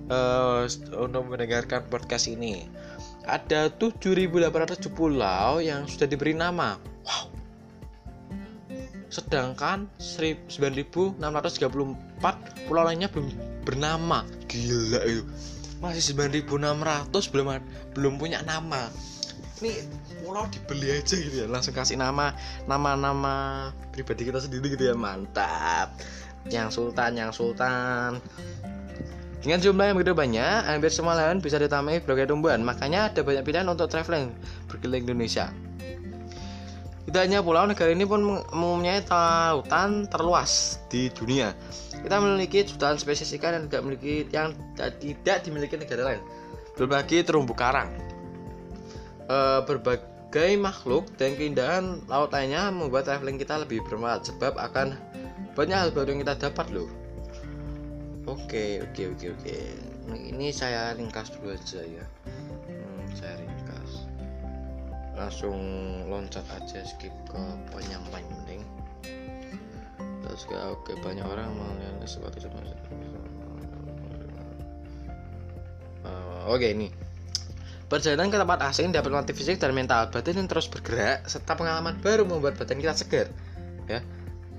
uh, 0.10 0.66
untuk 1.00 1.24
mendengarkan 1.30 1.86
podcast 1.90 2.30
ini. 2.30 2.70
Ada 3.26 3.74
7.800 3.74 4.78
pulau 4.94 5.58
yang 5.58 5.90
sudah 5.90 6.06
diberi 6.06 6.38
nama. 6.38 6.78
Wow. 7.06 7.34
sedangkan 9.06 9.88
9634 9.96 11.24
pulau 12.68 12.84
lainnya 12.84 13.08
belum 13.08 13.32
bernama. 13.64 14.28
Gila 14.52 15.00
itu. 15.08 15.24
Masih 15.80 16.12
9600 16.12 17.32
belum 17.32 17.48
belum 17.96 18.14
punya 18.20 18.44
nama. 18.44 18.92
Ini 19.64 19.88
pulau 20.20 20.44
dibeli 20.52 21.00
aja 21.00 21.16
gitu 21.16 21.48
ya. 21.48 21.48
Langsung 21.48 21.72
kasih 21.72 21.96
nama 21.96 22.36
nama-nama 22.68 23.72
pribadi 23.96 24.28
kita 24.28 24.44
sendiri 24.44 24.76
gitu 24.76 24.92
ya. 24.92 24.96
Mantap. 25.00 25.96
Yang 26.52 26.76
sultan 26.76 27.16
yang 27.16 27.32
sultan 27.32 28.20
dengan 29.46 29.62
jumlah 29.62 29.86
yang 29.94 29.96
begitu 30.02 30.18
banyak, 30.18 30.66
hampir 30.66 30.90
semua 30.90 31.14
lahan 31.14 31.38
bisa 31.38 31.62
ditamai 31.62 32.02
berbagai 32.02 32.34
tumbuhan. 32.34 32.66
Makanya 32.66 33.14
ada 33.14 33.22
banyak 33.22 33.46
pilihan 33.46 33.70
untuk 33.70 33.94
traveling 33.94 34.34
berkeliling 34.66 35.06
Indonesia. 35.06 35.54
Tidak 37.06 37.22
hanya 37.22 37.46
pulau, 37.46 37.70
negara 37.70 37.94
ini 37.94 38.10
pun 38.10 38.26
mempunyai 38.26 39.06
lautan 39.06 40.10
terluas 40.10 40.82
di 40.90 41.14
dunia. 41.14 41.54
Kita 41.94 42.18
memiliki 42.18 42.66
jutaan 42.66 42.98
spesies 42.98 43.38
ikan 43.38 43.54
yang 43.54 43.64
tidak 43.70 43.82
memiliki 43.86 44.26
yang 44.34 44.58
tidak 44.82 45.46
dimiliki 45.46 45.78
negara 45.78 46.18
lain. 46.18 46.22
Lagi 46.82 47.22
terumbu 47.22 47.54
karang. 47.54 47.94
E, 49.30 49.38
berbagai 49.70 50.58
makhluk 50.58 51.06
dan 51.22 51.38
keindahan 51.38 52.02
laut 52.10 52.34
lainnya 52.34 52.74
membuat 52.74 53.06
traveling 53.06 53.38
kita 53.38 53.62
lebih 53.62 53.86
bermanfaat 53.86 54.26
sebab 54.34 54.58
akan 54.58 54.98
banyak 55.54 55.78
hal 55.78 55.94
baru 55.94 56.18
yang 56.18 56.26
kita 56.26 56.50
dapat 56.50 56.74
loh. 56.74 57.05
Oke, 58.26 58.82
oke, 58.82 59.02
oke, 59.14 59.26
oke. 59.38 59.56
Ini 60.10 60.50
saya 60.50 60.98
ringkas 60.98 61.30
dulu 61.38 61.54
aja 61.54 61.82
ya. 61.86 62.06
Hmm, 62.26 63.06
saya 63.14 63.38
ringkas 63.38 64.10
langsung 65.16 65.58
loncat 66.12 66.44
aja 66.52 66.84
skip 66.84 67.12
ke 67.32 67.40
yang 67.88 68.04
paling 68.12 68.28
penting 68.44 68.62
terus 70.28 70.44
ke 70.44 70.58
oke 70.60 70.92
banyak 71.00 71.24
orang 71.24 71.48
melihat 71.56 71.96
sesuatu 72.04 72.36
uh, 76.04 76.52
oke 76.52 76.68
ini 76.68 76.92
Perjalanan 77.86 78.34
ke 78.34 78.42
tempat 78.42 78.66
asing 78.66 78.90
dapat 78.90 79.14
melatih 79.14 79.38
fisik 79.38 79.62
dan 79.62 79.70
mental 79.78 80.10
batin 80.10 80.42
yang 80.42 80.50
terus 80.50 80.66
bergerak 80.66 81.22
serta 81.30 81.54
pengalaman 81.54 81.94
baru 82.02 82.26
membuat 82.26 82.58
badan 82.58 82.82
kita 82.82 82.98
segar. 82.98 83.30
Ya, 83.86 84.02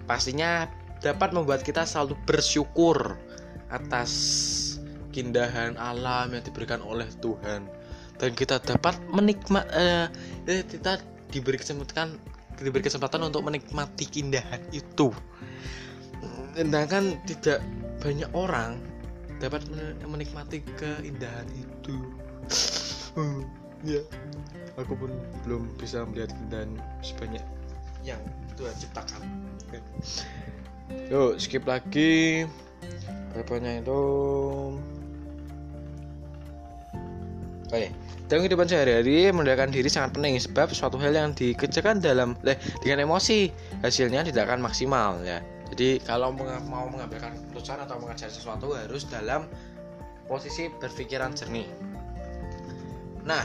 pastinya 0.06 0.70
dapat 1.02 1.34
membuat 1.34 1.66
kita 1.66 1.82
selalu 1.82 2.14
bersyukur 2.22 3.18
atas 3.72 4.10
keindahan 5.10 5.74
alam 5.80 6.32
yang 6.32 6.44
diberikan 6.44 6.84
oleh 6.84 7.08
Tuhan. 7.24 7.64
Dan 8.16 8.30
kita 8.32 8.60
dapat 8.60 8.96
menikmat 9.12 9.64
uh, 9.72 10.08
kita 10.46 11.00
diberi 11.28 11.60
kesempatan 11.60 12.16
diberi 12.56 12.80
kesempatan 12.84 13.28
untuk 13.28 13.44
menikmati 13.44 14.08
keindahan 14.08 14.60
itu. 14.72 15.12
Sedangkan 16.56 17.20
tidak 17.28 17.60
banyak 18.00 18.28
orang 18.32 18.80
dapat 19.36 19.68
menikmati 20.04 20.64
keindahan 20.80 21.44
itu. 21.52 21.96
Uh, 23.16 23.44
ya. 23.84 24.00
Aku 24.76 24.92
pun 24.96 25.12
belum 25.44 25.72
bisa 25.80 26.04
melihat 26.04 26.32
keindahan 26.36 26.76
sebanyak 27.00 27.44
yang 28.04 28.20
Tuhan 28.56 28.72
ciptakan. 28.76 29.22
Yuk 31.10 31.36
skip 31.36 31.66
lagi 31.66 32.46
berapanya 33.34 33.82
itu 33.84 34.00
Oke, 37.66 37.90
dalam 38.30 38.46
kehidupan 38.46 38.70
sehari-hari 38.70 39.26
mengendalikan 39.34 39.74
diri 39.74 39.90
sangat 39.90 40.14
penting 40.14 40.38
sebab 40.38 40.70
suatu 40.70 41.02
hal 41.02 41.10
yang 41.10 41.34
dikerjakan 41.34 41.98
dalam 41.98 42.38
eh, 42.46 42.54
dengan 42.78 43.02
emosi 43.10 43.50
hasilnya 43.82 44.22
tidak 44.22 44.46
akan 44.46 44.62
maksimal 44.62 45.18
ya. 45.26 45.42
Jadi 45.74 45.98
kalau 46.06 46.30
mau 46.70 46.86
mengambilkan 46.86 47.34
keputusan 47.34 47.82
atau 47.82 47.98
mengajar 47.98 48.30
sesuatu 48.30 48.70
harus 48.78 49.02
dalam 49.10 49.50
posisi 50.30 50.70
berpikiran 50.78 51.34
jernih. 51.34 51.66
Nah, 53.26 53.42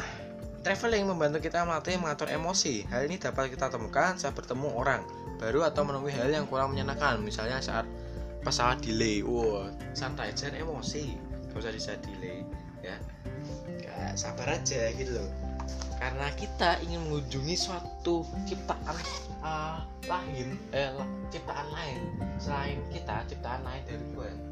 traveling 0.61 1.09
membantu 1.09 1.41
kita 1.41 1.65
melatih 1.65 1.97
mengatur 1.97 2.29
emosi. 2.29 2.85
Hal 2.93 3.09
ini 3.09 3.17
dapat 3.17 3.49
kita 3.49 3.73
temukan 3.73 4.13
saat 4.17 4.37
bertemu 4.37 4.69
orang 4.77 5.01
baru 5.41 5.65
atau 5.65 5.81
menemui 5.81 6.13
hal 6.13 6.29
yang 6.29 6.45
kurang 6.45 6.77
menyenangkan. 6.77 7.17
Misalnya 7.25 7.57
saat 7.57 7.89
pesawat 8.41 8.81
delay, 8.81 9.21
wow, 9.21 9.69
santai 9.93 10.33
jangan 10.33 10.61
emosi, 10.61 11.15
gak 11.51 11.61
usah 11.61 11.73
bisa 11.73 11.91
delay 12.01 12.41
ya. 12.81 12.97
Sabar 14.17 14.57
aja 14.57 14.91
gitu 14.97 15.13
loh. 15.15 15.29
Karena 16.01 16.33
kita 16.33 16.81
ingin 16.81 17.05
mengunjungi 17.05 17.53
suatu 17.53 18.25
ciptaan 18.49 18.97
uh, 19.45 19.85
lain 20.09 20.57
eh 20.73 20.89
ciptaan 21.29 21.69
lain. 21.69 22.01
Selain 22.41 22.81
kita 22.89 23.21
ciptaan 23.29 23.61
lain 23.61 23.85
dari 23.85 24.01
Tuhan 24.17 24.51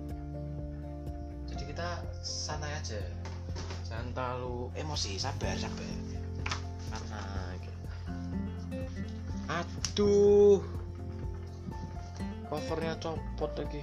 jadi 1.59 1.75
kita 1.75 1.89
santai 2.23 2.71
aja. 2.71 3.03
Jangan 3.83 4.15
terlalu 4.15 4.71
emosi 4.79 5.19
sabar 5.19 5.59
sabar. 5.59 5.91
Karena 6.87 7.23
gitu. 7.59 7.79
aduh 9.51 10.61
covernya 12.49 12.97
copot 12.97 13.51
lagi. 13.55 13.81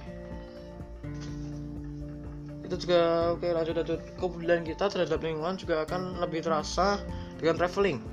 Itu 2.67 2.75
juga 2.83 3.31
oke 3.33 3.47
lanjut 3.47 3.75
lanjut. 3.79 3.99
Kepedulian 4.19 4.63
kita 4.67 4.91
terhadap 4.91 5.23
lingkungan 5.23 5.55
juga 5.55 5.87
akan 5.87 6.19
lebih 6.19 6.43
terasa 6.43 6.99
dengan 7.39 7.55
traveling. 7.55 8.03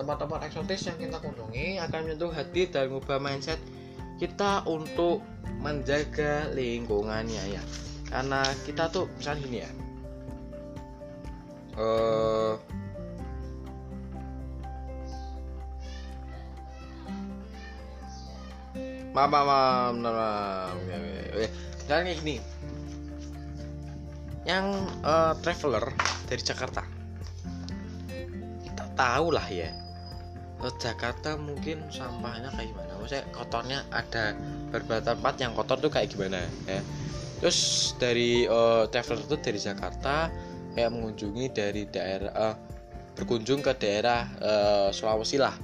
Tempat-tempat 0.00 0.48
eksotis 0.48 0.88
yang 0.88 0.96
kita 0.96 1.20
kunjungi 1.20 1.76
akan 1.84 1.98
menyentuh 2.08 2.32
hati 2.32 2.70
dan 2.72 2.88
mengubah 2.88 3.20
mindset 3.20 3.60
kita 4.16 4.64
untuk 4.64 5.20
menjaga 5.60 6.48
lingkungannya 6.56 7.52
ya. 7.52 7.62
Karena 8.08 8.40
kita 8.64 8.88
tuh 8.88 9.10
misalnya 9.20 9.40
gini 9.44 9.58
ya. 9.60 9.70
Uh, 11.78 12.56
maaf 19.18 19.30
maaf 19.34 19.46
maaf 19.50 19.94
maaf, 19.98 20.78
maaf. 20.78 21.50
kayak 21.90 22.22
gini. 22.22 22.38
Yang 24.46 24.66
uh, 25.02 25.34
traveler 25.42 25.90
dari 26.30 26.42
Jakarta. 26.46 26.86
Kita 28.62 28.84
tahu 28.94 29.34
lah 29.34 29.46
ya 29.50 29.74
ke 30.58 30.70
Jakarta 30.78 31.34
mungkin 31.34 31.82
sampahnya 31.90 32.54
kayak 32.54 32.70
gimana. 32.70 32.92
Maksudnya 32.98 33.24
kotornya 33.34 33.78
ada 33.90 34.38
beberapa 34.70 35.02
tempat 35.02 35.34
yang 35.42 35.52
kotor 35.58 35.82
tuh 35.82 35.90
kayak 35.90 36.14
gimana 36.14 36.46
ya. 36.70 36.82
Terus 37.42 37.58
dari 37.98 38.46
uh, 38.46 38.86
traveler 38.90 39.22
itu 39.22 39.36
dari 39.38 39.58
Jakarta 39.58 40.30
kayak 40.78 40.90
mengunjungi 40.94 41.44
dari 41.50 41.82
daerah 41.90 42.30
uh, 42.34 42.54
berkunjung 43.18 43.66
ke 43.66 43.74
daerah 43.78 44.30
uh, 44.38 44.88
Sulawesi 44.94 45.42
lah. 45.42 45.54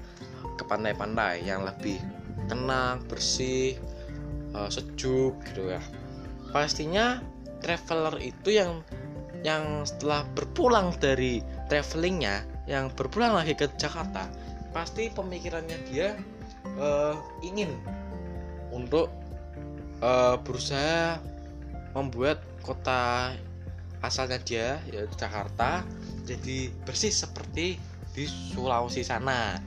Ke 0.55 0.63
pantai-pantai 0.67 1.43
yang 1.43 1.67
lebih 1.67 2.14
tenang 2.51 3.05
bersih 3.07 3.77
uh, 4.57 4.71
sejuk 4.71 5.37
gitu 5.51 5.75
ya. 5.75 5.83
Pastinya 6.55 7.21
traveler 7.65 8.21
itu 8.21 8.55
yang 8.55 8.85
yang 9.45 9.85
setelah 9.85 10.25
berpulang 10.33 10.97
dari 10.97 11.45
travelingnya 11.69 12.45
yang 12.65 12.89
berpulang 12.97 13.37
lagi 13.37 13.53
ke 13.53 13.69
Jakarta 13.77 14.25
pasti 14.73 15.13
pemikirannya 15.13 15.79
dia 15.93 16.17
uh, 16.81 17.15
ingin 17.45 17.77
untuk 18.73 19.13
uh, 20.01 20.41
berusaha 20.41 21.21
membuat 21.93 22.41
kota 22.65 23.37
asalnya 24.01 24.41
dia 24.43 24.81
yaitu 24.89 25.13
Jakarta 25.17 25.85
jadi 26.25 26.73
bersih 26.89 27.13
seperti 27.13 27.77
di 28.17 28.25
Sulawesi 28.25 29.05
sana 29.05 29.61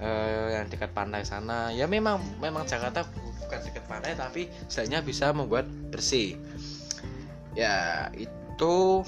uh, 0.00 0.48
yang 0.52 0.66
dekat 0.68 0.92
pantai 0.92 1.22
sana. 1.24 1.72
Ya 1.72 1.88
memang 1.88 2.20
memang 2.40 2.68
Jakarta 2.68 3.06
bukan 3.46 3.58
dekat 3.62 3.84
pantai 3.88 4.12
tapi 4.16 4.48
setidaknya 4.66 5.00
bisa 5.04 5.32
membuat 5.32 5.68
bersih. 5.92 6.36
Ya 7.56 8.08
itu. 8.16 9.04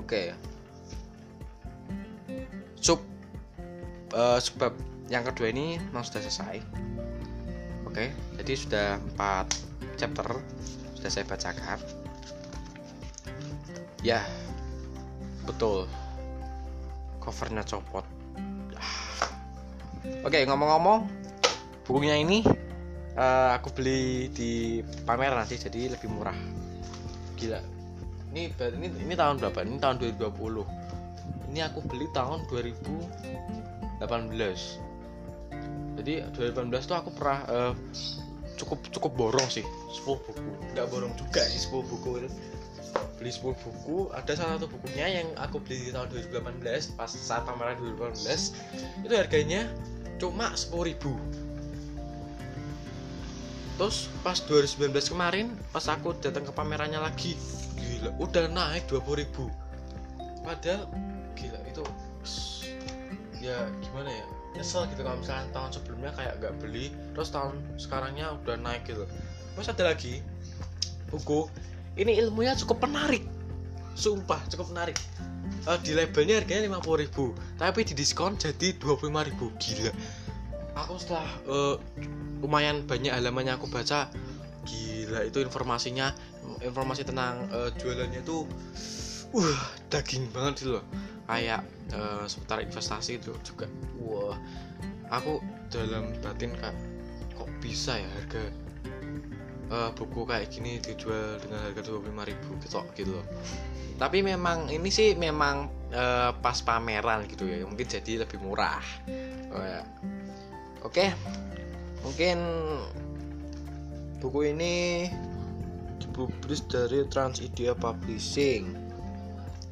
Oke. 0.00 0.04
Okay. 0.04 0.28
sub 2.84 3.00
uh, 4.12 4.36
sebab 4.36 4.76
yang 5.08 5.24
kedua 5.24 5.48
ini 5.48 5.80
memang 5.88 6.04
sudah 6.04 6.20
selesai. 6.20 6.60
Oke 7.88 7.96
okay, 7.96 8.08
jadi 8.36 8.52
sudah 8.52 8.88
empat 9.00 9.56
chapter 9.96 10.28
sudah 11.00 11.08
saya 11.08 11.24
bacakan. 11.24 11.80
Ya 14.04 14.20
betul 15.48 15.88
covernya 17.24 17.64
copot. 17.64 18.04
Oke 20.24 20.44
ngomong-ngomong 20.44 21.08
bukunya 21.88 22.20
ini 22.20 22.44
uh, 23.16 23.56
aku 23.56 23.72
beli 23.72 24.28
di 24.28 24.84
pameran 25.08 25.40
nanti 25.40 25.56
jadi 25.56 25.96
lebih 25.96 26.12
murah. 26.12 26.36
Gila. 27.40 27.60
Ini 28.36 28.52
ini 28.76 28.86
ini 29.08 29.14
tahun 29.16 29.40
berapa? 29.40 29.64
Ini 29.64 29.80
tahun 29.80 29.96
2020 30.20 30.84
ini 31.54 31.62
aku 31.62 31.86
beli 31.86 32.10
tahun 32.10 32.44
2018 32.50 34.02
jadi 35.94 36.26
2018 36.34 36.90
tuh 36.90 36.96
aku 36.98 37.10
pernah 37.14 37.38
uh, 37.46 37.72
cukup 38.58 38.82
cukup 38.90 39.12
borong 39.14 39.46
sih 39.46 39.62
10 39.62 40.02
buku. 40.04 40.34
Nggak 40.74 40.86
borong 40.90 41.14
juga 41.14 41.46
sih 41.46 41.62
10 41.62 41.86
buku 41.86 42.26
beli 43.24 43.32
10 43.32 43.56
buku. 43.56 44.12
Ada 44.12 44.36
salah 44.36 44.60
satu 44.60 44.68
bukunya 44.68 45.08
yang 45.08 45.32
aku 45.40 45.56
beli 45.64 45.88
di 45.88 45.90
tahun 45.96 46.12
2018 46.12 46.92
pas 47.00 47.08
saat 47.08 47.48
pameran 47.48 47.80
2018 47.96 49.08
itu 49.08 49.14
harganya 49.16 49.64
cuma 50.20 50.52
10 50.52 50.92
ribu. 50.92 51.16
Terus 53.80 54.12
pas 54.20 54.36
2019 54.36 54.92
kemarin 55.16 55.48
pas 55.72 55.88
aku 55.88 56.12
datang 56.20 56.44
ke 56.44 56.52
pamerannya 56.52 57.00
lagi 57.00 57.32
gila 57.80 58.12
udah 58.20 58.44
naik 58.52 58.84
20 58.92 59.24
ribu. 59.24 59.48
Padahal 60.44 60.84
gila 61.32 61.56
itu 61.64 61.84
ya 63.40 63.64
gimana 63.80 64.12
ya 64.12 64.24
nyesel 64.56 64.84
gitu 64.92 65.00
kalau 65.00 65.20
misalnya 65.20 65.48
tahun 65.52 65.70
sebelumnya 65.72 66.12
kayak 66.16 66.40
gak 66.40 66.54
beli 66.60 66.88
terus 67.12 67.28
tahun 67.32 67.56
sekarangnya 67.80 68.36
udah 68.44 68.60
naik 68.60 68.84
gitu. 68.84 69.08
Terus 69.56 69.68
ada 69.72 69.96
lagi 69.96 70.20
buku 71.08 71.48
ini 71.94 72.18
ilmunya 72.18 72.54
cukup 72.58 72.84
menarik. 72.86 73.22
Sumpah 73.94 74.42
cukup 74.50 74.74
menarik. 74.74 74.98
Uh, 75.64 75.80
di 75.80 75.96
labelnya 75.96 76.40
harganya 76.40 76.68
50 76.76 77.04
ribu 77.08 77.32
tapi 77.56 77.88
di 77.88 77.96
diskon 77.96 78.36
jadi 78.36 78.76
25 78.76 79.28
ribu. 79.28 79.48
Gila. 79.56 79.92
Aku 80.74 80.98
setelah 80.98 81.28
uh, 81.46 81.76
lumayan 82.42 82.82
banyak 82.84 83.14
halamannya 83.14 83.54
aku 83.54 83.70
baca 83.70 84.10
gila 84.66 85.24
itu 85.24 85.40
informasinya. 85.40 86.12
Informasi 86.60 87.06
tentang 87.06 87.48
uh, 87.52 87.70
jualannya 87.78 88.20
tuh 88.24 88.44
uh 89.34 89.60
daging 89.88 90.28
banget 90.34 90.64
sih 90.64 90.68
loh. 90.68 90.84
Kayak 91.24 91.64
uh, 91.96 92.26
seputar 92.28 92.60
investasi 92.60 93.22
itu 93.22 93.32
juga. 93.46 93.70
Wah 94.02 94.36
aku 95.12 95.40
dalam 95.70 96.10
batin 96.24 96.52
kak 96.58 96.74
kok 97.34 97.50
bisa 97.60 97.98
ya 97.98 98.08
harga 98.20 98.63
uh, 99.70 99.90
buku 99.94 100.28
kayak 100.28 100.50
gini 100.52 100.80
dijual 100.82 101.40
dengan 101.40 101.60
harga 101.64 101.80
25 101.88 102.30
ribu 102.30 102.50
gitu 102.60 102.78
gitu 102.96 103.10
loh. 103.20 103.26
Tapi 103.94 104.26
memang 104.26 104.68
ini 104.68 104.90
sih 104.90 105.14
memang 105.14 105.70
uh, 105.94 106.34
pas 106.42 106.58
pameran 106.60 107.24
gitu 107.30 107.46
ya 107.46 107.62
mungkin 107.62 107.86
jadi 107.86 108.26
lebih 108.26 108.42
murah. 108.42 108.82
Oh, 109.54 109.62
ya. 109.62 109.86
oke 110.82 111.06
mungkin 112.02 112.36
buku 114.18 114.52
ini 114.52 115.08
dipublis 116.02 116.66
dari 116.66 117.06
Transidia 117.08 117.72
Publishing. 117.72 118.74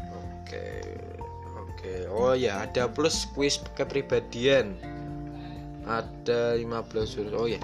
Oke 0.08 0.66
oke. 1.58 1.92
Oh 2.14 2.32
ya 2.32 2.64
ada 2.64 2.86
plus 2.88 3.26
quiz 3.34 3.58
kepribadian. 3.74 4.78
Ada 5.82 6.54
15 6.54 7.10
jurus. 7.10 7.34
Oh 7.34 7.50
ya 7.50 7.58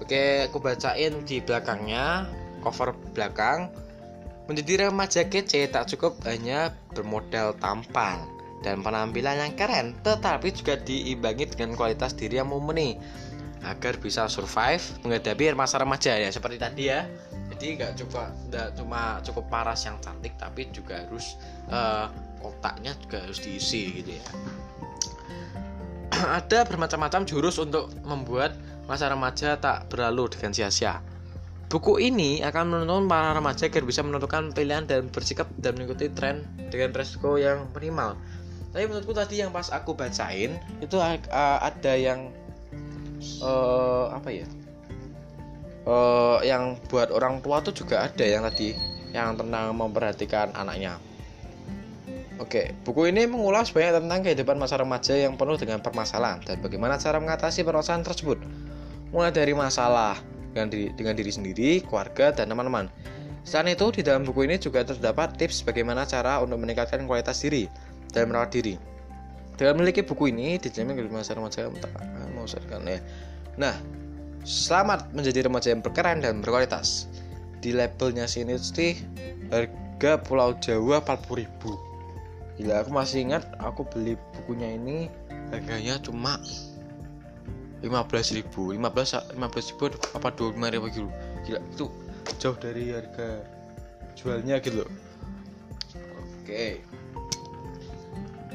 oke 0.00 0.48
aku 0.50 0.58
bacain 0.60 1.24
di 1.24 1.40
belakangnya 1.40 2.26
cover 2.66 2.96
belakang. 3.14 3.70
Menjadi 4.46 4.86
remaja 4.86 5.26
kece 5.26 5.66
tak 5.70 5.90
cukup 5.90 6.22
hanya 6.22 6.70
bermodal 6.94 7.58
tampan 7.58 8.22
dan 8.62 8.82
penampilan 8.82 9.42
yang 9.42 9.54
keren 9.58 9.94
tetapi 10.06 10.54
juga 10.54 10.78
diimbangi 10.78 11.50
dengan 11.50 11.74
kualitas 11.74 12.14
diri 12.14 12.38
yang 12.38 12.50
mumpuni. 12.50 12.98
Agar 13.66 13.98
bisa 13.98 14.30
survive 14.30 14.82
menghadapi 15.02 15.50
masa 15.58 15.82
remaja 15.82 16.14
ya 16.14 16.30
seperti 16.30 16.62
tadi 16.62 16.84
ya. 16.86 17.02
Jadi 17.50 17.66
nggak 17.74 17.92
coba 18.06 18.30
nggak 18.50 18.68
cuma 18.78 19.18
cukup 19.26 19.44
paras 19.50 19.82
yang 19.86 19.98
cantik 19.98 20.38
tapi 20.38 20.70
juga 20.70 21.02
harus 21.02 21.34
uh, 21.66 22.06
kotaknya 22.38 22.94
juga 23.02 23.26
harus 23.26 23.42
diisi 23.42 24.02
gitu 24.02 24.14
ya. 24.14 24.26
Ada 26.38 26.62
bermacam-macam 26.70 27.26
jurus 27.26 27.58
untuk 27.58 27.90
membuat 28.06 28.54
masa 28.86 29.10
remaja 29.10 29.58
tak 29.58 29.90
berlalu 29.90 30.30
dengan 30.30 30.54
sia-sia 30.54 31.02
Buku 31.66 31.98
ini 31.98 32.46
akan 32.46 32.70
menuntun 32.70 33.10
para 33.10 33.34
remaja 33.34 33.66
agar 33.66 33.82
bisa 33.82 33.98
menentukan 33.98 34.54
pilihan 34.54 34.86
dan 34.86 35.10
bersikap 35.10 35.50
dan 35.58 35.74
mengikuti 35.74 36.06
tren 36.14 36.46
dengan 36.70 36.94
resiko 36.94 37.34
yang 37.34 37.66
minimal. 37.74 38.14
Tapi 38.70 38.86
menurutku 38.86 39.10
tadi 39.10 39.42
yang 39.42 39.50
pas 39.50 39.66
aku 39.74 39.98
bacain 39.98 40.62
itu 40.78 40.96
ada 41.02 41.92
yang 41.98 42.30
uh, 43.42 44.14
apa 44.14 44.30
ya? 44.30 44.46
Uh, 45.82 46.38
yang 46.46 46.78
buat 46.86 47.10
orang 47.10 47.42
tua 47.42 47.58
tuh 47.66 47.74
juga 47.74 48.06
ada 48.06 48.22
yang 48.22 48.46
tadi 48.46 48.78
yang 49.10 49.34
tentang 49.34 49.74
memperhatikan 49.74 50.54
anaknya. 50.54 51.02
Oke, 52.38 52.78
buku 52.86 53.10
ini 53.10 53.26
mengulas 53.26 53.74
banyak 53.74 54.06
tentang 54.06 54.22
kehidupan 54.22 54.54
masa 54.54 54.78
remaja 54.78 55.18
yang 55.18 55.34
penuh 55.34 55.58
dengan 55.58 55.82
permasalahan 55.82 56.46
dan 56.46 56.62
bagaimana 56.62 56.94
cara 56.94 57.18
mengatasi 57.18 57.66
permasalahan 57.66 58.06
tersebut. 58.06 58.38
Mulai 59.16 59.32
dari 59.32 59.56
masalah 59.56 60.20
dengan 60.52 60.68
diri, 60.68 60.92
dengan 60.92 61.16
diri 61.16 61.32
sendiri, 61.32 61.70
keluarga, 61.88 62.36
dan 62.36 62.52
teman-teman. 62.52 62.92
Selain 63.48 63.72
itu, 63.72 63.88
di 63.88 64.04
dalam 64.04 64.28
buku 64.28 64.44
ini 64.44 64.60
juga 64.60 64.84
terdapat 64.84 65.40
tips 65.40 65.64
bagaimana 65.64 66.04
cara 66.04 66.36
untuk 66.44 66.60
meningkatkan 66.60 67.08
kualitas 67.08 67.40
diri 67.40 67.64
dan 68.12 68.28
merawat 68.28 68.52
diri. 68.52 68.76
Dengan 69.56 69.80
memiliki 69.80 70.04
buku 70.04 70.28
ini, 70.28 70.60
dijamin 70.60 71.00
ke 71.00 71.08
masa 71.08 71.32
remaja 71.32 71.72
memusatkan 72.36 72.84
ya. 72.84 73.00
Nah, 73.56 73.72
selamat 74.44 75.16
menjadi 75.16 75.48
remaja 75.48 75.72
yang 75.72 75.80
berkeran 75.80 76.20
dan 76.20 76.44
berkualitas. 76.44 77.08
Di 77.64 77.72
labelnya 77.72 78.28
sini 78.28 78.60
sih 78.60 79.00
harga 79.48 80.20
Pulau 80.20 80.52
Jawa 80.60 81.00
40.000. 81.00 82.60
Gila, 82.60 82.84
aku 82.84 82.90
masih 82.92 83.24
ingat 83.24 83.48
aku 83.64 83.88
beli 83.88 84.20
bukunya 84.36 84.76
ini 84.76 85.08
harganya 85.52 85.96
cuma 86.04 86.36
15 87.86 88.38
ribu. 88.42 88.74
15 88.74 89.38
15 89.38 89.70
ribu 89.70 89.84
apa 90.18 90.28
25 90.34 90.74
ribu 90.74 90.86
gitu 90.90 91.08
gila 91.46 91.60
itu 91.62 91.86
jauh 92.42 92.58
dari 92.58 92.90
harga 92.90 93.46
jualnya 94.18 94.58
gitu 94.58 94.82
oke. 94.82 94.90
Okay. 96.42 96.82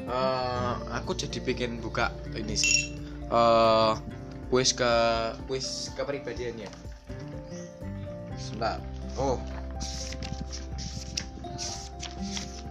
uh, 0.04 0.12
eh, 0.12 0.72
aku 1.00 1.16
jadi 1.16 1.38
bikin 1.40 1.80
buka 1.80 2.12
ini 2.36 2.52
sih. 2.52 3.00
Uh, 3.32 3.96
kuis 4.52 4.76
ke 4.76 4.92
kuis 5.48 5.88
kepribadiannya. 5.96 6.68
Sebentar. 8.36 8.76
Oh. 9.16 9.40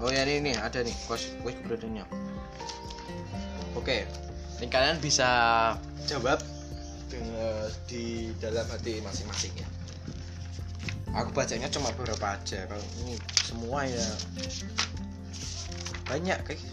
Oh 0.02 0.10
ya 0.10 0.26
ini, 0.26 0.42
ini 0.42 0.52
ada 0.58 0.86
nih 0.86 0.94
kuis 1.10 1.34
kuis 1.42 1.58
kepribadiannya. 1.58 2.06
Oke. 3.74 4.06
Okay. 4.06 4.62
ini 4.62 4.70
kalian 4.70 5.02
bisa 5.02 5.30
jawab 6.06 6.38
di 7.90 8.32
dalam 8.40 8.64
hati 8.72 9.04
masing-masing 9.04 9.52
ya. 9.60 9.68
Aku 11.12 11.36
bacanya 11.36 11.68
cuma 11.68 11.92
beberapa 11.92 12.40
aja 12.40 12.64
kalau 12.72 12.86
ini 13.04 13.20
semua 13.44 13.84
ya 13.84 14.08
banyak 16.08 16.40
guys. 16.48 16.64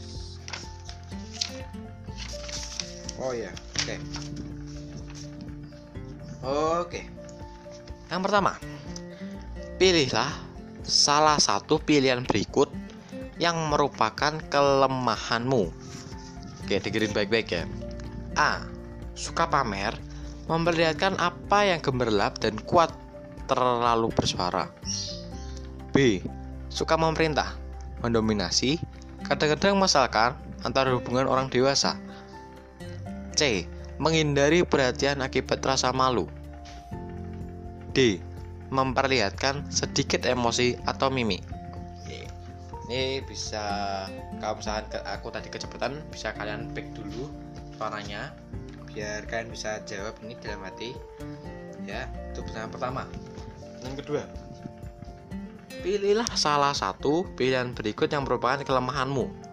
Oh 3.19 3.35
ya 3.35 3.51
oke. 3.51 3.83
Okay. 3.83 3.99
oke. 6.47 6.87
Okay. 6.87 7.05
yang 8.09 8.23
pertama 8.23 8.55
pilihlah 9.77 10.31
salah 10.87 11.37
satu 11.43 11.83
pilihan 11.83 12.23
berikut 12.23 12.71
yang 13.43 13.59
merupakan 13.71 14.39
kelemahanmu. 14.51 15.71
Oke 16.63 16.79
dengerin 16.79 17.11
baik-baik 17.11 17.49
ya. 17.51 17.63
A 18.39 18.63
suka 19.19 19.51
pamer 19.51 20.08
memperlihatkan 20.49 21.21
apa 21.21 21.69
yang 21.69 21.81
gemerlap 21.85 22.41
dan 22.41 22.57
kuat 22.65 22.91
terlalu 23.47 24.09
bersuara. 24.13 24.73
B. 25.93 26.25
Suka 26.69 26.97
memerintah, 26.97 27.57
mendominasi, 28.01 28.81
kadang-kadang 29.29 29.77
masalahkan 29.77 30.37
antara 30.65 30.93
hubungan 30.93 31.29
orang 31.29 31.53
dewasa. 31.53 31.97
C. 33.37 33.69
Menghindari 34.01 34.65
perhatian 34.65 35.21
akibat 35.21 35.61
rasa 35.61 35.93
malu. 35.93 36.27
D. 37.93 38.21
Memperlihatkan 38.69 39.69
sedikit 39.73 40.29
emosi 40.29 40.77
atau 40.85 41.09
mimik. 41.09 41.41
Ini 42.89 43.21
bisa 43.29 43.61
kalau 44.41 44.57
misalkan 44.57 44.89
aku 45.05 45.29
tadi 45.29 45.53
kecepatan 45.53 46.01
bisa 46.09 46.33
kalian 46.33 46.73
pick 46.73 46.89
dulu 46.97 47.29
suaranya 47.77 48.33
biar 48.91 49.29
kalian 49.29 49.53
bisa 49.53 49.81
jawab 49.85 50.17
ini 50.25 50.35
dalam 50.41 50.65
hati 50.65 50.97
ya 51.85 52.09
itu 52.33 52.41
pertanyaan 52.45 52.73
pertama 52.73 53.03
yang 53.85 53.95
kedua 53.97 54.23
pilihlah 55.85 56.29
salah 56.35 56.75
satu 56.75 57.25
pilihan 57.39 57.73
berikut 57.77 58.11
yang 58.11 58.27
merupakan 58.27 58.61
kelemahanmu 58.65 59.49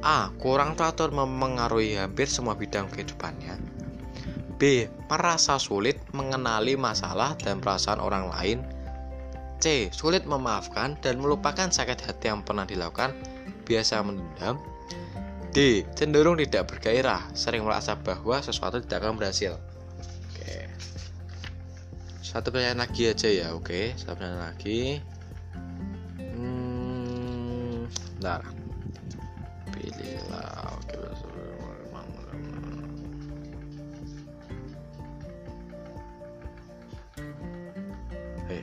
A. 0.00 0.32
Kurang 0.40 0.80
teratur 0.80 1.12
memengaruhi 1.12 2.00
hampir 2.00 2.24
semua 2.24 2.56
bidang 2.56 2.88
kehidupannya 2.88 3.60
B. 4.56 4.88
Merasa 5.12 5.60
sulit 5.60 6.00
mengenali 6.16 6.72
masalah 6.72 7.36
dan 7.36 7.60
perasaan 7.60 8.00
orang 8.00 8.32
lain 8.32 8.58
C. 9.60 9.92
Sulit 9.92 10.24
memaafkan 10.24 10.96
dan 11.04 11.20
melupakan 11.20 11.68
sakit 11.68 12.00
hati 12.00 12.32
yang 12.32 12.40
pernah 12.40 12.64
dilakukan 12.64 13.12
Biasa 13.68 14.00
mendendam 14.00 14.56
D. 15.50 15.82
Cenderung 15.98 16.38
tidak 16.38 16.70
bergairah, 16.70 17.34
sering 17.34 17.66
merasa 17.66 17.98
bahwa 17.98 18.38
sesuatu 18.38 18.78
tidak 18.78 19.02
akan 19.02 19.18
berhasil. 19.18 19.58
Oke. 20.30 20.70
Satu 22.22 22.54
pertanyaan 22.54 22.86
lagi 22.86 23.10
aja 23.10 23.26
ya, 23.26 23.50
oke. 23.50 23.98
Satu 23.98 24.14
pertanyaan 24.14 24.54
lagi. 24.54 25.02
Hmm, 26.22 27.90
bentar. 27.90 28.46
Pilihlah. 29.74 30.70
Oke. 30.78 30.94
Hey. 38.46 38.62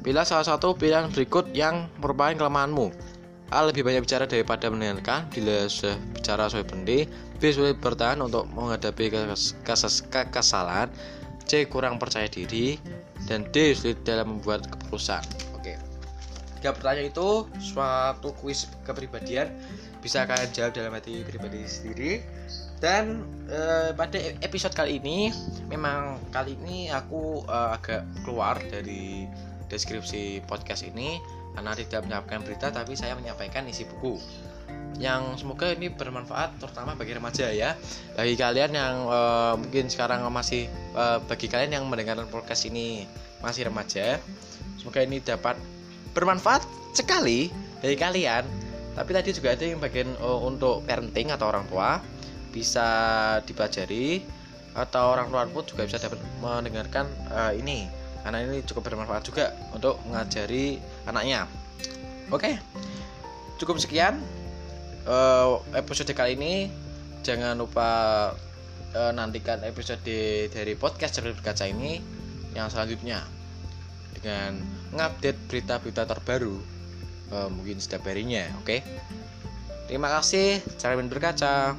Pilih 0.00 0.24
salah 0.24 0.48
satu 0.48 0.72
pilihan 0.72 1.12
berikut 1.12 1.52
yang 1.52 1.92
merupakan 2.00 2.32
kelemahanmu. 2.32 3.17
A. 3.48 3.64
Lebih 3.64 3.84
banyak 3.84 4.04
bicara 4.04 4.28
daripada 4.28 4.68
mendengarkan 4.68 5.28
Bila 5.32 5.64
sudah 5.66 5.96
bicara 6.12 6.48
sesuai 6.48 6.66
penting 6.68 7.08
B. 7.38 7.42
Sulit 7.48 7.78
bertahan 7.80 8.20
untuk 8.20 8.44
menghadapi 8.52 9.08
kesalahan 10.28 10.88
C. 11.48 11.64
Kurang 11.70 11.96
percaya 11.96 12.28
diri 12.28 12.76
Dan 13.24 13.48
D. 13.48 13.72
Sulit 13.72 14.04
dalam 14.04 14.36
membuat 14.36 14.68
keputusan 14.68 15.22
Oke 15.56 15.80
Tiga 16.60 16.74
pertanyaan 16.76 17.08
itu 17.08 17.48
suatu 17.62 18.36
kuis 18.36 18.68
kepribadian 18.84 19.48
Bisa 20.04 20.28
kalian 20.28 20.50
jawab 20.52 20.72
dalam 20.76 20.92
hati 20.92 21.24
pribadi 21.24 21.64
sendiri 21.64 22.12
dan 22.78 23.26
eh, 23.50 23.90
pada 23.90 24.18
episode 24.38 24.70
kali 24.70 25.02
ini 25.02 25.34
memang 25.66 26.22
kali 26.30 26.54
ini 26.62 26.86
aku 26.94 27.42
eh, 27.42 27.74
agak 27.74 28.06
keluar 28.22 28.54
dari 28.70 29.26
deskripsi 29.66 30.46
podcast 30.46 30.86
ini 30.86 31.18
karena 31.54 31.72
tidak 31.74 32.00
menyampaikan 32.06 32.40
berita 32.44 32.66
tapi 32.72 32.94
saya 32.98 33.14
menyampaikan 33.14 33.64
isi 33.68 33.86
buku. 33.86 34.18
Yang 34.98 35.46
semoga 35.46 35.70
ini 35.70 35.94
bermanfaat 35.94 36.58
terutama 36.58 36.98
bagi 36.98 37.14
remaja 37.14 37.54
ya. 37.54 37.78
Bagi 38.18 38.34
kalian 38.34 38.74
yang 38.74 38.94
uh, 39.06 39.54
mungkin 39.54 39.86
sekarang 39.86 40.26
masih 40.28 40.66
uh, 40.98 41.22
bagi 41.22 41.46
kalian 41.46 41.78
yang 41.78 41.84
mendengarkan 41.86 42.26
podcast 42.26 42.66
ini 42.66 43.06
masih 43.38 43.70
remaja 43.70 44.18
semoga 44.88 45.04
ini 45.04 45.22
dapat 45.22 45.54
bermanfaat 46.16 46.64
sekali 46.96 47.52
dari 47.84 47.94
kalian. 47.98 48.42
Tapi 48.96 49.10
tadi 49.14 49.30
juga 49.30 49.54
ada 49.54 49.62
yang 49.62 49.78
bagian 49.78 50.10
uh, 50.18 50.42
untuk 50.42 50.82
parenting 50.82 51.30
atau 51.30 51.46
orang 51.52 51.68
tua 51.70 52.02
bisa 52.50 52.88
dipelajari 53.44 54.24
atau 54.74 55.14
orang 55.14 55.30
tua 55.30 55.46
pun 55.46 55.62
juga 55.66 55.86
bisa 55.86 56.02
dapat 56.02 56.18
mendengarkan 56.42 57.06
uh, 57.30 57.52
ini. 57.54 57.86
Karena 58.24 58.42
ini 58.42 58.64
cukup 58.66 58.90
bermanfaat 58.90 59.22
juga 59.28 59.54
untuk 59.70 60.02
mengajari 60.08 60.82
anaknya. 61.08 61.48
Oke 62.28 62.60
cukup 63.58 63.82
sekian 63.82 64.22
uh, 65.04 65.60
episode 65.74 66.14
kali 66.14 66.38
ini. 66.38 66.54
Jangan 67.26 67.58
lupa 67.58 67.90
uh, 68.94 69.12
nantikan 69.12 69.60
episode 69.66 70.00
dari 70.48 70.72
podcast 70.78 71.18
cerita 71.18 71.34
berkaca 71.34 71.66
ini 71.66 72.00
yang 72.54 72.70
selanjutnya 72.72 73.20
dengan 74.16 74.62
mengupdate 74.94 75.36
berita-berita 75.50 76.08
terbaru 76.08 76.56
uh, 77.34 77.50
mungkin 77.52 77.82
setiap 77.82 78.08
harinya 78.08 78.48
oke? 78.62 78.80
Terima 79.90 80.08
kasih 80.08 80.62
cara 80.78 80.96
berkaca 80.96 81.74